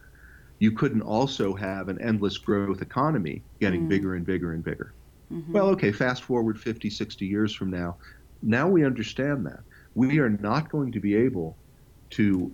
you 0.59 0.71
couldn't 0.71 1.01
also 1.01 1.53
have 1.53 1.89
an 1.89 1.99
endless 2.01 2.37
growth 2.37 2.81
economy 2.81 3.41
getting 3.59 3.87
mm. 3.87 3.89
bigger 3.89 4.15
and 4.15 4.25
bigger 4.25 4.53
and 4.53 4.63
bigger. 4.63 4.93
Mm-hmm. 5.31 5.53
Well, 5.53 5.67
okay, 5.69 5.91
fast 5.91 6.23
forward 6.23 6.59
50, 6.59 6.89
60 6.89 7.25
years 7.25 7.53
from 7.55 7.69
now, 7.69 7.97
now 8.41 8.67
we 8.67 8.85
understand 8.85 9.45
that. 9.45 9.59
We 9.95 10.19
are 10.19 10.29
not 10.29 10.69
going 10.69 10.91
to 10.93 10.99
be 10.99 11.15
able 11.15 11.57
to 12.11 12.51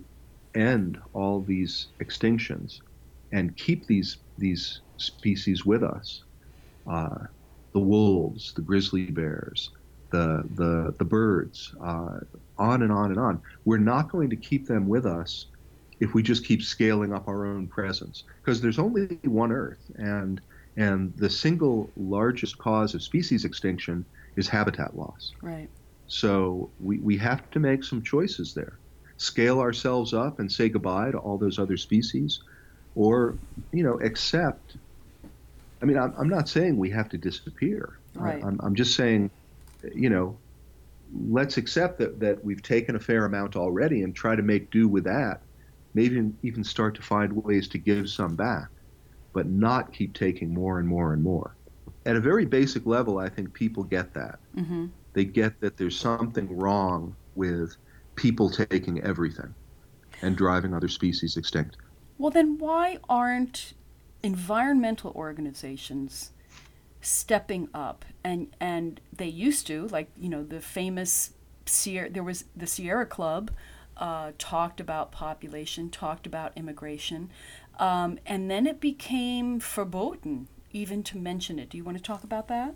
end 0.54 0.98
all 1.12 1.40
these 1.40 1.88
extinctions 2.02 2.78
and 3.32 3.56
keep 3.56 3.86
these 3.86 4.18
these 4.38 4.80
species 4.96 5.64
with 5.66 5.82
us. 5.82 6.22
Uh, 6.86 7.18
the 7.72 7.80
wolves, 7.80 8.52
the 8.54 8.62
grizzly 8.62 9.06
bears, 9.06 9.70
the 10.10 10.42
the 10.54 10.94
the 10.98 11.04
birds, 11.04 11.74
uh, 11.82 12.20
on 12.58 12.82
and 12.82 12.92
on 12.92 13.10
and 13.10 13.18
on. 13.18 13.42
We're 13.64 13.78
not 13.78 14.10
going 14.10 14.30
to 14.30 14.36
keep 14.36 14.66
them 14.66 14.88
with 14.88 15.06
us 15.06 15.46
if 16.00 16.14
we 16.14 16.22
just 16.22 16.44
keep 16.46 16.62
scaling 16.62 17.12
up 17.12 17.28
our 17.28 17.46
own 17.46 17.66
presence 17.66 18.24
because 18.40 18.60
there's 18.60 18.78
only 18.78 19.18
one 19.24 19.52
Earth, 19.52 19.90
and 19.96 20.40
and 20.78 21.12
the 21.16 21.28
single 21.28 21.90
largest 21.96 22.56
cause 22.56 22.94
of 22.94 23.02
species 23.02 23.44
extinction 23.44 24.04
is 24.36 24.48
habitat 24.48 24.96
loss. 24.96 25.32
Right. 25.42 25.68
So 26.06 26.70
we, 26.80 26.98
we 26.98 27.18
have 27.18 27.50
to 27.50 27.60
make 27.60 27.84
some 27.84 28.02
choices 28.02 28.54
there. 28.54 28.78
Scale 29.18 29.60
ourselves 29.60 30.14
up 30.14 30.38
and 30.38 30.50
say 30.50 30.70
goodbye 30.70 31.10
to 31.10 31.18
all 31.18 31.36
those 31.36 31.58
other 31.58 31.76
species, 31.76 32.40
or 32.94 33.36
you 33.72 33.82
know 33.82 34.00
accept. 34.00 34.76
I 35.82 35.84
mean, 35.84 35.98
I'm, 35.98 36.14
I'm 36.18 36.28
not 36.28 36.48
saying 36.48 36.76
we 36.76 36.90
have 36.90 37.08
to 37.10 37.18
disappear. 37.18 37.98
Right. 38.14 38.42
I'm, 38.42 38.58
I'm 38.62 38.74
just 38.74 38.96
saying 38.96 39.30
you 39.94 40.10
know, 40.10 40.38
let's 41.28 41.56
accept 41.56 41.98
that, 41.98 42.20
that 42.20 42.44
we've 42.44 42.62
taken 42.62 42.96
a 42.96 43.00
fair 43.00 43.24
amount 43.24 43.56
already 43.56 44.02
and 44.02 44.14
try 44.14 44.36
to 44.36 44.42
make 44.42 44.70
do 44.70 44.88
with 44.88 45.04
that. 45.04 45.42
Maybe 45.94 46.32
even 46.42 46.64
start 46.64 46.94
to 46.96 47.02
find 47.02 47.32
ways 47.32 47.68
to 47.68 47.78
give 47.78 48.08
some 48.08 48.36
back, 48.36 48.68
but 49.32 49.46
not 49.46 49.92
keep 49.92 50.14
taking 50.14 50.52
more 50.52 50.78
and 50.78 50.88
more 50.88 51.12
and 51.12 51.22
more. 51.22 51.54
At 52.06 52.16
a 52.16 52.20
very 52.20 52.46
basic 52.46 52.86
level, 52.86 53.18
I 53.18 53.28
think 53.28 53.52
people 53.52 53.82
get 53.82 54.14
that. 54.14 54.38
Mm-hmm. 54.56 54.86
They 55.12 55.24
get 55.24 55.60
that 55.60 55.76
there's 55.76 55.98
something 55.98 56.56
wrong 56.56 57.14
with 57.34 57.76
people 58.14 58.50
taking 58.50 59.02
everything 59.02 59.54
and 60.22 60.36
driving 60.36 60.74
other 60.74 60.88
species 60.88 61.36
extinct. 61.36 61.76
Well, 62.18 62.30
then 62.30 62.58
why 62.58 62.98
aren't 63.08 63.74
environmental 64.22 65.12
organizations 65.14 66.32
stepping 67.00 67.68
up 67.72 68.04
and 68.24 68.48
and 68.58 69.00
they 69.16 69.28
used 69.28 69.66
to 69.66 69.86
like 69.88 70.10
you 70.18 70.28
know 70.28 70.42
the 70.42 70.60
famous 70.60 71.32
Sierra 71.64 72.10
there 72.10 72.24
was 72.24 72.44
the 72.56 72.66
Sierra 72.66 73.06
Club 73.06 73.52
uh, 73.96 74.32
talked 74.38 74.80
about 74.80 75.12
population 75.12 75.90
talked 75.90 76.26
about 76.26 76.52
immigration 76.56 77.30
um, 77.78 78.18
and 78.26 78.50
then 78.50 78.66
it 78.66 78.80
became 78.80 79.60
verboten 79.60 80.48
even 80.72 81.02
to 81.02 81.16
mention 81.16 81.58
it 81.58 81.70
do 81.70 81.76
you 81.76 81.84
want 81.84 81.96
to 81.96 82.02
talk 82.02 82.24
about 82.24 82.48
that 82.48 82.74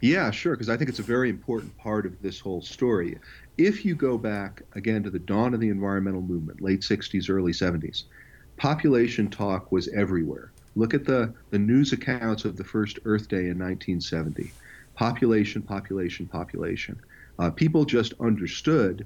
yeah 0.00 0.30
sure 0.30 0.54
because 0.54 0.68
I 0.68 0.76
think 0.76 0.90
it's 0.90 0.98
a 0.98 1.04
very 1.04 1.30
important 1.30 1.76
part 1.78 2.06
of 2.06 2.20
this 2.22 2.40
whole 2.40 2.62
story 2.62 3.18
if 3.58 3.84
you 3.84 3.94
go 3.94 4.18
back 4.18 4.62
again 4.74 5.02
to 5.02 5.10
the 5.10 5.18
dawn 5.18 5.54
of 5.54 5.60
the 5.60 5.68
environmental 5.68 6.22
movement 6.22 6.60
late 6.60 6.80
60s 6.80 7.30
early 7.30 7.52
70s 7.52 8.04
population 8.56 9.28
talk 9.28 9.72
was 9.72 9.88
everywhere. 9.88 10.52
Look 10.76 10.94
at 10.94 11.04
the, 11.04 11.34
the 11.50 11.58
news 11.58 11.92
accounts 11.92 12.44
of 12.44 12.56
the 12.56 12.64
first 12.64 12.98
Earth 13.04 13.28
Day 13.28 13.48
in 13.48 13.58
1970. 13.58 14.52
Population, 14.94 15.62
population, 15.62 16.26
population. 16.26 17.00
Uh, 17.38 17.50
people 17.50 17.84
just 17.84 18.14
understood 18.20 19.04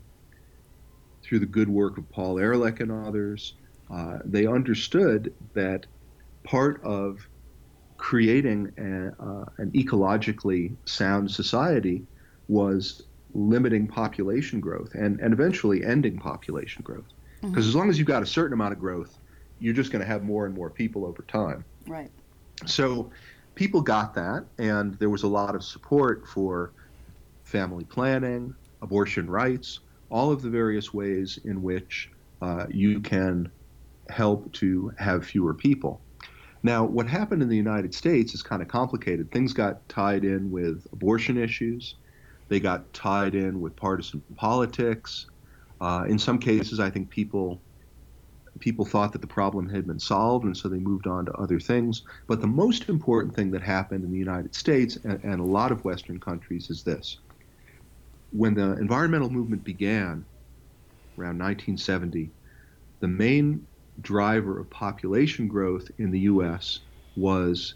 through 1.22 1.38
the 1.38 1.46
good 1.46 1.68
work 1.68 1.98
of 1.98 2.08
Paul 2.10 2.38
Ehrlich 2.38 2.80
and 2.80 2.92
others, 2.92 3.54
uh, 3.90 4.18
they 4.24 4.46
understood 4.46 5.32
that 5.54 5.86
part 6.44 6.82
of 6.82 7.28
creating 7.96 8.72
a, 8.78 9.22
uh, 9.22 9.44
an 9.58 9.70
ecologically 9.72 10.74
sound 10.84 11.30
society 11.30 12.04
was 12.48 13.02
limiting 13.34 13.86
population 13.86 14.60
growth 14.60 14.94
and, 14.94 15.20
and 15.20 15.32
eventually 15.32 15.84
ending 15.84 16.18
population 16.18 16.82
growth. 16.82 17.04
Because 17.40 17.50
mm-hmm. 17.52 17.58
as 17.58 17.74
long 17.74 17.90
as 17.90 17.98
you've 17.98 18.06
got 18.06 18.22
a 18.22 18.26
certain 18.26 18.54
amount 18.54 18.72
of 18.72 18.80
growth, 18.80 19.18
you're 19.58 19.74
just 19.74 19.92
going 19.92 20.00
to 20.00 20.06
have 20.06 20.22
more 20.22 20.46
and 20.46 20.54
more 20.54 20.70
people 20.70 21.04
over 21.04 21.22
time. 21.22 21.64
Right. 21.86 22.10
So 22.64 23.10
people 23.54 23.80
got 23.80 24.14
that, 24.14 24.44
and 24.58 24.94
there 24.94 25.10
was 25.10 25.22
a 25.22 25.28
lot 25.28 25.54
of 25.54 25.64
support 25.64 26.26
for 26.26 26.72
family 27.44 27.84
planning, 27.84 28.54
abortion 28.82 29.28
rights, 29.28 29.80
all 30.10 30.30
of 30.32 30.42
the 30.42 30.50
various 30.50 30.92
ways 30.94 31.38
in 31.44 31.62
which 31.62 32.10
uh, 32.42 32.66
you 32.70 33.00
can 33.00 33.50
help 34.10 34.52
to 34.54 34.92
have 34.98 35.26
fewer 35.26 35.54
people. 35.54 36.00
Now, 36.62 36.84
what 36.84 37.06
happened 37.06 37.42
in 37.42 37.48
the 37.48 37.56
United 37.56 37.94
States 37.94 38.34
is 38.34 38.42
kind 38.42 38.60
of 38.60 38.68
complicated. 38.68 39.30
Things 39.30 39.52
got 39.52 39.88
tied 39.88 40.24
in 40.24 40.50
with 40.50 40.86
abortion 40.92 41.36
issues, 41.36 41.96
they 42.48 42.60
got 42.60 42.92
tied 42.92 43.34
in 43.34 43.60
with 43.60 43.76
partisan 43.76 44.22
politics. 44.36 45.26
Uh, 45.80 46.06
in 46.08 46.18
some 46.18 46.38
cases, 46.38 46.80
I 46.80 46.90
think 46.90 47.10
people 47.10 47.60
people 48.58 48.84
thought 48.84 49.12
that 49.12 49.20
the 49.20 49.26
problem 49.26 49.68
had 49.68 49.86
been 49.86 50.00
solved, 50.00 50.44
and 50.44 50.56
so 50.56 50.68
they 50.68 50.78
moved 50.78 51.06
on 51.06 51.26
to 51.26 51.32
other 51.34 51.60
things. 51.60 52.02
But 52.26 52.40
the 52.40 52.46
most 52.46 52.88
important 52.88 53.34
thing 53.34 53.50
that 53.50 53.62
happened 53.62 54.04
in 54.04 54.10
the 54.10 54.18
United 54.18 54.54
States 54.54 54.96
and, 55.04 55.22
and 55.22 55.40
a 55.40 55.44
lot 55.44 55.72
of 55.72 55.84
Western 55.84 56.18
countries 56.18 56.70
is 56.70 56.82
this. 56.82 57.18
When 58.32 58.54
the 58.54 58.72
environmental 58.78 59.30
movement 59.30 59.62
began 59.62 60.24
around 61.18 61.38
1970, 61.38 62.30
the 63.00 63.08
main 63.08 63.66
driver 64.00 64.58
of 64.58 64.68
population 64.70 65.48
growth 65.48 65.90
in 65.98 66.10
the 66.10 66.20
U.S. 66.20 66.80
was 67.16 67.74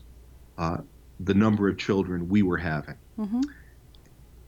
uh, 0.58 0.78
the 1.20 1.34
number 1.34 1.68
of 1.68 1.78
children 1.78 2.28
we 2.28 2.42
were 2.42 2.58
having. 2.58 2.96
Mm-hmm. 3.18 3.40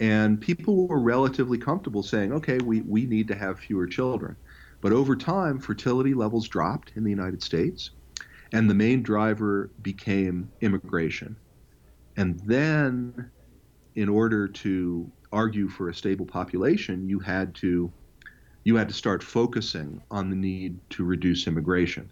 And 0.01 0.41
people 0.41 0.89
were 0.89 1.01
relatively 1.01 1.59
comfortable 1.59 2.03
saying, 2.03 2.33
okay, 2.33 2.59
we, 2.59 2.81
we 2.83 3.07
need 3.07 3.29
to 3.29 3.35
have 3.35 3.59
fewer 3.61 3.87
children. 3.87 4.37
But 4.81 4.93
over 4.93 5.15
time, 5.15 5.61
fertility 5.61 6.13
levels 6.13 6.49
dropped 6.49 6.93
in 6.97 7.05
the 7.05 7.11
United 7.11 7.43
States, 7.43 7.91
and 8.53 8.69
the 8.69 8.75
main 8.75 9.03
driver 9.03 9.71
became 9.81 10.51
immigration. 10.61 11.37
And 12.17 12.41
then, 12.41 13.31
in 13.95 14.09
order 14.09 14.49
to 14.49 15.11
argue 15.31 15.69
for 15.69 15.89
a 15.89 15.95
stable 15.95 16.27
population, 16.27 17.09
you 17.09 17.21
had 17.21 17.55
to 17.57 17.93
you 18.65 18.77
had 18.77 18.89
to 18.89 18.95
start 18.95 19.23
focusing 19.23 20.03
on 20.11 20.31
the 20.31 20.37
need 20.37 20.79
to 20.91 21.05
reduce 21.05 21.47
immigration. 21.47 22.11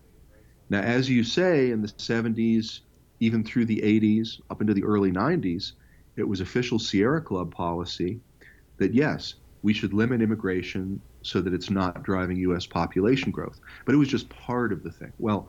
Now, 0.69 0.81
as 0.81 1.09
you 1.09 1.25
say, 1.25 1.71
in 1.71 1.83
the 1.83 1.89
70s, 1.89 2.81
even 3.21 3.45
through 3.45 3.67
the 3.67 3.81
80s, 3.81 4.41
up 4.51 4.61
into 4.61 4.75
the 4.75 4.85
early 4.85 5.13
90s, 5.13 5.73
it 6.17 6.27
was 6.27 6.41
official 6.41 6.79
Sierra 6.79 7.21
Club 7.21 7.53
policy 7.53 8.21
that 8.79 8.95
yes, 8.95 9.35
we 9.63 9.73
should 9.73 9.93
limit 9.93 10.23
immigration 10.23 11.01
so 11.23 11.41
that 11.41 11.53
it's 11.53 11.71
not 11.71 12.03
driving 12.03 12.39
U.S. 12.39 12.67
population 12.67 13.31
growth. 13.31 13.61
But 13.85 13.95
it 13.95 13.99
was 13.99 14.09
just 14.09 14.29
part 14.31 14.73
of 14.73 14.83
the 14.83 14.91
thing. 14.91 15.13
Well, 15.19 15.49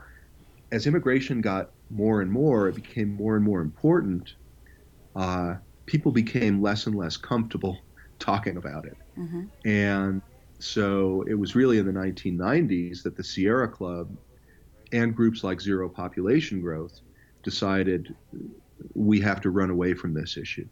as 0.71 0.87
immigration 0.87 1.41
got 1.41 1.71
more 1.89 2.21
and 2.21 2.31
more, 2.31 2.67
it 2.67 2.75
became 2.75 3.15
more 3.15 3.35
and 3.35 3.43
more 3.43 3.61
important. 3.61 4.33
Uh, 5.15 5.55
people 5.85 6.11
became 6.11 6.61
less 6.61 6.87
and 6.87 6.95
less 6.95 7.17
comfortable 7.17 7.77
talking 8.19 8.57
about 8.57 8.85
it. 8.85 8.97
Mm-hmm. 9.17 9.67
And 9.67 10.21
so 10.63 11.23
it 11.27 11.33
was 11.33 11.55
really 11.55 11.77
in 11.77 11.85
the 11.85 11.91
1990s 11.91 13.03
that 13.03 13.15
the 13.15 13.23
Sierra 13.23 13.67
Club 13.67 14.09
and 14.91 15.15
groups 15.15 15.43
like 15.43 15.61
Zero 15.61 15.87
Population 15.89 16.61
Growth 16.61 17.01
decided 17.43 18.15
we 18.93 19.19
have 19.21 19.41
to 19.41 19.49
run 19.49 19.69
away 19.69 19.93
from 19.93 20.13
this 20.13 20.37
issue. 20.37 20.67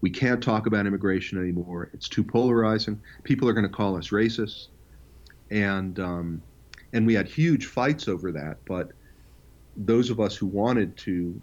We 0.00 0.10
can't 0.10 0.42
talk 0.42 0.66
about 0.66 0.86
immigration 0.86 1.38
anymore. 1.38 1.90
It's 1.92 2.08
too 2.08 2.24
polarizing. 2.24 3.00
People 3.22 3.48
are 3.48 3.52
going 3.52 3.66
to 3.66 3.72
call 3.72 3.96
us 3.96 4.08
racist, 4.08 4.68
and 5.50 5.98
um, 6.00 6.42
and 6.92 7.06
we 7.06 7.14
had 7.14 7.28
huge 7.28 7.66
fights 7.66 8.08
over 8.08 8.32
that. 8.32 8.58
But 8.66 8.92
those 9.76 10.10
of 10.10 10.20
us 10.20 10.36
who 10.36 10.46
wanted 10.46 10.96
to 10.98 11.40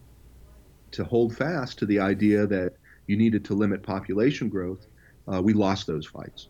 to 0.91 1.03
hold 1.03 1.35
fast 1.35 1.79
to 1.79 1.85
the 1.85 1.99
idea 1.99 2.45
that 2.47 2.73
you 3.07 3.15
needed 3.15 3.45
to 3.45 3.53
limit 3.53 3.81
population 3.81 4.49
growth, 4.49 4.85
uh, 5.31 5.41
we 5.41 5.53
lost 5.53 5.87
those 5.87 6.05
fights, 6.05 6.49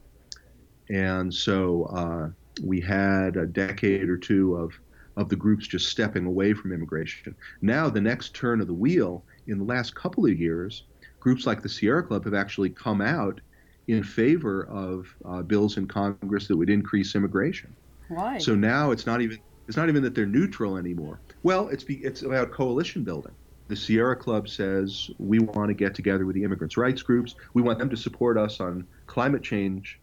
and 0.90 1.34
so 1.34 1.84
uh, 1.86 2.30
we 2.64 2.82
had 2.82 3.38
a 3.38 3.46
decade 3.46 4.10
or 4.10 4.18
two 4.18 4.56
of 4.56 4.74
of 5.18 5.28
the 5.28 5.36
groups 5.36 5.68
just 5.68 5.90
stepping 5.90 6.26
away 6.26 6.54
from 6.54 6.72
immigration. 6.72 7.36
Now 7.62 7.90
the 7.90 8.00
next 8.00 8.34
turn 8.34 8.62
of 8.62 8.68
the 8.68 8.74
wheel 8.74 9.26
in 9.48 9.58
the 9.58 9.66
last 9.66 9.94
couple 9.94 10.26
of 10.26 10.40
years 10.40 10.84
groups 11.20 11.46
like 11.46 11.62
the 11.62 11.70
Sierra 11.70 12.02
Club 12.02 12.24
have 12.24 12.34
actually 12.34 12.70
come 12.70 13.02
out 13.02 13.42
in 13.88 14.04
favor 14.04 14.64
of 14.68 15.08
uh, 15.26 15.42
bills 15.42 15.78
in 15.78 15.88
Congress 15.88 16.48
that 16.48 16.56
would 16.56 16.70
increase 16.70 17.16
immigration. 17.16 17.76
Why? 18.08 18.38
So 18.38 18.56
now 18.56 18.92
it's 18.92 19.06
not 19.06 19.22
even 19.22 19.40
it's 19.68 19.78
not 19.78 19.90
even 19.90 20.02
that 20.04 20.16
they're 20.16 20.26
neutral 20.26 20.78
anymore. 20.78 21.20
Well, 21.44 21.70
it's 21.70 21.84
be, 21.84 21.96
it's 21.96 22.24
about 22.24 22.52
coalition 22.52 23.04
building. 23.04 23.34
The 23.68 23.76
Sierra 23.76 24.16
Club 24.16 24.50
says 24.50 25.10
we 25.20 25.40
want 25.40 25.68
to 25.68 25.76
get 25.76 25.94
together 25.94 26.26
with 26.26 26.36
the 26.36 26.44
immigrants' 26.44 26.76
rights 26.76 27.04
groups. 27.04 27.36
We 27.54 27.62
want 27.62 27.78
them 27.78 27.90
to 27.90 27.98
support 27.98 28.38
us 28.38 28.60
on 28.60 28.88
climate 29.06 29.44
change 29.44 30.00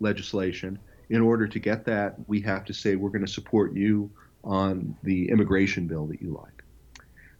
legislation. 0.00 0.78
In 1.10 1.20
order 1.20 1.46
to 1.46 1.58
get 1.58 1.84
that, 1.86 2.16
we 2.26 2.40
have 2.42 2.64
to 2.66 2.74
say 2.74 2.96
we're 2.96 3.08
going 3.10 3.24
to 3.24 3.32
support 3.32 3.74
you 3.74 4.10
on 4.44 4.96
the 5.02 5.28
immigration 5.30 5.86
bill 5.86 6.06
that 6.06 6.20
you 6.20 6.34
like. 6.34 6.62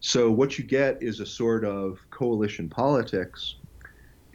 So 0.01 0.31
what 0.31 0.59
you 0.59 0.65
get 0.65 1.03
is 1.03 1.21
a 1.21 1.27
sort 1.27 1.65
of 1.65 1.99
coalition 2.11 2.69
politics, 2.69 3.57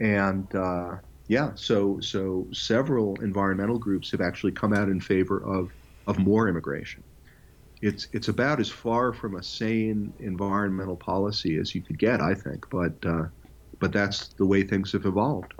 and 0.00 0.52
uh, 0.54 0.96
yeah, 1.28 1.52
so 1.54 1.98
so 2.00 2.46
several 2.52 3.16
environmental 3.22 3.78
groups 3.78 4.10
have 4.10 4.20
actually 4.20 4.52
come 4.52 4.74
out 4.74 4.88
in 4.88 5.00
favor 5.00 5.38
of 5.42 5.70
of 6.06 6.18
more 6.18 6.48
immigration. 6.48 7.02
It's 7.80 8.08
it's 8.12 8.28
about 8.28 8.60
as 8.60 8.68
far 8.68 9.12
from 9.12 9.36
a 9.36 9.42
sane 9.42 10.12
environmental 10.18 10.96
policy 10.96 11.56
as 11.56 11.74
you 11.74 11.82
could 11.82 11.98
get, 11.98 12.20
I 12.20 12.34
think, 12.34 12.66
but 12.70 12.94
uh, 13.06 13.24
but 13.80 13.92
that's 13.92 14.28
the 14.34 14.46
way 14.46 14.62
things 14.62 14.92
have 14.92 15.06
evolved 15.06 15.54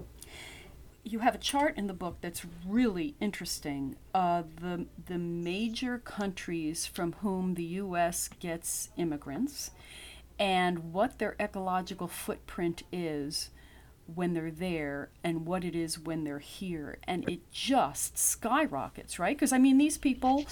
you 1.05 1.19
have 1.19 1.35
a 1.35 1.39
chart 1.39 1.77
in 1.77 1.87
the 1.87 1.95
book 1.95 2.17
that's 2.21 2.47
really 2.67 3.15
interesting. 3.21 3.97
Uh, 4.15 4.43
the 4.61 4.87
the 5.07 5.19
major 5.19 5.99
countries 5.99 6.87
from 6.87 7.13
whom 7.21 7.55
the 7.55 7.65
U.S. 7.65 8.29
gets 8.41 8.89
immigrants, 8.97 9.71
and 10.39 10.93
what 10.93 11.19
their 11.19 11.37
ecological 11.39 12.09
footprint 12.09 12.83
is 12.91 13.51
when 14.13 14.35
they're 14.35 14.51
there 14.51 15.11
and 15.23 15.47
what 15.47 15.65
it 15.65 15.75
is 15.75 15.99
when 15.99 16.25
they're 16.25 16.39
here 16.39 16.99
and 17.05 17.27
it 17.27 17.41
just 17.51 18.19
skyrockets 18.19 19.19
right 19.19 19.35
because 19.35 19.51
i 19.51 19.57
mean 19.57 19.79
these 19.79 19.97
people 19.97 20.45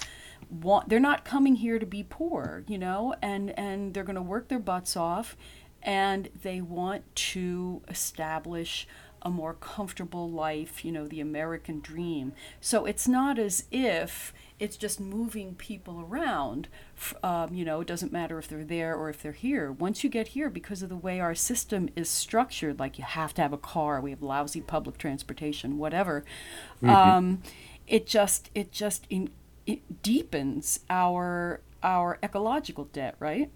want 0.49 0.89
they're 0.89 0.99
not 0.99 1.23
coming 1.23 1.57
here 1.57 1.77
to 1.77 1.85
be 1.85 2.03
poor 2.03 2.63
you 2.67 2.79
know 2.79 3.13
and 3.21 3.51
and 3.51 3.93
they're 3.93 4.03
going 4.03 4.15
to 4.15 4.23
work 4.23 4.47
their 4.47 4.57
butts 4.57 4.97
off 4.97 5.37
and 5.83 6.29
they 6.41 6.61
want 6.61 7.03
to 7.15 7.81
establish 7.89 8.87
a 9.23 9.29
more 9.29 9.53
comfortable 9.53 10.29
life, 10.29 10.83
you 10.83 10.91
know, 10.91 11.07
the 11.07 11.21
American 11.21 11.79
dream. 11.79 12.33
So 12.61 12.85
it's 12.85 13.07
not 13.07 13.39
as 13.39 13.65
if 13.71 14.33
it's 14.59 14.77
just 14.77 14.99
moving 14.99 15.55
people 15.55 16.05
around. 16.07 16.67
Um, 17.23 17.53
you 17.53 17.65
know, 17.65 17.81
it 17.81 17.87
doesn't 17.87 18.11
matter 18.11 18.37
if 18.37 18.47
they're 18.47 18.63
there 18.63 18.95
or 18.95 19.09
if 19.09 19.21
they're 19.21 19.31
here. 19.31 19.71
Once 19.71 20.03
you 20.03 20.09
get 20.09 20.29
here, 20.29 20.49
because 20.49 20.83
of 20.83 20.89
the 20.89 20.95
way 20.95 21.19
our 21.19 21.33
system 21.33 21.89
is 21.95 22.09
structured, 22.09 22.79
like 22.79 22.97
you 22.97 23.03
have 23.03 23.33
to 23.35 23.41
have 23.41 23.53
a 23.53 23.57
car, 23.57 23.99
we 23.99 24.11
have 24.11 24.21
lousy 24.21 24.61
public 24.61 24.97
transportation, 24.97 25.77
whatever. 25.77 26.23
Mm-hmm. 26.81 26.89
Um, 26.89 27.41
it 27.87 28.05
just 28.05 28.49
it 28.53 28.71
just 28.71 29.05
in, 29.09 29.29
it 29.65 30.03
deepens 30.03 30.79
our 30.89 31.61
our 31.81 32.19
ecological 32.23 32.85
debt, 32.85 33.15
right? 33.19 33.49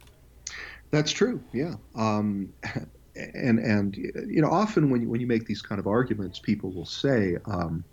That's 0.91 1.11
true. 1.11 1.41
Yeah. 1.53 1.75
Um, 1.95 2.53
and 3.33 3.59
and 3.59 3.95
you 3.95 4.41
know 4.41 4.49
often 4.49 4.89
when 4.89 5.01
you, 5.01 5.09
when 5.09 5.21
you 5.21 5.27
make 5.27 5.45
these 5.45 5.61
kind 5.61 5.79
of 5.79 5.87
arguments, 5.87 6.39
people 6.39 6.73
will 6.73 6.85
say 6.85 7.37
um, 7.45 7.83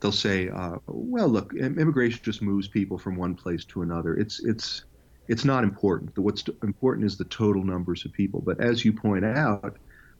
they'll 0.00 0.12
say, 0.12 0.48
uh, 0.48 0.76
well, 0.86 1.28
look, 1.28 1.54
immigration 1.54 2.20
just 2.22 2.42
moves 2.42 2.68
people 2.68 2.98
from 2.98 3.16
one 3.16 3.34
place 3.34 3.64
to 3.66 3.82
another. 3.82 4.14
It's 4.16 4.44
it's 4.44 4.84
it's 5.28 5.44
not 5.44 5.64
important. 5.64 6.16
What's 6.18 6.44
important 6.62 7.06
is 7.06 7.16
the 7.16 7.24
total 7.24 7.64
numbers 7.64 8.04
of 8.04 8.12
people. 8.12 8.40
But 8.40 8.60
as 8.60 8.84
you 8.84 8.92
point 8.92 9.24
out, 9.24 9.76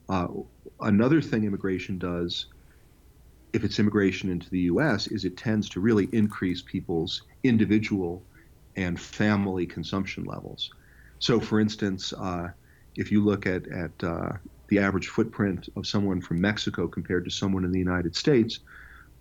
uh, 0.09 0.27
another 0.81 1.21
thing 1.21 1.45
immigration 1.45 1.97
does, 1.97 2.47
if 3.53 3.63
it's 3.63 3.79
immigration 3.79 4.29
into 4.29 4.49
the 4.49 4.61
U.S., 4.61 5.07
is 5.07 5.23
it 5.23 5.37
tends 5.37 5.69
to 5.69 5.79
really 5.79 6.09
increase 6.11 6.63
people's 6.69 7.21
individual 7.43 8.25
and 8.75 8.99
family 8.99 9.65
consumption 9.65 10.25
levels. 10.25 10.69
So, 11.19 11.39
for 11.39 11.59
instance, 11.59 12.13
uh, 12.13 12.49
if 12.97 13.11
you 13.11 13.23
look 13.23 13.45
at, 13.45 13.67
at 13.67 14.03
uh, 14.03 14.31
the 14.67 14.79
average 14.79 15.07
footprint 15.07 15.69
of 15.75 15.87
someone 15.87 16.19
from 16.19 16.41
Mexico 16.41 16.87
compared 16.87 17.23
to 17.25 17.31
someone 17.31 17.63
in 17.63 17.71
the 17.71 17.79
United 17.79 18.15
States, 18.15 18.59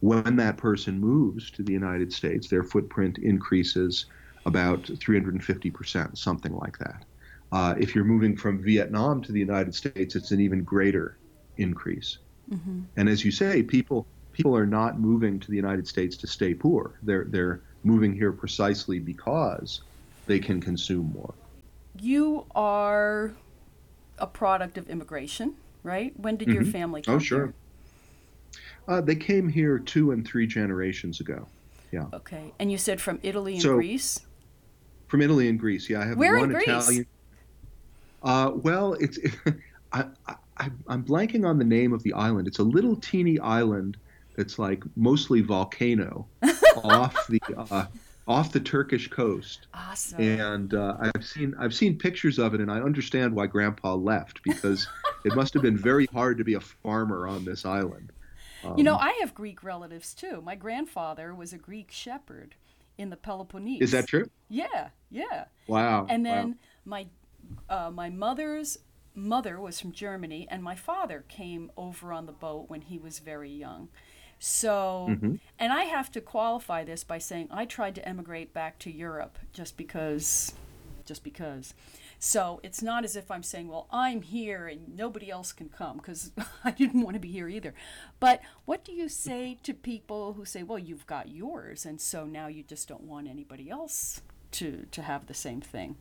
when 0.00 0.36
that 0.36 0.56
person 0.56 0.98
moves 0.98 1.50
to 1.52 1.62
the 1.62 1.72
United 1.72 2.12
States, 2.12 2.48
their 2.48 2.64
footprint 2.64 3.18
increases 3.18 4.06
about 4.44 4.82
350%, 4.82 6.18
something 6.18 6.54
like 6.56 6.78
that. 6.78 7.04
Uh, 7.52 7.74
if 7.78 7.94
you're 7.94 8.04
moving 8.04 8.36
from 8.36 8.62
Vietnam 8.62 9.22
to 9.22 9.32
the 9.32 9.38
United 9.38 9.74
States, 9.74 10.16
it's 10.16 10.30
an 10.32 10.40
even 10.40 10.62
greater 10.62 11.16
increase. 11.56 12.18
Mm-hmm. 12.52 12.82
And 12.96 13.08
as 13.08 13.24
you 13.24 13.30
say, 13.30 13.62
people 13.62 14.06
people 14.32 14.54
are 14.54 14.66
not 14.66 15.00
moving 15.00 15.40
to 15.40 15.50
the 15.50 15.56
United 15.56 15.88
States 15.88 16.16
to 16.18 16.26
stay 16.26 16.54
poor. 16.54 16.92
They're 17.02 17.24
they're 17.24 17.62
moving 17.84 18.12
here 18.12 18.32
precisely 18.32 18.98
because 18.98 19.80
they 20.26 20.38
can 20.38 20.60
consume 20.60 21.12
more. 21.12 21.34
You 22.00 22.44
are 22.54 23.32
a 24.18 24.26
product 24.26 24.78
of 24.78 24.88
immigration, 24.88 25.54
right? 25.82 26.18
When 26.18 26.36
did 26.36 26.48
mm-hmm. 26.48 26.54
your 26.54 26.64
family 26.64 27.02
come 27.02 27.14
Oh, 27.14 27.18
sure. 27.18 27.54
Uh, 28.88 29.00
they 29.00 29.16
came 29.16 29.48
here 29.48 29.78
two 29.78 30.12
and 30.12 30.26
three 30.26 30.46
generations 30.46 31.20
ago. 31.20 31.46
Yeah. 31.90 32.06
Okay. 32.12 32.52
And 32.58 32.70
you 32.70 32.78
said 32.78 33.00
from 33.00 33.18
Italy 33.22 33.54
and 33.54 33.62
so, 33.62 33.74
Greece? 33.74 34.20
From 35.08 35.22
Italy 35.22 35.48
and 35.48 35.58
Greece, 35.58 35.88
yeah. 35.88 36.00
I 36.00 36.06
have 36.06 36.18
Where 36.18 36.38
one 36.38 36.50
in 36.50 36.60
Italian. 36.60 37.06
Uh, 38.22 38.52
well, 38.54 38.94
it's 38.94 39.18
it, 39.18 39.34
I, 39.92 40.04
I, 40.26 40.70
I'm 40.88 41.04
blanking 41.04 41.46
on 41.46 41.58
the 41.58 41.64
name 41.64 41.92
of 41.92 42.02
the 42.02 42.12
island. 42.12 42.48
It's 42.48 42.58
a 42.58 42.64
little 42.64 42.96
teeny 42.96 43.38
island 43.38 43.96
that's 44.36 44.58
like 44.58 44.82
mostly 44.96 45.40
volcano 45.40 46.26
off 46.84 47.26
the 47.28 47.40
uh, 47.56 47.86
off 48.26 48.52
the 48.52 48.60
Turkish 48.60 49.08
coast. 49.08 49.66
Awesome. 49.72 50.20
And 50.20 50.74
uh, 50.74 50.96
I've 51.00 51.24
seen 51.24 51.54
I've 51.58 51.74
seen 51.74 51.96
pictures 51.96 52.38
of 52.38 52.54
it, 52.54 52.60
and 52.60 52.70
I 52.70 52.80
understand 52.80 53.34
why 53.34 53.46
Grandpa 53.46 53.94
left 53.94 54.42
because 54.42 54.88
it 55.24 55.34
must 55.34 55.54
have 55.54 55.62
been 55.62 55.76
very 55.76 56.06
hard 56.06 56.38
to 56.38 56.44
be 56.44 56.54
a 56.54 56.60
farmer 56.60 57.26
on 57.26 57.44
this 57.44 57.64
island. 57.64 58.12
Um, 58.64 58.76
you 58.76 58.84
know, 58.84 58.94
um, 58.94 59.00
I 59.02 59.18
have 59.20 59.34
Greek 59.34 59.62
relatives 59.62 60.14
too. 60.14 60.40
My 60.42 60.54
grandfather 60.54 61.34
was 61.34 61.52
a 61.52 61.58
Greek 61.58 61.90
shepherd 61.90 62.54
in 62.98 63.10
the 63.10 63.16
Peloponnese. 63.16 63.82
Is 63.82 63.90
that 63.92 64.08
true? 64.08 64.28
Yeah, 64.48 64.88
yeah. 65.10 65.44
Wow. 65.66 66.06
And 66.08 66.24
then 66.24 66.48
wow. 66.48 66.54
my 66.84 67.06
uh, 67.68 67.90
my 67.90 68.10
mother's 68.10 68.78
mother 69.14 69.60
was 69.60 69.80
from 69.80 69.92
Germany, 69.92 70.46
and 70.50 70.62
my 70.62 70.74
father 70.74 71.24
came 71.28 71.70
over 71.76 72.12
on 72.12 72.26
the 72.26 72.32
boat 72.32 72.68
when 72.68 72.82
he 72.82 72.98
was 72.98 73.18
very 73.18 73.50
young. 73.50 73.88
So, 74.38 75.06
mm-hmm. 75.10 75.34
and 75.58 75.72
I 75.72 75.84
have 75.84 76.10
to 76.12 76.20
qualify 76.20 76.84
this 76.84 77.04
by 77.04 77.18
saying 77.18 77.48
I 77.50 77.64
tried 77.64 77.94
to 77.94 78.08
emigrate 78.08 78.52
back 78.52 78.78
to 78.80 78.90
Europe 78.90 79.38
just 79.52 79.76
because, 79.76 80.54
just 81.04 81.24
because. 81.24 81.74
So 82.18 82.60
it's 82.62 82.82
not 82.82 83.04
as 83.04 83.16
if 83.16 83.30
I'm 83.30 83.42
saying, 83.42 83.68
well, 83.68 83.86
I'm 83.90 84.22
here 84.22 84.66
and 84.66 84.96
nobody 84.96 85.30
else 85.30 85.52
can 85.52 85.68
come 85.68 85.98
because 85.98 86.32
I 86.64 86.70
didn't 86.70 87.02
want 87.02 87.14
to 87.14 87.20
be 87.20 87.30
here 87.30 87.48
either. 87.48 87.74
But 88.20 88.40
what 88.64 88.84
do 88.84 88.92
you 88.92 89.08
say 89.08 89.58
to 89.62 89.74
people 89.74 90.34
who 90.34 90.44
say, 90.44 90.62
well, 90.62 90.78
you've 90.78 91.06
got 91.06 91.28
yours, 91.28 91.84
and 91.84 92.00
so 92.00 92.24
now 92.24 92.46
you 92.46 92.62
just 92.62 92.88
don't 92.88 93.02
want 93.02 93.28
anybody 93.28 93.70
else 93.70 94.22
to, 94.52 94.86
to 94.90 95.02
have 95.02 95.26
the 95.26 95.34
same 95.34 95.60
thing? 95.60 95.96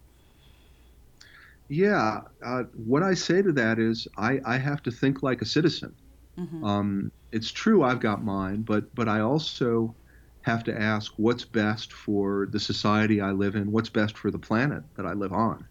Yeah, 1.67 2.21
uh, 2.43 2.63
what 2.75 3.01
I 3.01 3.15
say 3.15 3.41
to 3.41 3.51
that 3.53 3.79
is 3.79 4.07
I, 4.17 4.39
I 4.45 4.57
have 4.57 4.83
to 4.83 4.91
think 4.91 5.23
like 5.23 5.41
a 5.41 5.45
citizen. 5.45 5.95
Mm-hmm. 6.37 6.63
Um, 6.63 7.11
it's 7.31 7.51
true 7.51 7.83
I've 7.83 7.99
got 7.99 8.23
mine, 8.23 8.61
but 8.61 8.93
but 8.95 9.07
I 9.07 9.21
also 9.21 9.95
have 10.41 10.63
to 10.63 10.79
ask 10.79 11.13
what's 11.17 11.43
best 11.43 11.91
for 11.91 12.47
the 12.51 12.59
society 12.59 13.19
I 13.19 13.31
live 13.31 13.55
in, 13.55 13.71
what's 13.71 13.89
best 13.89 14.17
for 14.17 14.29
the 14.29 14.37
planet 14.37 14.83
that 14.95 15.05
I 15.05 15.13
live 15.13 15.33
on. 15.33 15.67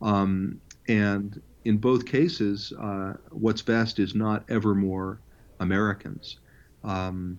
Um, 0.00 0.60
and 0.88 1.40
in 1.64 1.76
both 1.76 2.06
cases, 2.06 2.72
uh, 2.80 3.14
what's 3.30 3.60
best 3.60 3.98
is 3.98 4.14
not 4.14 4.44
ever 4.48 4.74
more 4.74 5.20
Americans. 5.60 6.38
Um, 6.82 7.38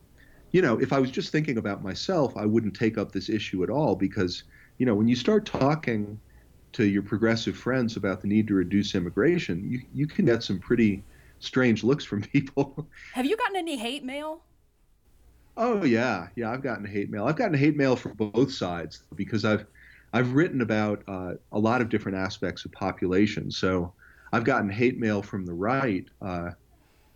you 0.51 0.61
know, 0.61 0.79
if 0.79 0.93
I 0.93 0.99
was 0.99 1.09
just 1.09 1.31
thinking 1.31 1.57
about 1.57 1.83
myself, 1.83 2.35
I 2.37 2.45
wouldn't 2.45 2.75
take 2.75 2.97
up 2.97 3.11
this 3.11 3.29
issue 3.29 3.63
at 3.63 3.69
all 3.69 3.95
because, 3.95 4.43
you 4.77 4.85
know, 4.85 4.95
when 4.95 5.07
you 5.07 5.15
start 5.15 5.45
talking 5.45 6.19
to 6.73 6.85
your 6.85 7.01
progressive 7.01 7.57
friends 7.57 7.97
about 7.97 8.21
the 8.21 8.27
need 8.27 8.47
to 8.49 8.53
reduce 8.53 8.93
immigration, 8.95 9.67
you, 9.69 9.81
you 9.93 10.07
can 10.07 10.25
get 10.25 10.43
some 10.43 10.59
pretty 10.59 11.03
strange 11.39 11.83
looks 11.83 12.03
from 12.03 12.21
people. 12.33 12.87
Have 13.13 13.25
you 13.25 13.37
gotten 13.37 13.55
any 13.55 13.77
hate 13.77 14.03
mail? 14.03 14.43
Oh 15.55 15.83
yeah, 15.83 16.27
yeah. 16.35 16.51
I've 16.51 16.61
gotten 16.61 16.85
hate 16.85 17.09
mail. 17.09 17.25
I've 17.25 17.35
gotten 17.35 17.57
hate 17.57 17.75
mail 17.75 17.95
from 17.95 18.13
both 18.13 18.51
sides 18.51 19.03
because 19.15 19.43
I've 19.43 19.65
I've 20.13 20.33
written 20.33 20.61
about 20.61 21.03
uh, 21.07 21.33
a 21.51 21.59
lot 21.59 21.81
of 21.81 21.89
different 21.89 22.17
aspects 22.17 22.63
of 22.65 22.71
population. 22.71 23.51
So 23.51 23.93
I've 24.31 24.43
gotten 24.43 24.69
hate 24.69 24.99
mail 24.99 25.21
from 25.21 25.45
the 25.45 25.53
right. 25.53 26.05
Uh, 26.21 26.51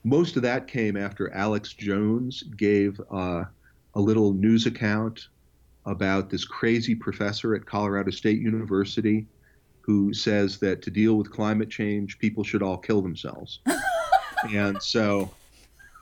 most 0.03 0.36
of 0.36 0.41
that 0.41 0.67
came 0.67 0.97
after 0.97 1.32
Alex 1.34 1.74
Jones 1.74 2.43
gave 2.57 2.99
uh, 3.11 3.43
a 3.93 3.99
little 3.99 4.34
news 4.34 4.65
account 4.65 5.28
about 5.86 6.30
this 6.30 6.45
crazy 6.45 6.95
professor 6.95 7.55
at 7.55 7.65
Colorado 7.65 8.11
State 8.11 8.39
University 8.39 9.28
who 9.82 10.13
says 10.13 10.57
that 10.59 10.82
to 10.84 10.91
deal 10.91 11.15
with 11.15 11.32
climate 11.32 11.69
change, 11.69 12.19
people 12.19 12.43
should 12.43 12.61
all 12.61 12.78
kill 12.78 13.01
themselves. 13.01 13.59
and 14.49 14.81
so 14.81 15.31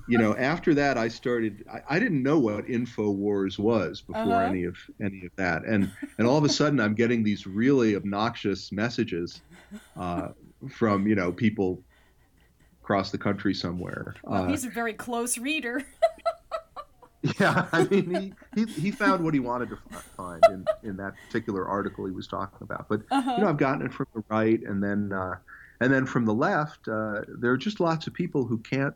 you 0.09 0.17
know, 0.17 0.35
after 0.35 0.73
that, 0.73 0.97
I 0.97 1.07
started. 1.07 1.63
I, 1.71 1.97
I, 1.97 1.99
didn't 1.99 2.23
know 2.23 2.39
what 2.39 2.65
Infowars 2.65 3.59
was 3.59 4.01
before 4.01 4.21
uh-huh. 4.21 4.39
any 4.39 4.63
of 4.63 4.75
any 4.99 5.23
of 5.23 5.31
that, 5.35 5.63
and 5.65 5.91
and 6.17 6.27
all 6.27 6.35
of 6.35 6.43
a 6.43 6.49
sudden, 6.49 6.79
I'm 6.79 6.95
getting 6.95 7.21
these 7.21 7.45
really 7.45 7.95
obnoxious 7.95 8.71
messages 8.71 9.41
uh, 9.95 10.29
from 10.67 11.05
you 11.05 11.13
know 11.13 11.31
people 11.31 11.83
across 12.81 13.11
the 13.11 13.19
country 13.19 13.53
somewhere. 13.53 14.15
Well, 14.23 14.45
uh, 14.45 14.47
he's 14.47 14.65
a 14.65 14.69
very 14.69 14.93
close 14.93 15.37
reader. 15.37 15.83
yeah, 17.39 17.67
I 17.71 17.83
mean, 17.83 18.35
he, 18.55 18.63
he, 18.63 18.81
he 18.81 18.91
found 18.91 19.23
what 19.23 19.35
he 19.35 19.39
wanted 19.39 19.69
to 19.69 19.77
find 20.17 20.41
in, 20.49 20.65
in 20.81 20.97
that 20.97 21.13
particular 21.27 21.67
article 21.67 22.07
he 22.07 22.11
was 22.11 22.25
talking 22.25 22.57
about. 22.61 22.89
But 22.89 23.01
uh-huh. 23.11 23.35
you 23.37 23.43
know, 23.43 23.49
I've 23.49 23.57
gotten 23.57 23.85
it 23.85 23.93
from 23.93 24.07
the 24.15 24.23
right, 24.27 24.59
and 24.63 24.81
then 24.81 25.13
uh, 25.13 25.35
and 25.79 25.93
then 25.93 26.05
from 26.05 26.25
the 26.25 26.33
left, 26.33 26.87
uh, 26.87 27.21
there 27.27 27.51
are 27.51 27.57
just 27.57 27.79
lots 27.79 28.07
of 28.07 28.13
people 28.13 28.45
who 28.45 28.57
can't 28.59 28.93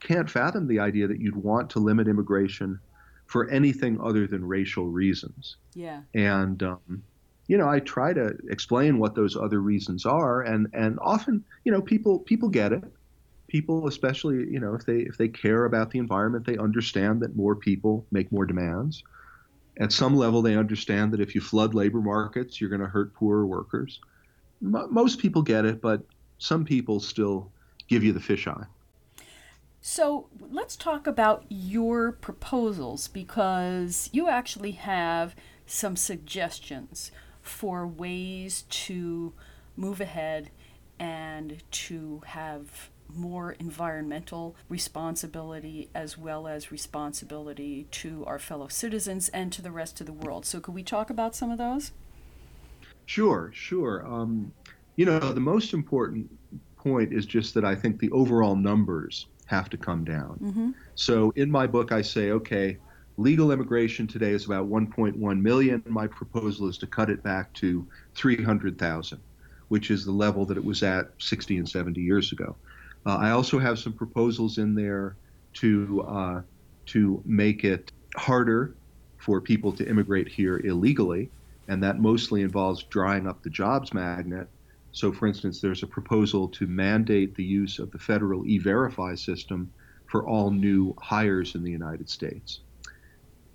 can't 0.00 0.28
fathom 0.28 0.66
the 0.66 0.78
idea 0.78 1.06
that 1.08 1.20
you'd 1.20 1.36
want 1.36 1.70
to 1.70 1.78
limit 1.78 2.06
immigration 2.06 2.78
for 3.26 3.48
anything 3.50 3.98
other 4.00 4.26
than 4.26 4.44
racial 4.46 4.86
reasons. 4.86 5.56
Yeah. 5.74 6.02
And 6.14 6.62
um, 6.62 7.02
you 7.48 7.56
know, 7.56 7.68
I 7.68 7.80
try 7.80 8.12
to 8.12 8.36
explain 8.50 8.98
what 8.98 9.14
those 9.14 9.36
other 9.36 9.60
reasons 9.60 10.04
are, 10.04 10.42
and 10.42 10.68
and 10.72 10.98
often, 11.00 11.44
you 11.64 11.72
know, 11.72 11.80
people 11.80 12.18
people 12.20 12.48
get 12.48 12.72
it. 12.72 12.84
People, 13.48 13.86
especially, 13.86 14.38
you 14.50 14.58
know, 14.58 14.74
if 14.74 14.84
they 14.84 14.98
if 14.98 15.16
they 15.16 15.28
care 15.28 15.64
about 15.64 15.92
the 15.92 16.00
environment, 16.00 16.46
they 16.46 16.58
understand 16.58 17.20
that 17.20 17.36
more 17.36 17.54
people 17.54 18.04
make 18.10 18.32
more 18.32 18.44
demands. 18.44 19.04
At 19.78 19.92
some 19.92 20.16
level, 20.16 20.42
they 20.42 20.56
understand 20.56 21.12
that 21.12 21.20
if 21.20 21.34
you 21.34 21.40
flood 21.40 21.74
labor 21.74 22.00
markets, 22.00 22.60
you're 22.60 22.70
going 22.70 22.80
to 22.80 22.88
hurt 22.88 23.14
poorer 23.14 23.46
workers. 23.46 24.00
M- 24.62 24.88
most 24.90 25.20
people 25.20 25.42
get 25.42 25.64
it, 25.64 25.80
but 25.80 26.02
some 26.38 26.64
people 26.64 27.00
still 27.00 27.50
give 27.88 28.02
you 28.02 28.12
the 28.12 28.20
fisheye. 28.20 28.66
So 29.80 30.28
let's 30.40 30.74
talk 30.74 31.06
about 31.06 31.44
your 31.48 32.10
proposals 32.10 33.06
because 33.08 34.10
you 34.12 34.28
actually 34.28 34.72
have 34.72 35.36
some 35.64 35.94
suggestions 35.94 37.12
for 37.40 37.86
ways 37.86 38.64
to 38.68 39.32
move 39.76 40.00
ahead 40.00 40.50
and 40.98 41.62
to 41.70 42.22
have 42.26 42.90
more 43.14 43.52
environmental 43.52 44.56
responsibility 44.68 45.88
as 45.94 46.18
well 46.18 46.48
as 46.48 46.72
responsibility 46.72 47.86
to 47.92 48.24
our 48.26 48.38
fellow 48.38 48.66
citizens 48.68 49.28
and 49.28 49.52
to 49.52 49.62
the 49.62 49.70
rest 49.70 50.00
of 50.00 50.06
the 50.06 50.12
world. 50.12 50.44
So, 50.44 50.58
could 50.58 50.74
we 50.74 50.82
talk 50.82 51.10
about 51.10 51.36
some 51.36 51.50
of 51.50 51.58
those? 51.58 51.92
Sure, 53.04 53.52
sure. 53.54 54.04
Um, 54.04 54.52
you 54.96 55.04
know, 55.04 55.18
the 55.18 55.40
most 55.40 55.74
important 55.74 56.30
point 56.76 57.12
is 57.12 57.26
just 57.26 57.54
that 57.54 57.64
I 57.64 57.74
think 57.74 58.00
the 58.00 58.10
overall 58.10 58.56
numbers 58.56 59.26
have 59.46 59.70
to 59.70 59.76
come 59.76 60.04
down. 60.04 60.38
Mm-hmm. 60.42 60.70
So 60.94 61.32
in 61.36 61.50
my 61.50 61.66
book, 61.66 61.92
I 61.92 62.02
say, 62.02 62.30
okay, 62.32 62.78
legal 63.16 63.52
immigration 63.52 64.06
today 64.06 64.30
is 64.30 64.46
about 64.46 64.68
1.1 64.68 65.40
million. 65.40 65.82
My 65.86 66.06
proposal 66.06 66.68
is 66.68 66.78
to 66.78 66.86
cut 66.86 67.10
it 67.10 67.22
back 67.22 67.52
to 67.54 67.86
300,000, 68.14 69.20
which 69.68 69.90
is 69.90 70.04
the 70.04 70.12
level 70.12 70.44
that 70.46 70.56
it 70.56 70.64
was 70.64 70.82
at 70.82 71.10
60 71.18 71.58
and 71.58 71.68
70 71.68 72.00
years 72.00 72.32
ago. 72.32 72.56
Uh, 73.04 73.16
I 73.16 73.30
also 73.30 73.58
have 73.58 73.78
some 73.78 73.92
proposals 73.92 74.58
in 74.58 74.74
there 74.74 75.16
to 75.54 76.02
uh, 76.02 76.42
to 76.86 77.22
make 77.24 77.64
it 77.64 77.90
harder 78.16 78.74
for 79.18 79.40
people 79.40 79.72
to 79.72 79.88
immigrate 79.88 80.28
here 80.28 80.58
illegally, 80.58 81.30
and 81.68 81.82
that 81.82 81.98
mostly 82.00 82.42
involves 82.42 82.82
drying 82.84 83.26
up 83.26 83.42
the 83.42 83.50
jobs 83.50 83.94
magnet 83.94 84.48
so, 84.96 85.12
for 85.12 85.26
instance, 85.26 85.60
there's 85.60 85.82
a 85.82 85.86
proposal 85.86 86.48
to 86.48 86.66
mandate 86.66 87.34
the 87.34 87.44
use 87.44 87.78
of 87.78 87.90
the 87.90 87.98
federal 87.98 88.46
e 88.46 88.56
verify 88.56 89.14
system 89.14 89.70
for 90.06 90.26
all 90.26 90.50
new 90.50 90.94
hires 90.98 91.54
in 91.54 91.62
the 91.62 91.70
United 91.70 92.08
States. 92.08 92.60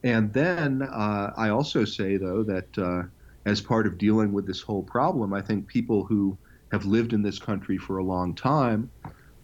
And 0.03 0.31
then 0.33 0.83
uh, 0.83 1.33
I 1.35 1.49
also 1.49 1.83
say, 1.83 2.17
though, 2.17 2.43
that 2.43 2.77
uh, 2.77 3.03
as 3.47 3.59
part 3.59 3.87
of 3.87 3.97
dealing 3.97 4.33
with 4.33 4.45
this 4.45 4.61
whole 4.61 4.83
problem, 4.83 5.33
I 5.33 5.41
think 5.41 5.65
people 5.65 6.03
who 6.03 6.37
have 6.71 6.85
lived 6.85 7.11
in 7.11 7.23
this 7.23 7.39
country 7.39 7.79
for 7.79 7.97
a 7.97 8.03
long 8.03 8.35
time, 8.35 8.91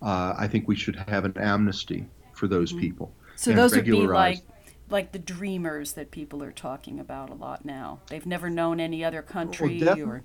uh, 0.03 0.35
I 0.37 0.47
think 0.47 0.67
we 0.67 0.75
should 0.75 0.97
have 0.97 1.25
an 1.25 1.33
amnesty 1.35 2.05
for 2.33 2.47
those 2.47 2.69
mm-hmm. 2.69 2.81
people. 2.81 3.11
So 3.37 3.53
those 3.53 3.75
would 3.75 3.85
be 3.85 4.05
like 4.05 4.43
like 4.91 5.13
the 5.13 5.19
dreamers 5.19 5.93
that 5.93 6.11
people 6.11 6.43
are 6.43 6.51
talking 6.51 6.99
about 6.99 7.31
a 7.31 7.33
lot 7.33 7.65
now. 7.65 8.01
They've 8.07 8.25
never 8.25 8.51
known 8.51 8.79
any 8.79 9.03
other 9.03 9.23
country 9.23 9.81
well, 9.83 9.99
or 9.99 10.23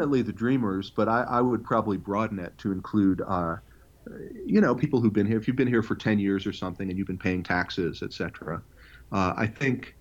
definitely 0.00 0.22
the 0.22 0.32
dreamers, 0.32 0.88
but 0.88 1.08
I, 1.08 1.22
I, 1.22 1.40
would 1.42 1.62
probably 1.62 1.98
broaden 1.98 2.38
it 2.38 2.56
to 2.58 2.72
include 2.72 3.20
uh, 3.26 3.56
you 4.46 4.60
know 4.60 4.74
people 4.74 4.98
who've 5.00 5.12
been 5.12 5.26
here. 5.26 5.36
If 5.38 5.46
you've 5.46 5.58
been 5.58 5.68
here 5.68 5.82
for 5.82 5.94
ten 5.94 6.18
years 6.18 6.46
or 6.46 6.54
something 6.54 6.88
and 6.88 6.98
you've 6.98 7.06
been 7.06 7.18
paying 7.18 7.42
taxes, 7.42 8.02
etc. 8.02 8.62
Uh, 9.12 9.34
I 9.36 9.46
think 9.46 9.94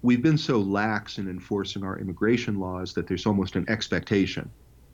we've 0.00 0.22
been 0.22 0.38
so 0.38 0.58
lax 0.58 1.18
in 1.18 1.28
enforcing 1.28 1.84
our 1.84 1.98
immigration 1.98 2.58
laws 2.58 2.94
that 2.94 3.06
there's 3.06 3.26
almost 3.26 3.56
an 3.56 3.66
expectation 3.68 4.50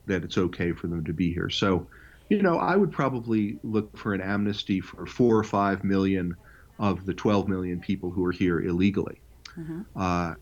that 0.07 0.23
it's 0.23 0.37
okay 0.37 0.73
for 0.73 0.87
them 0.87 1.05
to 1.05 1.13
be 1.13 1.31
here. 1.33 1.49
So, 1.49 1.87
you 2.29 2.41
know, 2.41 2.57
I 2.57 2.75
would 2.75 2.91
probably 2.91 3.59
look 3.63 3.95
for 3.97 4.13
an 4.13 4.21
amnesty 4.21 4.81
for 4.81 5.05
four 5.05 5.37
or 5.37 5.43
five 5.43 5.83
million 5.83 6.35
of 6.79 7.05
the 7.05 7.13
12 7.13 7.47
million 7.47 7.79
people 7.79 8.11
who 8.11 8.25
are 8.25 8.31
here 8.31 8.59
illegally. 8.59 9.21
Mm-hmm. 9.57 9.81
Uh, 9.95 10.33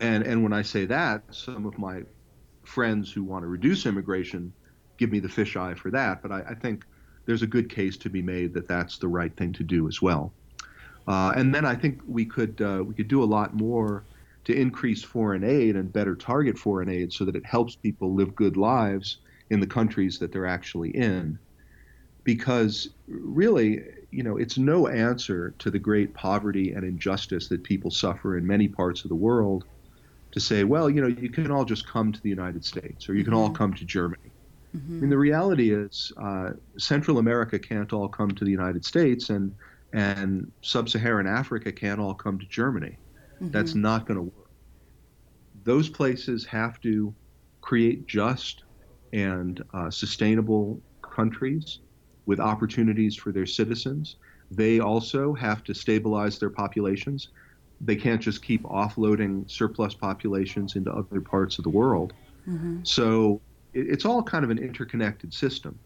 and 0.00 0.24
and 0.24 0.42
when 0.42 0.52
I 0.52 0.62
say 0.62 0.84
that, 0.86 1.22
some 1.30 1.64
of 1.64 1.78
my 1.78 2.02
friends 2.66 3.12
who 3.12 3.22
want 3.22 3.42
to 3.42 3.48
reduce 3.48 3.86
immigration 3.86 4.52
give 4.96 5.10
me 5.10 5.20
the 5.20 5.28
fisheye 5.28 5.76
for 5.76 5.90
that. 5.90 6.22
But 6.22 6.32
I, 6.32 6.42
I 6.50 6.54
think 6.54 6.84
there's 7.26 7.42
a 7.42 7.46
good 7.46 7.68
case 7.68 7.96
to 7.98 8.10
be 8.10 8.22
made 8.22 8.54
that 8.54 8.68
that's 8.68 8.98
the 8.98 9.08
right 9.08 9.34
thing 9.36 9.52
to 9.54 9.62
do 9.62 9.88
as 9.88 10.00
well. 10.00 10.32
Uh, 11.06 11.32
and 11.36 11.54
then 11.54 11.64
I 11.64 11.74
think 11.74 12.00
we 12.06 12.24
could 12.24 12.60
uh, 12.60 12.82
we 12.86 12.94
could 12.94 13.08
do 13.08 13.22
a 13.22 13.26
lot 13.26 13.54
more 13.54 14.04
to 14.44 14.54
increase 14.54 15.02
foreign 15.02 15.44
aid 15.44 15.76
and 15.76 15.92
better 15.92 16.14
target 16.14 16.58
foreign 16.58 16.88
aid 16.88 17.12
so 17.12 17.24
that 17.24 17.36
it 17.36 17.44
helps 17.44 17.76
people 17.76 18.14
live 18.14 18.34
good 18.34 18.56
lives 18.56 19.18
in 19.50 19.60
the 19.60 19.66
countries 19.66 20.18
that 20.18 20.32
they're 20.32 20.46
actually 20.46 20.90
in. 20.90 21.38
Because 22.24 22.90
really, 23.06 23.82
you 24.10 24.22
know, 24.22 24.38
it's 24.38 24.56
no 24.56 24.88
answer 24.88 25.54
to 25.58 25.70
the 25.70 25.78
great 25.78 26.14
poverty 26.14 26.72
and 26.72 26.84
injustice 26.84 27.48
that 27.48 27.62
people 27.64 27.90
suffer 27.90 28.38
in 28.38 28.46
many 28.46 28.68
parts 28.68 29.04
of 29.04 29.10
the 29.10 29.14
world 29.14 29.64
to 30.34 30.40
say, 30.40 30.64
well, 30.64 30.90
you 30.90 31.00
know, 31.00 31.06
you 31.06 31.30
can 31.30 31.52
all 31.52 31.64
just 31.64 31.86
come 31.86 32.10
to 32.12 32.20
the 32.20 32.28
United 32.28 32.64
States 32.64 33.08
or 33.08 33.14
you 33.14 33.22
can 33.22 33.32
all 33.32 33.46
mm-hmm. 33.46 33.54
come 33.54 33.72
to 33.72 33.84
Germany. 33.84 34.32
Mm-hmm. 34.76 34.96
I 34.96 35.00
mean, 35.02 35.10
the 35.10 35.16
reality 35.16 35.72
is, 35.72 36.12
uh, 36.20 36.50
Central 36.76 37.18
America 37.18 37.56
can't 37.56 37.92
all 37.92 38.08
come 38.08 38.32
to 38.32 38.44
the 38.44 38.50
United 38.50 38.84
States, 38.84 39.30
and 39.30 39.54
and 39.92 40.50
sub-Saharan 40.62 41.28
Africa 41.28 41.70
can't 41.70 42.00
all 42.00 42.14
come 42.14 42.36
to 42.40 42.46
Germany. 42.46 42.96
Mm-hmm. 43.36 43.52
That's 43.52 43.76
not 43.76 44.06
going 44.06 44.16
to 44.16 44.22
work. 44.22 44.50
Those 45.62 45.88
places 45.88 46.44
have 46.46 46.80
to 46.80 47.14
create 47.60 48.08
just 48.08 48.64
and 49.12 49.62
uh, 49.72 49.90
sustainable 49.90 50.80
countries 51.02 51.78
with 52.26 52.40
opportunities 52.40 53.14
for 53.14 53.30
their 53.30 53.46
citizens. 53.46 54.16
They 54.50 54.80
also 54.80 55.32
have 55.34 55.62
to 55.64 55.74
stabilize 55.74 56.40
their 56.40 56.50
populations. 56.50 57.28
They 57.80 57.96
can't 57.96 58.20
just 58.20 58.42
keep 58.42 58.62
offloading 58.62 59.50
surplus 59.50 59.94
populations 59.94 60.76
into 60.76 60.92
other 60.92 61.20
parts 61.20 61.58
of 61.58 61.64
the 61.64 61.70
world. 61.70 62.12
Mm-hmm. 62.48 62.80
So 62.84 63.40
it, 63.72 63.86
it's 63.88 64.04
all 64.04 64.22
kind 64.22 64.44
of 64.44 64.50
an 64.50 64.58
interconnected 64.58 65.32
system. 65.32 65.78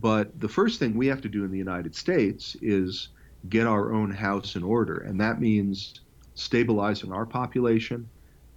But 0.00 0.38
the 0.40 0.48
first 0.48 0.78
thing 0.78 0.96
we 0.96 1.06
have 1.06 1.20
to 1.22 1.28
do 1.28 1.44
in 1.44 1.50
the 1.50 1.58
United 1.58 1.94
States 1.94 2.56
is 2.60 3.10
get 3.48 3.66
our 3.66 3.92
own 3.92 4.10
house 4.10 4.56
in 4.56 4.62
order, 4.62 4.98
and 4.98 5.20
that 5.20 5.40
means 5.40 6.00
stabilizing 6.34 7.12
our 7.12 7.24
population 7.24 8.08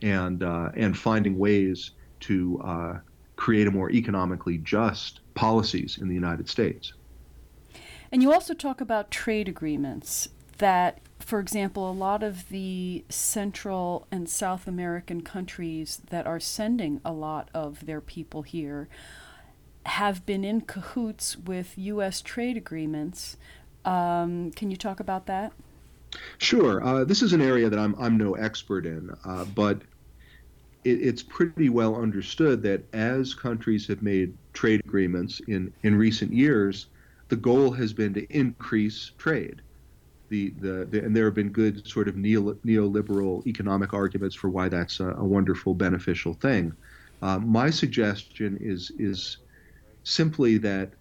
and 0.01 0.41
uh, 0.43 0.70
and 0.76 0.97
finding 0.97 1.38
ways 1.38 1.91
to 2.22 2.60
uh, 2.64 2.99
create 3.36 3.68
a 3.68 3.72
more 3.72 3.91
economically 3.91 4.58
just 4.58 5.20
policies 5.36 5.99
in 6.01 6.08
the 6.08 6.16
United 6.16 6.49
States. 6.49 6.93
And 8.12 8.24
you 8.24 8.34
also 8.34 8.53
talk 8.53 8.82
about 8.82 9.12
trade 9.12 9.47
agreements 9.47 10.30
that, 10.58 10.99
for 11.28 11.39
example, 11.39 11.89
a 11.89 11.91
lot 11.91 12.23
of 12.23 12.49
the 12.49 13.03
Central 13.09 14.07
and 14.11 14.30
South 14.30 14.67
American 14.67 15.21
countries 15.21 16.01
that 16.09 16.25
are 16.25 16.39
sending 16.39 17.01
a 17.03 17.11
lot 17.11 17.49
of 17.53 17.86
their 17.86 18.01
people 18.01 18.43
here 18.43 18.88
have 19.86 20.25
been 20.25 20.43
in 20.43 20.61
cahoots 20.61 21.38
with 21.38 21.78
U.S. 21.78 22.21
trade 22.21 22.57
agreements 22.57 23.38
um, 23.88 24.51
can 24.51 24.69
you 24.69 24.78
talk 24.78 24.99
about 24.99 25.25
that? 25.28 25.53
Sure. 26.39 26.84
Uh, 26.84 27.03
this 27.05 27.21
is 27.21 27.32
an 27.32 27.41
area 27.41 27.69
that 27.69 27.80
I'm, 27.80 27.95
I'm 27.97 28.17
no 28.17 28.34
expert 28.34 28.86
in, 28.86 29.15
uh, 29.23 29.45
but 29.45 29.82
it, 30.84 31.01
it's 31.01 31.23
pretty 31.23 31.69
well 31.69 31.95
understood 31.95 32.61
that 32.63 32.84
as 32.93 33.34
countries 33.34 33.88
have 33.88 34.01
made 34.01 34.38
trade 34.51 34.82
agreements 34.86 35.39
in, 35.47 35.73
in 35.84 35.95
recent 35.95 36.34
years, 36.34 36.88
the 37.30 37.38
goal 37.38 37.71
has 37.71 37.93
been 37.93 38.13
to 38.13 38.25
increase 38.30 39.11
trade. 39.17 39.61
The, 40.30 40.53
the, 40.59 40.88
the, 40.89 41.03
and 41.03 41.15
there 41.15 41.25
have 41.25 41.36
been 41.36 41.51
good 41.51 41.88
sort 41.88 42.07
of 42.07 42.17
neo, 42.17 42.53
neoliberal 42.65 43.45
economic 43.47 43.93
arguments 43.93 44.36
for 44.36 44.49
why 44.49 44.67
that's 44.69 44.99
a, 44.99 45.11
a 45.11 45.23
wonderful, 45.23 45.73
beneficial 45.73 46.34
thing. 46.34 46.73
Uh, 47.21 47.39
my 47.39 47.69
suggestion 47.69 48.57
is 48.59 48.91
is 48.99 49.38
simply 50.03 50.57
that 50.57 50.91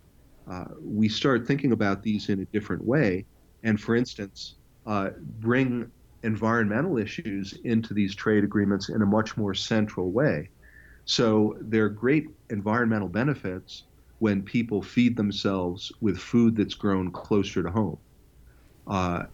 uh, 0.50 0.64
we 0.80 1.08
start 1.08 1.46
thinking 1.46 1.72
about 1.72 2.02
these 2.02 2.28
in 2.28 2.40
a 2.40 2.46
different 2.46 2.84
way. 2.84 3.26
And 3.62 3.80
for 3.80 3.96
instance, 3.96 4.56
uh, 4.86 5.10
bring 5.40 5.90
environmental 6.22 6.98
issues 6.98 7.54
into 7.64 7.94
these 7.94 8.14
trade 8.14 8.44
agreements 8.44 8.88
in 8.88 9.02
a 9.02 9.06
much 9.06 9.36
more 9.36 9.54
central 9.54 10.12
way. 10.12 10.50
So 11.04 11.56
there 11.60 11.84
are 11.84 11.88
great 11.88 12.26
environmental 12.50 13.08
benefits 13.08 13.84
when 14.18 14.42
people 14.42 14.82
feed 14.82 15.16
themselves 15.16 15.92
with 16.00 16.18
food 16.18 16.56
that's 16.56 16.74
grown 16.74 17.12
closer 17.12 17.62
to 17.62 17.70
home. 17.70 17.98
Uh, 18.86 19.24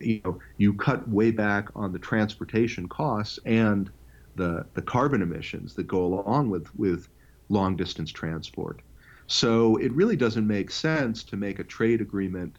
you 0.00 0.20
know, 0.24 0.38
you 0.58 0.74
cut 0.74 1.08
way 1.08 1.30
back 1.30 1.68
on 1.74 1.92
the 1.92 1.98
transportation 1.98 2.88
costs 2.88 3.38
and 3.44 3.90
the 4.36 4.64
the 4.74 4.82
carbon 4.82 5.22
emissions 5.22 5.74
that 5.74 5.86
go 5.86 6.04
along 6.04 6.50
with 6.50 6.74
with 6.76 7.08
long 7.48 7.76
distance 7.76 8.10
transport. 8.10 8.80
So 9.26 9.76
it 9.76 9.92
really 9.92 10.16
doesn't 10.16 10.46
make 10.46 10.70
sense 10.70 11.22
to 11.24 11.36
make 11.36 11.58
a 11.58 11.64
trade 11.64 12.00
agreement 12.00 12.56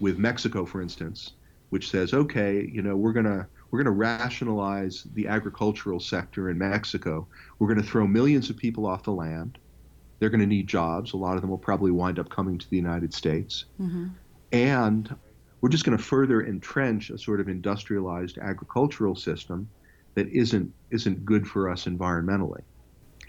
with 0.00 0.18
Mexico, 0.18 0.64
for 0.64 0.80
instance, 0.80 1.32
which 1.70 1.90
says, 1.90 2.14
okay, 2.14 2.68
you 2.72 2.82
know, 2.82 2.96
we're 2.96 3.12
gonna 3.12 3.46
we're 3.70 3.78
gonna 3.78 3.90
rationalize 3.90 5.06
the 5.14 5.28
agricultural 5.28 6.00
sector 6.00 6.50
in 6.50 6.58
Mexico. 6.58 7.26
We're 7.58 7.68
gonna 7.68 7.82
throw 7.82 8.06
millions 8.06 8.50
of 8.50 8.56
people 8.56 8.86
off 8.86 9.04
the 9.04 9.12
land. 9.12 9.58
They're 10.18 10.30
gonna 10.30 10.46
need 10.46 10.66
jobs. 10.66 11.12
A 11.12 11.16
lot 11.16 11.36
of 11.36 11.42
them 11.42 11.50
will 11.50 11.58
probably 11.58 11.90
wind 11.90 12.18
up 12.18 12.28
coming 12.28 12.58
to 12.58 12.68
the 12.70 12.76
United 12.76 13.14
States, 13.14 13.66
mm-hmm. 13.80 14.08
and 14.52 15.14
we're 15.60 15.68
just 15.68 15.84
going 15.84 15.96
to 15.96 16.02
further 16.02 16.42
entrench 16.46 17.10
a 17.10 17.18
sort 17.18 17.40
of 17.40 17.48
industrialized 17.48 18.38
agricultural 18.38 19.14
system 19.14 19.68
that 20.14 20.28
isn't 20.28 20.72
isn't 20.90 21.24
good 21.24 21.46
for 21.46 21.68
us 21.68 21.84
environmentally. 21.84 22.62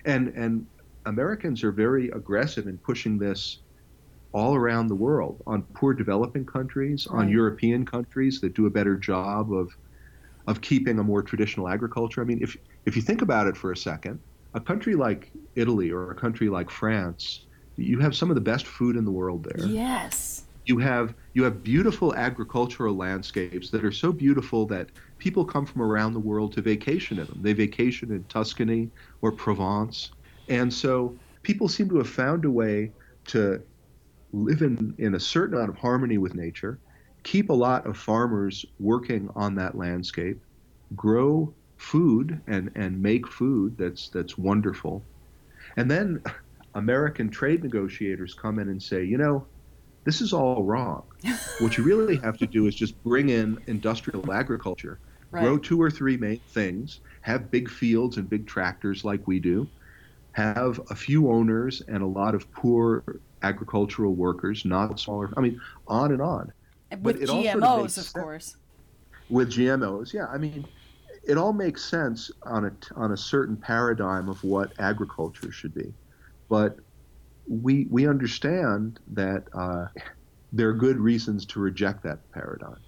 And 0.05 0.29
and 0.29 0.65
Americans 1.05 1.63
are 1.63 1.71
very 1.71 2.09
aggressive 2.09 2.67
in 2.67 2.77
pushing 2.77 3.17
this 3.17 3.59
all 4.33 4.55
around 4.55 4.87
the 4.87 4.95
world 4.95 5.41
on 5.45 5.63
poor 5.73 5.93
developing 5.93 6.45
countries, 6.45 7.07
right. 7.09 7.21
on 7.21 7.29
European 7.29 7.85
countries 7.85 8.39
that 8.41 8.53
do 8.53 8.65
a 8.65 8.69
better 8.69 8.95
job 8.95 9.53
of 9.53 9.75
of 10.47 10.61
keeping 10.61 10.99
a 10.99 11.03
more 11.03 11.21
traditional 11.21 11.67
agriculture. 11.67 12.21
I 12.21 12.25
mean, 12.25 12.39
if 12.41 12.55
if 12.85 12.95
you 12.95 13.01
think 13.01 13.21
about 13.21 13.47
it 13.47 13.57
for 13.57 13.71
a 13.71 13.77
second, 13.77 14.19
a 14.53 14.59
country 14.59 14.95
like 14.95 15.31
Italy 15.55 15.91
or 15.91 16.11
a 16.11 16.15
country 16.15 16.49
like 16.49 16.69
France, 16.69 17.45
you 17.75 17.99
have 17.99 18.15
some 18.15 18.29
of 18.29 18.35
the 18.35 18.41
best 18.41 18.65
food 18.65 18.95
in 18.95 19.05
the 19.05 19.11
world 19.11 19.43
there. 19.43 19.67
Yes. 19.67 20.43
You 20.71 20.77
have 20.77 21.15
you 21.33 21.43
have 21.43 21.63
beautiful 21.63 22.15
agricultural 22.15 22.95
landscapes 22.95 23.71
that 23.71 23.83
are 23.83 23.91
so 23.91 24.13
beautiful 24.13 24.65
that 24.67 24.87
people 25.17 25.43
come 25.43 25.65
from 25.65 25.81
around 25.81 26.13
the 26.13 26.19
world 26.21 26.53
to 26.53 26.61
vacation 26.61 27.19
in 27.19 27.27
them. 27.27 27.39
They 27.41 27.51
vacation 27.51 28.09
in 28.09 28.23
Tuscany 28.29 28.89
or 29.21 29.33
Provence 29.33 30.11
and 30.47 30.73
so 30.73 31.19
people 31.43 31.67
seem 31.67 31.89
to 31.89 31.97
have 31.97 32.07
found 32.07 32.45
a 32.45 32.49
way 32.49 32.93
to 33.27 33.61
live 34.31 34.61
in, 34.61 34.95
in 34.97 35.15
a 35.15 35.19
certain 35.19 35.55
amount 35.55 35.71
of 35.71 35.77
harmony 35.77 36.17
with 36.17 36.35
nature, 36.35 36.79
keep 37.23 37.49
a 37.49 37.53
lot 37.53 37.85
of 37.85 37.97
farmers 37.97 38.65
working 38.79 39.29
on 39.35 39.55
that 39.55 39.75
landscape, 39.75 40.41
grow 40.95 41.53
food 41.75 42.39
and, 42.47 42.71
and 42.75 43.01
make 43.01 43.27
food 43.27 43.75
that's 43.77 44.07
that's 44.07 44.37
wonderful. 44.37 45.03
And 45.75 45.91
then 45.91 46.23
American 46.75 47.29
trade 47.29 47.61
negotiators 47.61 48.33
come 48.33 48.57
in 48.57 48.69
and 48.69 48.81
say, 48.81 49.03
you 49.03 49.17
know, 49.17 49.50
this 50.03 50.21
is 50.21 50.33
all 50.33 50.63
wrong. 50.63 51.03
what 51.59 51.77
you 51.77 51.83
really 51.83 52.17
have 52.17 52.37
to 52.37 52.47
do 52.47 52.67
is 52.67 52.75
just 52.75 53.01
bring 53.03 53.29
in 53.29 53.59
industrial 53.67 54.31
agriculture, 54.31 54.99
right. 55.31 55.43
grow 55.43 55.57
two 55.57 55.81
or 55.81 55.91
three 55.91 56.17
main 56.17 56.41
things, 56.49 57.01
have 57.21 57.51
big 57.51 57.69
fields 57.69 58.17
and 58.17 58.29
big 58.29 58.47
tractors 58.47 59.05
like 59.05 59.27
we 59.27 59.39
do, 59.39 59.67
have 60.31 60.79
a 60.89 60.95
few 60.95 61.29
owners 61.31 61.81
and 61.87 62.01
a 62.01 62.05
lot 62.05 62.33
of 62.33 62.51
poor 62.51 63.03
agricultural 63.43 64.13
workers, 64.13 64.65
not 64.65 64.99
smaller. 64.99 65.29
I 65.37 65.41
mean, 65.41 65.59
on 65.87 66.11
and 66.11 66.21
on. 66.21 66.51
With 67.01 67.21
GMOs, 67.21 67.97
of 67.97 68.21
course. 68.21 68.57
With 69.29 69.51
GMOs, 69.51 70.13
yeah. 70.13 70.25
I 70.25 70.37
mean, 70.37 70.65
it 71.23 71.37
all 71.37 71.53
makes 71.53 71.85
sense 71.85 72.31
on 72.43 72.65
a 72.65 72.71
on 72.95 73.11
a 73.11 73.17
certain 73.17 73.55
paradigm 73.55 74.27
of 74.27 74.43
what 74.43 74.73
agriculture 74.79 75.51
should 75.51 75.73
be, 75.73 75.93
but 76.49 76.77
we 77.51 77.85
we 77.89 78.07
understand 78.07 78.99
that 79.07 79.43
uh, 79.53 79.87
there 80.53 80.69
are 80.69 80.73
good 80.73 80.97
reasons 80.97 81.45
to 81.47 81.59
reject 81.59 82.03
that 82.03 82.31
paradigm. 82.31 82.79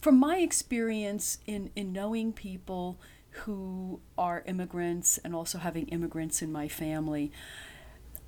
From 0.00 0.18
my 0.18 0.38
experience 0.38 1.38
in 1.46 1.70
in 1.74 1.92
knowing 1.92 2.32
people 2.32 2.98
who 3.44 4.00
are 4.16 4.42
immigrants 4.46 5.18
and 5.18 5.34
also 5.34 5.58
having 5.58 5.86
immigrants 5.88 6.42
in 6.42 6.52
my 6.52 6.68
family, 6.68 7.32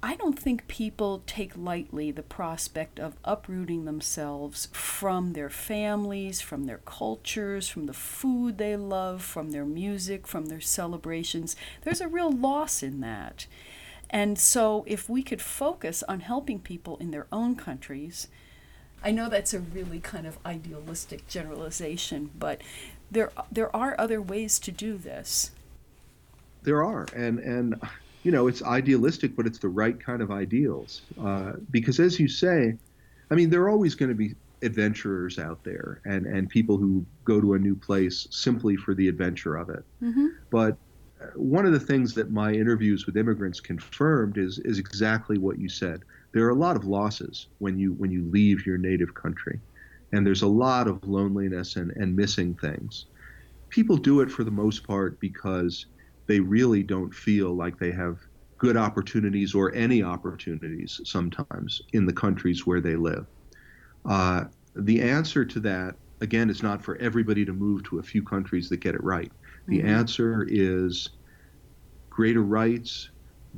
I 0.03 0.17
don't 0.17 0.39
think 0.39 0.67
people 0.67 1.23
take 1.27 1.57
lightly 1.57 2.11
the 2.11 2.23
prospect 2.23 2.99
of 2.99 3.17
uprooting 3.25 3.85
themselves 3.85 4.69
from 4.73 5.33
their 5.33 5.51
families, 5.51 6.41
from 6.41 6.65
their 6.65 6.79
cultures, 6.79 7.69
from 7.69 7.87
the 7.87 7.93
food 7.93 8.59
they 8.59 8.77
love, 8.77 9.23
from 9.23 9.51
their 9.51 9.65
music, 9.65 10.27
from 10.27 10.47
their 10.47 10.61
celebrations. 10.61 11.55
There's 11.83 12.01
a 12.01 12.09
real 12.09 12.33
loss 12.33 12.83
in 12.83 13.01
that. 13.01 13.47
And 14.13 14.39
so, 14.39 14.85
if 14.87 15.09
we 15.09 15.23
could 15.23 15.41
focus 15.41 16.03
on 16.07 16.21
helping 16.21 16.61
people 16.61 16.99
in 16.99 17.11
their 17.11 17.27
own 17.33 17.57
countries, 17.57 18.29
I 19.03 19.11
know 19.11 19.29
that's 19.29 19.55
a 19.55 19.59
really 19.59 20.01
kind 20.01 20.27
of 20.27 20.39
idealistic 20.45 21.27
generalization, 21.29 22.31
but 22.39 22.61
there 23.11 23.33
there 23.51 23.75
are 23.75 23.95
other 23.99 24.21
ways 24.21 24.59
to 24.61 24.71
do 24.71 24.99
this. 24.99 25.53
There 26.63 26.85
are, 26.85 27.07
and 27.17 27.39
and 27.39 27.81
you 28.23 28.31
know, 28.31 28.47
it's 28.47 28.63
idealistic, 28.63 29.35
but 29.35 29.47
it's 29.47 29.59
the 29.59 29.69
right 29.69 29.99
kind 29.99 30.23
of 30.23 30.31
ideals. 30.31 31.03
Uh, 31.21 31.53
because 31.71 31.99
as 31.99 32.21
you 32.21 32.29
say, 32.29 32.77
I 33.31 33.35
mean, 33.35 33.51
there 33.51 33.63
are 33.63 33.71
always 33.71 33.95
going 33.95 34.11
to 34.11 34.15
be 34.15 34.35
adventurers 34.63 35.39
out 35.39 35.65
there 35.65 36.01
and, 36.05 36.27
and 36.27 36.49
people 36.49 36.77
who 36.77 37.05
go 37.25 37.41
to 37.41 37.55
a 37.55 37.59
new 37.59 37.75
place 37.75 38.29
simply 38.31 38.77
for 38.77 38.95
the 38.95 39.09
adventure 39.09 39.57
of 39.57 39.71
it. 39.71 39.85
Mm-hmm. 40.03 40.29
But 40.51 40.77
one 41.35 41.67
of 41.67 41.73
the 41.73 41.81
things 41.81 42.15
that 42.15 42.31
my 42.31 42.53
interviews 42.53 43.07
with 43.07 43.17
immigrants 43.17 43.61
confirmed 43.61 44.39
is, 44.39 44.61
is 44.65 44.79
exactly 44.79 45.39
what 45.39 45.59
you 45.59 45.69
said. 45.69 46.01
There 46.33 46.47
are 46.47 46.51
a 46.51 46.55
lot 46.55 46.77
of 46.77 46.85
losses 46.85 47.49
when 47.59 47.79
you, 47.79 47.93
when 47.95 48.11
you 48.11 48.29
leave 48.31 48.67
your 48.67 48.79
native 48.79 49.15
country. 49.15 49.61
And 50.13 50.27
there's 50.27 50.43
a 50.43 50.47
lot 50.47 50.89
of 50.89 50.99
loneliness 51.05 51.77
and, 51.77 51.91
and 51.97 52.15
missing 52.15 52.55
things. 52.57 53.07
People 53.71 53.97
do 53.97 54.21
it 54.21 54.31
for 54.31 54.45
the 54.45 54.51
most 54.51 54.87
part 54.87 55.19
because 55.21 55.87
they 56.29 56.41
really 56.41 56.83
don't 56.83 57.13
feel 57.13 57.55
like 57.57 57.79
they 57.79 57.93
have 57.93 58.19
good 58.59 58.77
opportunities 58.77 59.55
or 59.55 59.75
any 59.75 60.03
opportunities 60.03 61.01
sometimes 61.05 61.81
in 61.93 62.07
the 62.07 62.13
countries 62.13 62.67
where 62.67 62.81
they 62.81 62.95
live. 62.95 63.27
Uh, 64.09 64.45
the 64.77 65.03
answer 65.03 65.45
to 65.45 65.61
that, 65.61 65.97
again, 66.21 66.49
is 66.49 66.63
not 66.63 66.83
for 66.83 66.97
everybody 66.99 67.45
to 67.45 67.53
move 67.53 67.83
to 67.85 67.99
a 67.99 68.03
few 68.03 68.23
countries 68.23 68.69
that 68.69 68.81
get 68.81 68.95
it 68.95 69.03
right. 69.03 69.33
The 69.69 69.79
mm-hmm. 69.79 69.89
answer 69.89 70.47
is 70.49 71.11
greater 72.11 72.43
rights, 72.43 73.11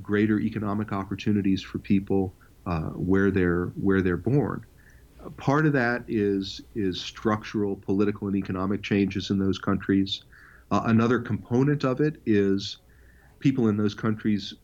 greater 0.03 0.39
economic 0.41 0.93
opportunities 0.93 1.63
for 1.63 1.79
people 1.79 2.35
uh, 2.67 2.91
where 2.91 3.31
they're 3.31 3.67
where 3.77 4.03
they're 4.03 4.17
born. 4.17 4.65
Part 5.37 5.67
of 5.67 5.73
that 5.73 6.05
is 6.07 6.61
is 6.75 7.01
structural 7.01 7.77
political 7.77 8.29
and 8.29 8.37
economic 8.37 8.83
changes 8.83 9.31
in 9.31 9.39
those 9.39 9.59
countries. 9.59 10.25
Uh, 10.71 10.83
another 10.87 11.19
component 11.19 11.85
of 11.85 12.01
it 12.01 12.21
is 12.27 12.79
people 13.39 13.69
in 13.69 13.77
those 13.77 13.95
countries 13.95 14.55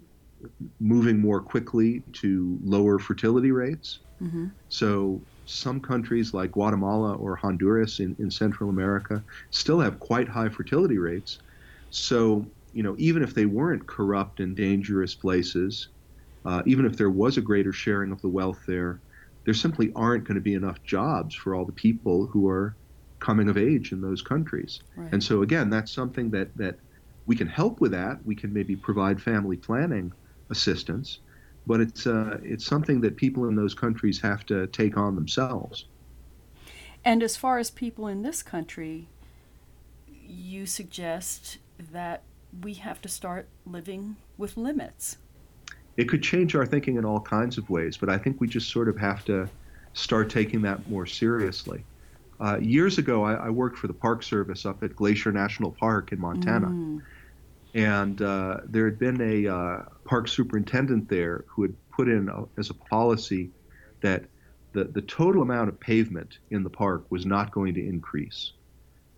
moving 0.81 1.19
more 1.19 1.41
quickly 1.41 2.03
to 2.13 2.59
lower 2.65 2.99
fertility 2.99 3.53
rates. 3.53 4.01
Mm-hmm. 4.23 4.49
So 4.69 5.21
some 5.51 5.81
countries 5.81 6.33
like 6.35 6.53
Guatemala 6.53 7.15
or 7.15 7.37
Honduras 7.37 8.01
in, 8.01 8.17
in 8.19 8.31
Central 8.31 8.71
America 8.71 9.25
still 9.51 9.81
have 9.81 9.99
quite 10.01 10.29
high 10.29 10.49
fertility 10.49 10.99
rates. 10.99 11.39
So, 11.91 12.53
you 12.73 12.83
know, 12.83 12.95
even 12.99 13.23
if 13.23 13.35
they 13.35 13.47
weren't 13.47 13.87
corrupt 13.89 14.41
and 14.41 14.57
dangerous 14.57 15.15
places, 15.15 15.91
uh, 16.45 16.63
even 16.67 16.87
if 16.87 16.97
there 16.97 17.11
was 17.11 17.37
a 17.37 17.43
greater 17.43 17.73
sharing 17.73 18.13
of 18.13 18.21
the 18.23 18.29
wealth 18.29 18.61
there, 18.67 19.03
there 19.45 19.55
simply 19.55 19.93
aren't 19.95 20.25
going 20.25 20.37
to 20.37 20.41
be 20.41 20.55
enough 20.55 20.83
jobs 20.83 21.35
for 21.35 21.55
all 21.55 21.65
the 21.65 21.73
people 21.73 22.27
who 22.27 22.49
are 22.49 22.77
coming 23.21 23.49
of 23.49 23.59
age 23.59 23.93
in 23.93 24.01
those 24.01 24.23
countries. 24.23 24.79
Right. 24.97 25.13
And 25.13 25.23
so 25.23 25.43
again, 25.43 25.71
that's 25.71 25.93
something 25.93 26.31
that 26.31 26.57
that 26.57 26.77
we 27.27 27.37
can 27.37 27.49
help 27.49 27.81
with 27.81 27.93
that. 27.93 28.19
We 28.25 28.35
can 28.35 28.53
maybe 28.53 28.77
provide 28.77 29.21
family 29.21 29.57
planning 29.57 30.13
assistance, 30.51 31.21
but 31.67 31.81
it's 31.81 32.07
uh, 32.07 32.39
it's 32.43 32.65
something 32.65 33.01
that 33.03 33.17
people 33.17 33.49
in 33.49 33.55
those 33.55 33.75
countries 33.75 34.21
have 34.21 34.45
to 34.47 34.67
take 34.69 34.97
on 34.97 35.15
themselves. 35.15 35.87
And 37.05 37.23
as 37.23 37.37
far 37.37 37.59
as 37.59 37.71
people 37.71 38.07
in 38.07 38.23
this 38.23 38.43
country, 38.43 39.09
you 40.07 40.67
suggest 40.67 41.59
that 41.93 42.23
we 42.63 42.75
have 42.75 43.01
to 43.03 43.09
start 43.09 43.49
living 43.65 44.17
with 44.37 44.57
limits. 44.57 45.17
It 45.97 46.09
could 46.09 46.23
change 46.23 46.55
our 46.55 46.67
thinking 46.67 46.97
in 46.97 47.05
all 47.05 47.21
kinds 47.21 47.59
of 47.59 47.69
ways, 47.71 47.97
but 47.97 48.09
I 48.09 48.19
think 48.19 48.41
we 48.41 48.49
just 48.49 48.71
sort 48.71 48.89
of 48.89 48.99
have 48.99 49.25
to 49.27 49.49
start 49.93 50.31
taking 50.31 50.63
that 50.63 50.89
more 50.89 51.07
seriously. 51.07 51.85
Uh, 52.41 52.59
years 52.59 52.97
ago, 52.97 53.23
I, 53.23 53.35
I, 53.35 53.51
worked 53.51 53.77
for 53.77 53.87
the 53.87 53.93
Park 53.93 54.23
Service 54.23 54.65
up 54.65 54.83
at 54.83 54.97
Glacier 54.97 55.31
National 55.31 55.73
Park 55.73 56.13
in 56.13 56.19
Montana. 56.19 56.69
Mm. 56.69 57.03
And 57.75 58.21
uh, 58.21 58.59
there 58.67 58.85
had 58.87 58.99
been 58.99 59.21
a 59.21 59.53
uh, 59.53 59.83
park 60.05 60.29
superintendent 60.29 61.09
there 61.09 61.45
who 61.49 61.63
had 61.63 61.75
put 61.91 62.09
in 62.09 62.29
a, 62.29 62.45
as 62.59 62.71
a 62.71 62.75
policy 62.75 63.51
that 64.01 64.25
the, 64.73 64.85
the 64.85 65.03
total 65.03 65.43
amount 65.43 65.69
of 65.69 65.79
pavement 65.79 66.39
in 66.51 66.63
the 66.63 66.71
park 66.71 67.05
was 67.11 67.27
not 67.27 67.53
going 67.53 67.75
to 67.75 67.81
increase. 67.81 68.53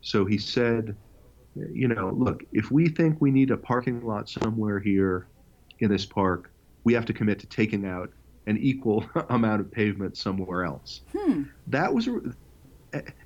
So 0.01 0.25
he 0.25 0.39
said, 0.39 0.97
you 1.55 1.89
know, 1.89 2.11
look, 2.11 2.45
if 2.53 2.71
we 2.71 2.89
think 2.89 3.21
we 3.21 3.31
need 3.31 3.51
a 3.51 3.57
parking 3.57 4.05
lot 4.05 4.29
somewhere 4.29 4.81
here 4.81 5.29
in 5.79 5.91
this 5.91 6.07
park, 6.07 6.51
we 6.85 6.95
have 6.95 7.07
to 7.07 7.13
commit 7.13 7.39
to 7.41 7.47
taking 7.47 7.87
out 7.87 8.11
an 8.47 8.59
equal 8.59 9.05
amount 9.29 9.61
of 9.61 9.71
pavement 9.71 10.17
somewhere 10.17 10.65
else. 10.65 11.03
Hmm. 11.17 11.45
That 11.69 11.93
was 11.93 12.09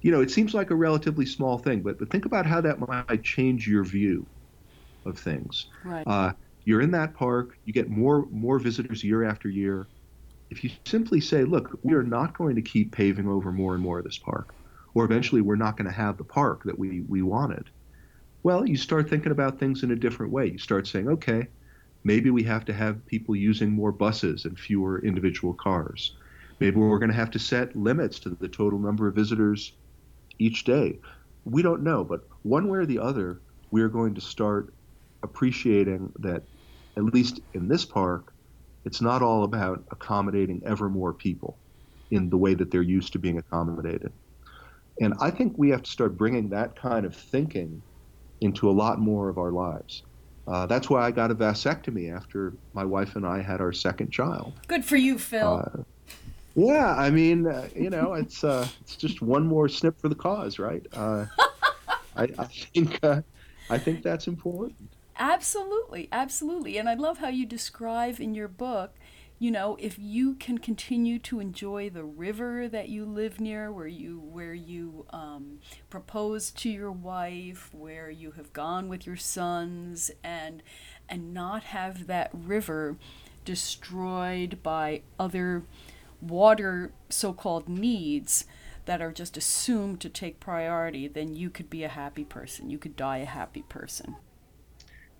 you 0.00 0.12
know, 0.12 0.20
it 0.20 0.30
seems 0.30 0.54
like 0.54 0.70
a 0.70 0.76
relatively 0.76 1.26
small 1.26 1.58
thing, 1.58 1.80
but, 1.80 1.98
but 1.98 2.08
think 2.08 2.24
about 2.24 2.46
how 2.46 2.60
that 2.60 2.78
might 2.78 3.24
change 3.24 3.66
your 3.66 3.82
view 3.82 4.24
of 5.06 5.18
things. 5.18 5.66
Right. 5.84 6.06
Uh, 6.06 6.32
you're 6.64 6.80
in 6.80 6.90
that 6.92 7.14
park, 7.14 7.58
you 7.64 7.72
get 7.72 7.88
more 7.88 8.26
more 8.30 8.58
visitors 8.58 9.04
year 9.04 9.24
after 9.24 9.48
year. 9.48 9.86
If 10.50 10.62
you 10.62 10.70
simply 10.84 11.20
say, 11.20 11.44
look, 11.44 11.78
we 11.82 11.94
are 11.94 12.02
not 12.02 12.36
going 12.36 12.56
to 12.56 12.62
keep 12.62 12.92
paving 12.92 13.28
over 13.28 13.52
more 13.52 13.74
and 13.74 13.82
more 13.82 13.98
of 13.98 14.04
this 14.04 14.18
park, 14.18 14.54
or 14.94 15.04
eventually 15.04 15.40
we're 15.40 15.56
not 15.56 15.76
going 15.76 15.88
to 15.88 15.96
have 15.96 16.18
the 16.18 16.24
park 16.24 16.62
that 16.64 16.78
we, 16.78 17.00
we 17.08 17.22
wanted, 17.22 17.68
well, 18.44 18.64
you 18.64 18.76
start 18.76 19.10
thinking 19.10 19.32
about 19.32 19.58
things 19.58 19.82
in 19.82 19.90
a 19.90 19.96
different 19.96 20.30
way. 20.30 20.46
You 20.46 20.58
start 20.58 20.86
saying, 20.86 21.08
okay, 21.08 21.48
maybe 22.04 22.30
we 22.30 22.44
have 22.44 22.64
to 22.66 22.72
have 22.72 23.04
people 23.06 23.34
using 23.34 23.72
more 23.72 23.90
buses 23.90 24.44
and 24.44 24.56
fewer 24.56 25.04
individual 25.04 25.52
cars 25.52 26.14
Maybe 26.60 26.76
we're 26.76 26.98
going 26.98 27.10
to 27.10 27.16
have 27.16 27.30
to 27.32 27.38
set 27.38 27.76
limits 27.76 28.18
to 28.20 28.30
the 28.30 28.48
total 28.48 28.78
number 28.78 29.06
of 29.06 29.14
visitors 29.14 29.72
each 30.38 30.64
day. 30.64 30.98
We 31.44 31.62
don't 31.62 31.82
know, 31.82 32.02
but 32.02 32.26
one 32.42 32.68
way 32.68 32.78
or 32.78 32.86
the 32.86 32.98
other, 32.98 33.40
we 33.70 33.82
are 33.82 33.88
going 33.88 34.14
to 34.14 34.20
start 34.20 34.72
appreciating 35.26 36.12
that, 36.20 36.42
at 36.96 37.04
least 37.04 37.40
in 37.52 37.68
this 37.68 37.84
park, 37.84 38.32
it's 38.86 39.00
not 39.00 39.20
all 39.20 39.44
about 39.44 39.84
accommodating 39.90 40.62
ever 40.64 40.88
more 40.88 41.12
people 41.12 41.58
in 42.10 42.30
the 42.30 42.36
way 42.36 42.54
that 42.54 42.70
they're 42.70 42.82
used 42.82 43.12
to 43.12 43.18
being 43.18 43.38
accommodated. 43.38 44.12
And 45.00 45.12
I 45.20 45.30
think 45.30 45.54
we 45.56 45.68
have 45.70 45.82
to 45.82 45.90
start 45.90 46.16
bringing 46.16 46.48
that 46.50 46.76
kind 46.76 47.04
of 47.04 47.14
thinking 47.14 47.82
into 48.40 48.70
a 48.70 48.72
lot 48.72 48.98
more 48.98 49.28
of 49.28 49.38
our 49.38 49.50
lives. 49.50 50.02
Uh, 50.46 50.64
that's 50.66 50.88
why 50.88 51.04
I 51.04 51.10
got 51.10 51.30
a 51.30 51.34
vasectomy 51.34 52.14
after 52.14 52.52
my 52.72 52.84
wife 52.84 53.16
and 53.16 53.26
I 53.26 53.42
had 53.42 53.60
our 53.60 53.72
second 53.72 54.10
child. 54.12 54.52
Good 54.68 54.84
for 54.84 54.96
you, 54.96 55.18
Phil. 55.18 55.64
Uh, 55.64 55.82
yeah, 56.54 56.94
I 56.94 57.10
mean, 57.10 57.46
uh, 57.46 57.68
you 57.74 57.90
know, 57.90 58.14
it's 58.14 58.44
uh, 58.44 58.66
it's 58.80 58.96
just 58.96 59.20
one 59.20 59.44
more 59.44 59.68
snip 59.68 60.00
for 60.00 60.08
the 60.08 60.14
cause, 60.14 60.58
right? 60.58 60.86
Uh, 60.94 61.26
I, 62.16 62.28
I, 62.38 62.44
think 62.44 62.98
uh, 63.02 63.20
I 63.68 63.76
think 63.76 64.02
that's 64.02 64.26
important. 64.28 64.95
Absolutely, 65.18 66.08
absolutely, 66.12 66.76
and 66.78 66.88
I 66.88 66.94
love 66.94 67.18
how 67.18 67.28
you 67.28 67.46
describe 67.46 68.20
in 68.20 68.34
your 68.34 68.48
book. 68.48 68.94
You 69.38 69.50
know, 69.50 69.76
if 69.80 69.98
you 69.98 70.34
can 70.34 70.58
continue 70.58 71.18
to 71.20 71.40
enjoy 71.40 71.90
the 71.90 72.04
river 72.04 72.68
that 72.68 72.88
you 72.88 73.04
live 73.04 73.40
near, 73.40 73.70
where 73.72 73.86
you 73.86 74.18
where 74.20 74.54
you 74.54 75.06
um, 75.10 75.58
propose 75.90 76.50
to 76.52 76.70
your 76.70 76.92
wife, 76.92 77.70
where 77.74 78.10
you 78.10 78.32
have 78.32 78.52
gone 78.52 78.88
with 78.88 79.06
your 79.06 79.16
sons, 79.16 80.10
and 80.22 80.62
and 81.08 81.32
not 81.34 81.64
have 81.64 82.06
that 82.06 82.30
river 82.32 82.96
destroyed 83.44 84.62
by 84.62 85.02
other 85.18 85.62
water 86.20 86.92
so 87.08 87.32
called 87.32 87.68
needs 87.68 88.44
that 88.86 89.00
are 89.02 89.12
just 89.12 89.36
assumed 89.36 90.00
to 90.00 90.08
take 90.08 90.40
priority, 90.40 91.08
then 91.08 91.34
you 91.34 91.50
could 91.50 91.68
be 91.70 91.84
a 91.84 91.88
happy 91.88 92.24
person. 92.24 92.70
You 92.70 92.78
could 92.78 92.96
die 92.96 93.18
a 93.18 93.24
happy 93.26 93.62
person. 93.62 94.16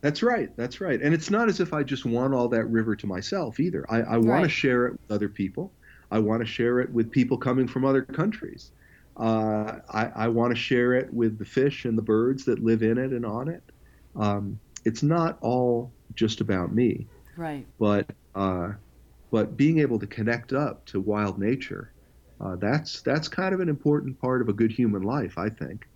That's 0.07 0.23
right. 0.23 0.57
That's 0.57 0.81
right. 0.81 1.03
And 1.03 1.13
it's 1.13 1.31
not 1.31 1.49
as 1.49 1.59
if 1.59 1.73
I 1.73 1.83
just 1.83 2.05
want 2.05 2.33
all 2.33 2.47
that 2.51 2.67
river 2.67 2.95
to 2.95 3.09
myself 3.09 3.59
either. 3.59 3.85
I, 3.89 4.03
I 4.03 4.17
want 4.19 4.29
right. 4.29 4.43
to 4.45 4.49
share 4.49 4.87
it 4.87 4.93
with 4.93 5.11
other 5.11 5.29
people. 5.29 5.73
I 6.13 6.21
want 6.21 6.43
to 6.43 6.47
share 6.47 6.79
it 6.79 6.93
with 6.93 7.11
people 7.11 7.37
coming 7.37 7.67
from 7.67 7.85
other 7.85 8.03
countries. 8.03 8.71
Uh, 9.17 9.81
I, 9.91 10.13
I 10.15 10.29
want 10.29 10.55
to 10.55 10.57
share 10.57 10.93
it 10.93 11.13
with 11.13 11.41
the 11.41 11.45
fish 11.45 11.87
and 11.87 11.99
the 11.99 12.03
birds 12.03 12.45
that 12.45 12.63
live 12.63 12.85
in 12.85 12.99
it 12.99 13.11
and 13.11 13.27
on 13.27 13.49
it. 13.49 13.65
Um, 14.15 14.61
it's 14.85 15.03
not 15.03 15.39
all 15.41 15.91
just 16.15 16.41
about 16.41 16.73
me. 16.73 17.09
Right. 17.37 17.67
But 17.81 18.09
uh, 18.37 18.75
but 19.33 19.57
being 19.57 19.81
able 19.81 19.99
to 19.99 20.07
connect 20.07 20.53
up 20.53 20.87
to 20.87 21.01
wild 21.01 21.37
nature, 21.37 21.91
uh, 22.41 22.55
that's 22.55 23.03
that's 23.03 23.27
kind 23.27 23.53
of 23.53 23.59
an 23.59 23.69
important 23.69 24.21
part 24.21 24.41
of 24.41 24.49
a 24.49 24.53
good 24.53 24.71
human 24.71 25.03
life, 25.03 25.37
I 25.37 25.49
think. 25.49 25.89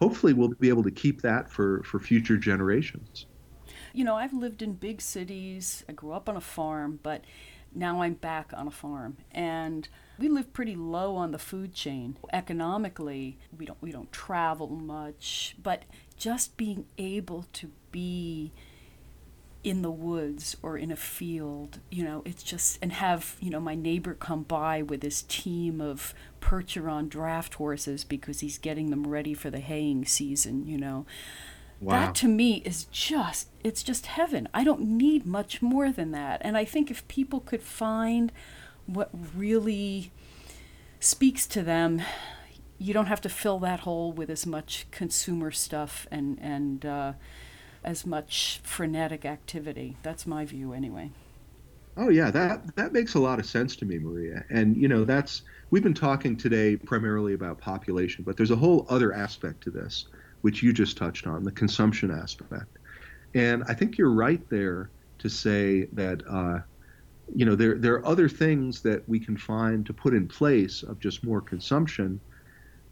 Hopefully, 0.00 0.32
we'll 0.32 0.54
be 0.58 0.70
able 0.70 0.84
to 0.84 0.90
keep 0.90 1.20
that 1.20 1.50
for 1.50 1.82
for 1.82 2.00
future 2.00 2.38
generations. 2.38 3.26
You 3.98 4.04
know, 4.04 4.14
I've 4.14 4.32
lived 4.32 4.62
in 4.62 4.74
big 4.74 5.00
cities. 5.00 5.84
I 5.88 5.92
grew 5.92 6.12
up 6.12 6.28
on 6.28 6.36
a 6.36 6.40
farm, 6.40 7.00
but 7.02 7.24
now 7.74 8.00
I'm 8.02 8.14
back 8.14 8.52
on 8.56 8.68
a 8.68 8.70
farm, 8.70 9.16
and 9.32 9.88
we 10.20 10.28
live 10.28 10.52
pretty 10.52 10.76
low 10.76 11.16
on 11.16 11.32
the 11.32 11.38
food 11.38 11.74
chain. 11.74 12.16
Economically, 12.32 13.38
we 13.58 13.66
don't 13.66 13.82
we 13.82 13.90
don't 13.90 14.12
travel 14.12 14.68
much, 14.68 15.56
but 15.60 15.82
just 16.16 16.56
being 16.56 16.86
able 16.96 17.46
to 17.54 17.72
be 17.90 18.52
in 19.64 19.82
the 19.82 19.90
woods 19.90 20.56
or 20.62 20.78
in 20.78 20.92
a 20.92 20.96
field, 20.96 21.80
you 21.90 22.04
know, 22.04 22.22
it's 22.24 22.44
just, 22.44 22.78
and 22.80 22.92
have, 22.92 23.36
you 23.40 23.50
know, 23.50 23.58
my 23.58 23.74
neighbor 23.74 24.14
come 24.14 24.44
by 24.44 24.80
with 24.80 25.02
his 25.02 25.22
team 25.22 25.80
of 25.80 26.14
Percheron 26.40 27.08
draft 27.08 27.54
horses 27.54 28.04
because 28.04 28.38
he's 28.38 28.58
getting 28.58 28.90
them 28.90 29.08
ready 29.08 29.34
for 29.34 29.50
the 29.50 29.58
haying 29.58 30.04
season, 30.04 30.68
you 30.68 30.78
know. 30.78 31.04
Wow. 31.80 31.92
That 31.92 32.14
to 32.16 32.28
me 32.28 32.62
is 32.64 32.84
just, 32.84 33.48
it's 33.62 33.82
just 33.82 34.06
heaven. 34.06 34.48
I 34.52 34.64
don't 34.64 34.80
need 34.80 35.24
much 35.24 35.62
more 35.62 35.92
than 35.92 36.10
that. 36.12 36.40
And 36.44 36.56
I 36.56 36.64
think 36.64 36.90
if 36.90 37.06
people 37.08 37.40
could 37.40 37.62
find 37.62 38.32
what 38.86 39.10
really 39.36 40.10
speaks 40.98 41.46
to 41.46 41.62
them, 41.62 42.02
you 42.78 42.92
don't 42.92 43.06
have 43.06 43.20
to 43.20 43.28
fill 43.28 43.58
that 43.60 43.80
hole 43.80 44.12
with 44.12 44.30
as 44.30 44.44
much 44.46 44.86
consumer 44.90 45.50
stuff 45.50 46.06
and, 46.10 46.38
and, 46.40 46.84
uh, 46.84 47.12
as 47.84 48.04
much 48.04 48.60
frenetic 48.64 49.24
activity. 49.24 49.96
That's 50.02 50.26
my 50.26 50.44
view, 50.44 50.72
anyway. 50.72 51.10
Oh 51.96 52.10
yeah, 52.10 52.30
that 52.30 52.76
that 52.76 52.92
makes 52.92 53.14
a 53.14 53.18
lot 53.18 53.40
of 53.40 53.46
sense 53.46 53.74
to 53.76 53.84
me, 53.84 53.98
Maria. 53.98 54.44
And 54.50 54.76
you 54.76 54.86
know, 54.86 55.04
that's 55.04 55.42
we've 55.70 55.82
been 55.82 55.94
talking 55.94 56.36
today 56.36 56.76
primarily 56.76 57.34
about 57.34 57.58
population, 57.58 58.22
but 58.24 58.36
there's 58.36 58.52
a 58.52 58.56
whole 58.56 58.86
other 58.88 59.12
aspect 59.12 59.62
to 59.64 59.70
this, 59.70 60.06
which 60.42 60.62
you 60.62 60.72
just 60.72 60.96
touched 60.96 61.26
on, 61.26 61.44
the 61.44 61.52
consumption 61.52 62.10
aspect. 62.10 62.78
And 63.34 63.64
I 63.68 63.74
think 63.74 63.98
you're 63.98 64.12
right 64.12 64.42
there 64.48 64.90
to 65.18 65.28
say 65.28 65.88
that 65.92 66.22
uh, 66.28 66.60
you 67.34 67.44
know 67.44 67.54
there 67.54 67.76
there 67.76 67.94
are 67.94 68.06
other 68.06 68.28
things 68.28 68.80
that 68.82 69.06
we 69.08 69.20
can 69.20 69.36
find 69.36 69.84
to 69.86 69.92
put 69.92 70.14
in 70.14 70.26
place 70.26 70.82
of 70.82 70.98
just 70.98 71.24
more 71.24 71.40
consumption 71.40 72.20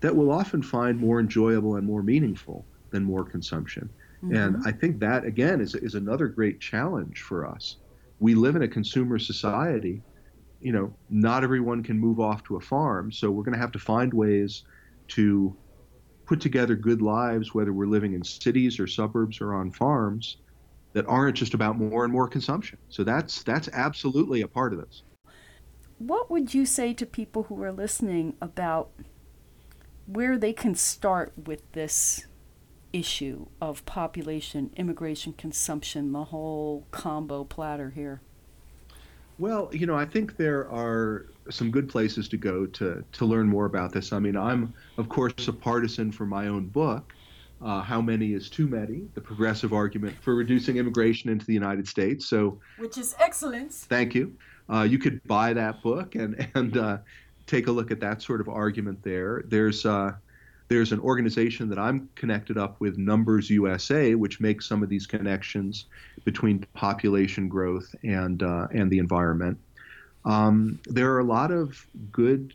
that 0.00 0.14
we'll 0.14 0.30
often 0.30 0.62
find 0.62 0.98
more 0.98 1.20
enjoyable 1.20 1.76
and 1.76 1.86
more 1.86 2.02
meaningful 2.02 2.64
than 2.90 3.02
more 3.02 3.24
consumption. 3.24 3.88
Mm-hmm. 4.22 4.36
And 4.36 4.56
I 4.66 4.72
think 4.72 5.00
that, 5.00 5.24
again, 5.24 5.60
is, 5.60 5.74
is 5.74 5.94
another 5.94 6.26
great 6.28 6.60
challenge 6.60 7.22
for 7.22 7.46
us. 7.46 7.76
We 8.20 8.34
live 8.34 8.56
in 8.56 8.62
a 8.62 8.68
consumer 8.68 9.18
society. 9.18 10.02
You 10.60 10.72
know, 10.72 10.94
not 11.10 11.44
everyone 11.44 11.82
can 11.82 11.98
move 11.98 12.20
off 12.20 12.44
to 12.44 12.56
a 12.56 12.60
farm, 12.60 13.12
so 13.12 13.30
we're 13.30 13.42
going 13.42 13.54
to 13.54 13.60
have 13.60 13.72
to 13.72 13.78
find 13.78 14.12
ways 14.12 14.64
to 15.08 15.56
put 16.26 16.40
together 16.40 16.74
good 16.74 17.00
lives, 17.00 17.54
whether 17.54 17.72
we're 17.72 17.86
living 17.86 18.12
in 18.12 18.22
cities 18.22 18.78
or 18.78 18.86
suburbs 18.86 19.40
or 19.40 19.54
on 19.54 19.70
farms, 19.70 20.36
that 20.92 21.06
aren't 21.06 21.36
just 21.36 21.54
about 21.54 21.78
more 21.78 22.04
and 22.04 22.12
more 22.12 22.28
consumption. 22.28 22.78
So 22.88 23.04
that's 23.04 23.42
that's 23.42 23.68
absolutely 23.72 24.42
a 24.42 24.48
part 24.48 24.72
of 24.72 24.80
this. 24.80 25.02
What 25.98 26.30
would 26.30 26.52
you 26.52 26.66
say 26.66 26.92
to 26.94 27.06
people 27.06 27.44
who 27.44 27.62
are 27.62 27.72
listening 27.72 28.34
about 28.40 28.90
where 30.06 30.36
they 30.36 30.52
can 30.52 30.74
start 30.74 31.32
with 31.46 31.70
this 31.72 32.26
issue 32.92 33.46
of 33.60 33.84
population, 33.86 34.70
immigration, 34.76 35.32
consumption, 35.32 36.12
the 36.12 36.24
whole 36.24 36.86
combo 36.90 37.44
platter 37.44 37.90
here? 37.90 38.20
Well, 39.38 39.68
you 39.72 39.86
know, 39.86 39.96
I 39.96 40.06
think 40.06 40.36
there 40.36 40.68
are 40.70 41.26
some 41.50 41.70
good 41.70 41.88
places 41.88 42.28
to 42.28 42.36
go 42.36 42.66
to 42.66 43.04
to 43.12 43.24
learn 43.24 43.46
more 43.46 43.66
about 43.66 43.92
this. 43.92 44.12
I 44.12 44.18
mean, 44.18 44.36
I'm 44.36 44.72
of 44.98 45.08
course 45.08 45.48
a 45.48 45.52
partisan 45.52 46.12
for 46.12 46.26
my 46.26 46.48
own 46.48 46.66
book, 46.66 47.12
uh, 47.62 47.82
"How 47.82 48.00
Many 48.00 48.32
Is 48.32 48.50
Too 48.50 48.66
Many: 48.66 49.08
The 49.14 49.20
Progressive 49.20 49.72
Argument 49.72 50.16
for 50.20 50.34
Reducing 50.34 50.76
Immigration 50.76 51.30
into 51.30 51.46
the 51.46 51.54
United 51.54 51.86
States." 51.88 52.26
So, 52.26 52.58
which 52.78 52.98
is 52.98 53.14
excellent. 53.18 53.72
Thank 53.72 54.14
you. 54.14 54.34
Uh, 54.68 54.82
you 54.82 54.98
could 54.98 55.22
buy 55.24 55.52
that 55.52 55.82
book 55.82 56.14
and 56.14 56.48
and 56.54 56.76
uh, 56.76 56.98
take 57.46 57.66
a 57.68 57.72
look 57.72 57.90
at 57.90 58.00
that 58.00 58.22
sort 58.22 58.40
of 58.40 58.48
argument 58.48 59.02
there. 59.02 59.44
There's 59.46 59.86
uh, 59.86 60.12
there's 60.68 60.92
an 60.92 61.00
organization 61.00 61.68
that 61.68 61.78
I'm 61.78 62.08
connected 62.14 62.58
up 62.58 62.80
with, 62.80 62.98
Numbers 62.98 63.50
USA, 63.50 64.14
which 64.14 64.40
makes 64.40 64.66
some 64.66 64.82
of 64.82 64.88
these 64.88 65.06
connections 65.06 65.86
between 66.24 66.66
population 66.74 67.48
growth 67.48 67.94
and 68.02 68.42
uh, 68.42 68.66
and 68.72 68.90
the 68.90 68.98
environment. 68.98 69.58
Um, 70.26 70.80
there 70.86 71.12
are 71.12 71.20
a 71.20 71.24
lot 71.24 71.52
of 71.52 71.86
good 72.12 72.52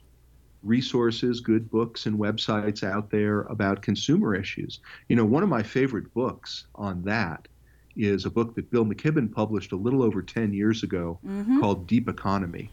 resources, 0.61 1.39
good 1.39 1.71
books 1.71 2.05
and 2.05 2.19
websites 2.19 2.83
out 2.83 3.09
there 3.09 3.41
about 3.43 3.81
consumer 3.81 4.35
issues. 4.35 4.79
You 5.07 5.15
know, 5.15 5.25
one 5.25 5.41
of 5.41 5.49
my 5.49 5.63
favorite 5.63 6.13
books 6.13 6.65
on 6.75 7.01
that 7.03 7.47
is 7.95 8.25
a 8.25 8.29
book 8.29 8.55
that 8.55 8.69
Bill 8.69 8.85
McKibben 8.85 9.31
published 9.31 9.71
a 9.71 9.75
little 9.75 10.03
over 10.03 10.21
10 10.21 10.53
years 10.53 10.83
ago 10.83 11.17
mm-hmm. 11.25 11.59
called 11.59 11.87
Deep 11.87 12.07
Economy. 12.07 12.69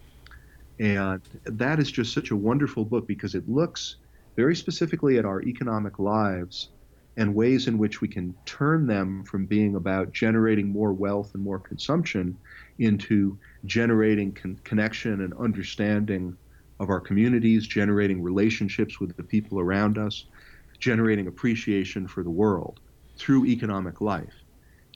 And 0.79 1.23
that 1.45 1.79
is 1.79 1.91
just 1.91 2.13
such 2.13 2.31
a 2.31 2.37
wonderful 2.37 2.85
book 2.85 3.07
because 3.07 3.35
it 3.35 3.49
looks 3.49 3.97
very 4.37 4.55
specifically 4.55 5.19
at 5.19 5.25
our 5.25 5.43
economic 5.43 5.99
lives 5.99 6.69
and 7.17 7.35
ways 7.35 7.67
in 7.67 7.79
which 7.79 8.01
we 8.01 8.07
can 8.07 8.33
turn 8.47 8.87
them 8.87 9.25
from 9.25 9.45
being 9.45 9.75
about 9.75 10.13
generating 10.13 10.69
more 10.69 10.93
wealth 10.93 11.35
and 11.35 11.43
more 11.43 11.59
consumption 11.59 12.37
into 12.79 13.37
generating 13.65 14.33
con- 14.33 14.61
connection 14.65 15.23
and 15.23 15.35
understanding 15.35 16.37
of 16.81 16.91
our 16.91 17.01
communities, 17.01 17.67
generating 17.67 18.23
relationships 18.23 19.01
with 19.01 19.17
the 19.17 19.23
people 19.23 19.59
around 19.59 19.99
us, 19.99 20.27
generating 20.79 21.27
appreciation 21.27 22.07
for 22.07 22.23
the 22.23 22.31
world 22.31 22.81
through 23.17 23.45
economic 23.47 24.01
life. 24.01 24.35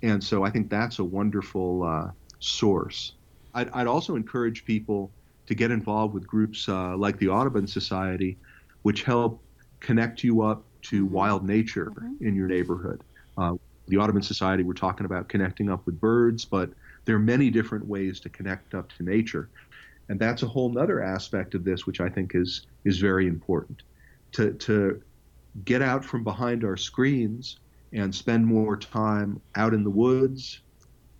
And 0.02 0.22
so 0.22 0.44
I 0.44 0.50
think 0.50 0.70
that's 0.70 0.98
a 1.00 1.04
wonderful 1.04 1.82
uh, 1.82 2.10
source. 2.38 3.14
I'd, 3.54 3.68
I'd, 3.70 3.86
also 3.86 4.16
encourage 4.16 4.64
people 4.64 5.10
to 5.46 5.54
get 5.54 5.70
involved 5.70 6.14
with 6.14 6.26
groups 6.26 6.68
uh, 6.68 6.96
like 6.96 7.18
the 7.18 7.28
Audubon 7.28 7.66
Society 7.66 8.38
which 8.82 9.04
help 9.04 9.40
connect 9.80 10.22
you 10.22 10.42
up 10.42 10.64
to 10.82 11.04
mm-hmm. 11.04 11.14
wild 11.14 11.46
nature 11.46 11.86
mm-hmm. 11.86 12.26
in 12.26 12.34
your 12.34 12.48
neighborhood. 12.48 13.02
Uh, 13.38 13.54
the 13.88 13.96
Audubon 13.96 14.22
Society, 14.22 14.62
we're 14.62 14.74
talking 14.74 15.06
about 15.06 15.28
connecting 15.28 15.70
up 15.70 15.84
with 15.86 16.00
birds, 16.00 16.44
but 16.44 16.70
there 17.04 17.16
are 17.16 17.20
many 17.20 17.50
different 17.50 17.86
ways 17.86 18.20
to 18.20 18.28
connect 18.28 18.74
up 18.74 18.90
to 18.96 19.02
nature. 19.02 19.48
And 20.08 20.18
that's 20.18 20.42
a 20.42 20.46
whole 20.46 20.78
other 20.78 21.02
aspect 21.02 21.54
of 21.54 21.64
this, 21.64 21.86
which 21.86 22.00
I 22.00 22.08
think 22.08 22.34
is, 22.34 22.66
is 22.84 22.98
very 22.98 23.26
important. 23.26 23.82
To, 24.32 24.52
to 24.52 25.02
get 25.64 25.82
out 25.82 26.04
from 26.04 26.24
behind 26.24 26.64
our 26.64 26.76
screens 26.76 27.58
and 27.92 28.14
spend 28.14 28.46
more 28.46 28.76
time 28.76 29.40
out 29.54 29.74
in 29.74 29.84
the 29.84 29.90
woods, 29.90 30.60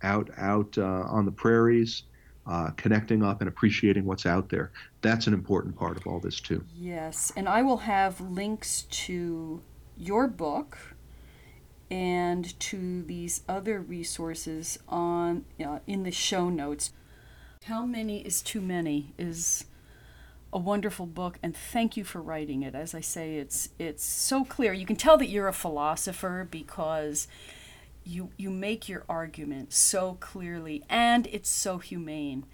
out, 0.01 0.29
out 0.37 0.77
uh, 0.77 1.03
on 1.07 1.25
the 1.25 1.31
prairies, 1.31 2.03
uh, 2.45 2.71
connecting 2.71 3.23
up 3.23 3.41
and 3.41 3.47
appreciating 3.47 4.05
what's 4.05 4.25
out 4.25 4.49
there. 4.49 4.71
That's 5.01 5.27
an 5.27 5.33
important 5.33 5.75
part 5.75 5.97
of 5.97 6.05
all 6.07 6.19
this, 6.19 6.39
too. 6.39 6.63
Yes, 6.75 7.31
and 7.35 7.47
I 7.47 7.61
will 7.61 7.77
have 7.77 8.19
links 8.19 8.83
to 8.89 9.61
your 9.97 10.27
book 10.27 10.77
and 11.93 12.59
to 12.59 13.03
these 13.03 13.43
other 13.47 13.79
resources 13.79 14.79
on 14.89 15.45
uh, 15.63 15.77
in 15.85 16.01
the 16.01 16.11
show 16.11 16.49
notes. 16.49 16.91
How 17.65 17.85
many 17.85 18.21
is 18.21 18.41
too 18.41 18.61
many 18.61 19.13
is 19.15 19.65
a 20.51 20.57
wonderful 20.57 21.05
book 21.05 21.37
and 21.43 21.55
thank 21.55 21.95
you 21.95 22.03
for 22.03 22.19
writing 22.19 22.63
it. 22.63 22.73
As 22.73 22.95
I 22.95 23.01
say 23.01 23.35
it's 23.35 23.69
it's 23.77 24.03
so 24.03 24.43
clear. 24.43 24.73
You 24.73 24.87
can 24.87 24.95
tell 24.95 25.17
that 25.17 25.27
you're 25.27 25.47
a 25.47 25.53
philosopher 25.53 26.47
because 26.49 27.27
you 28.03 28.31
you 28.37 28.49
make 28.49 28.89
your 28.89 29.03
argument 29.07 29.71
so 29.71 30.17
clearly 30.19 30.83
and 30.89 31.27
it's 31.27 31.49
so 31.49 31.77
humane 31.77 32.45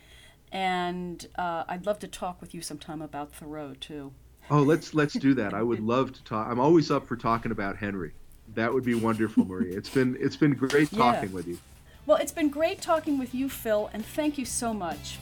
and 0.52 1.28
uh, 1.38 1.64
i'd 1.68 1.88
love 1.88 1.98
to 1.98 2.08
talk 2.08 2.40
with 2.40 2.54
you 2.54 2.62
sometime 2.62 3.02
about 3.02 3.34
thoreau 3.34 3.74
too 3.80 4.12
oh 4.52 4.62
let's 4.62 4.94
let's 4.94 5.16
do 5.16 5.34
that 5.34 5.56
i 5.56 5.62
would 5.64 5.80
love 5.96 6.14
to 6.14 6.24
talk 6.24 6.48
i'm 6.48 6.60
always 6.60 6.92
up 6.92 7.08
for 7.08 7.16
talking 7.16 7.52
about 7.52 7.78
henry 7.78 8.12
that 8.56 8.74
would 8.74 8.84
be 8.84 8.96
wonderful 8.96 9.46
maria 9.46 9.78
it's 9.78 9.90
been 9.90 10.18
it's 10.20 10.36
been 10.36 10.54
great 10.54 10.90
talking 10.92 11.30
yeah. 11.30 11.36
with 11.36 11.48
you 11.48 11.58
well 12.06 12.18
it's 12.18 12.32
been 12.32 12.50
great 12.50 12.82
talking 12.82 13.18
with 13.18 13.34
you 13.34 13.50
phil 13.50 13.90
and 13.94 14.06
thank 14.06 14.38
you 14.38 14.46
so 14.46 14.74
much 14.74 15.18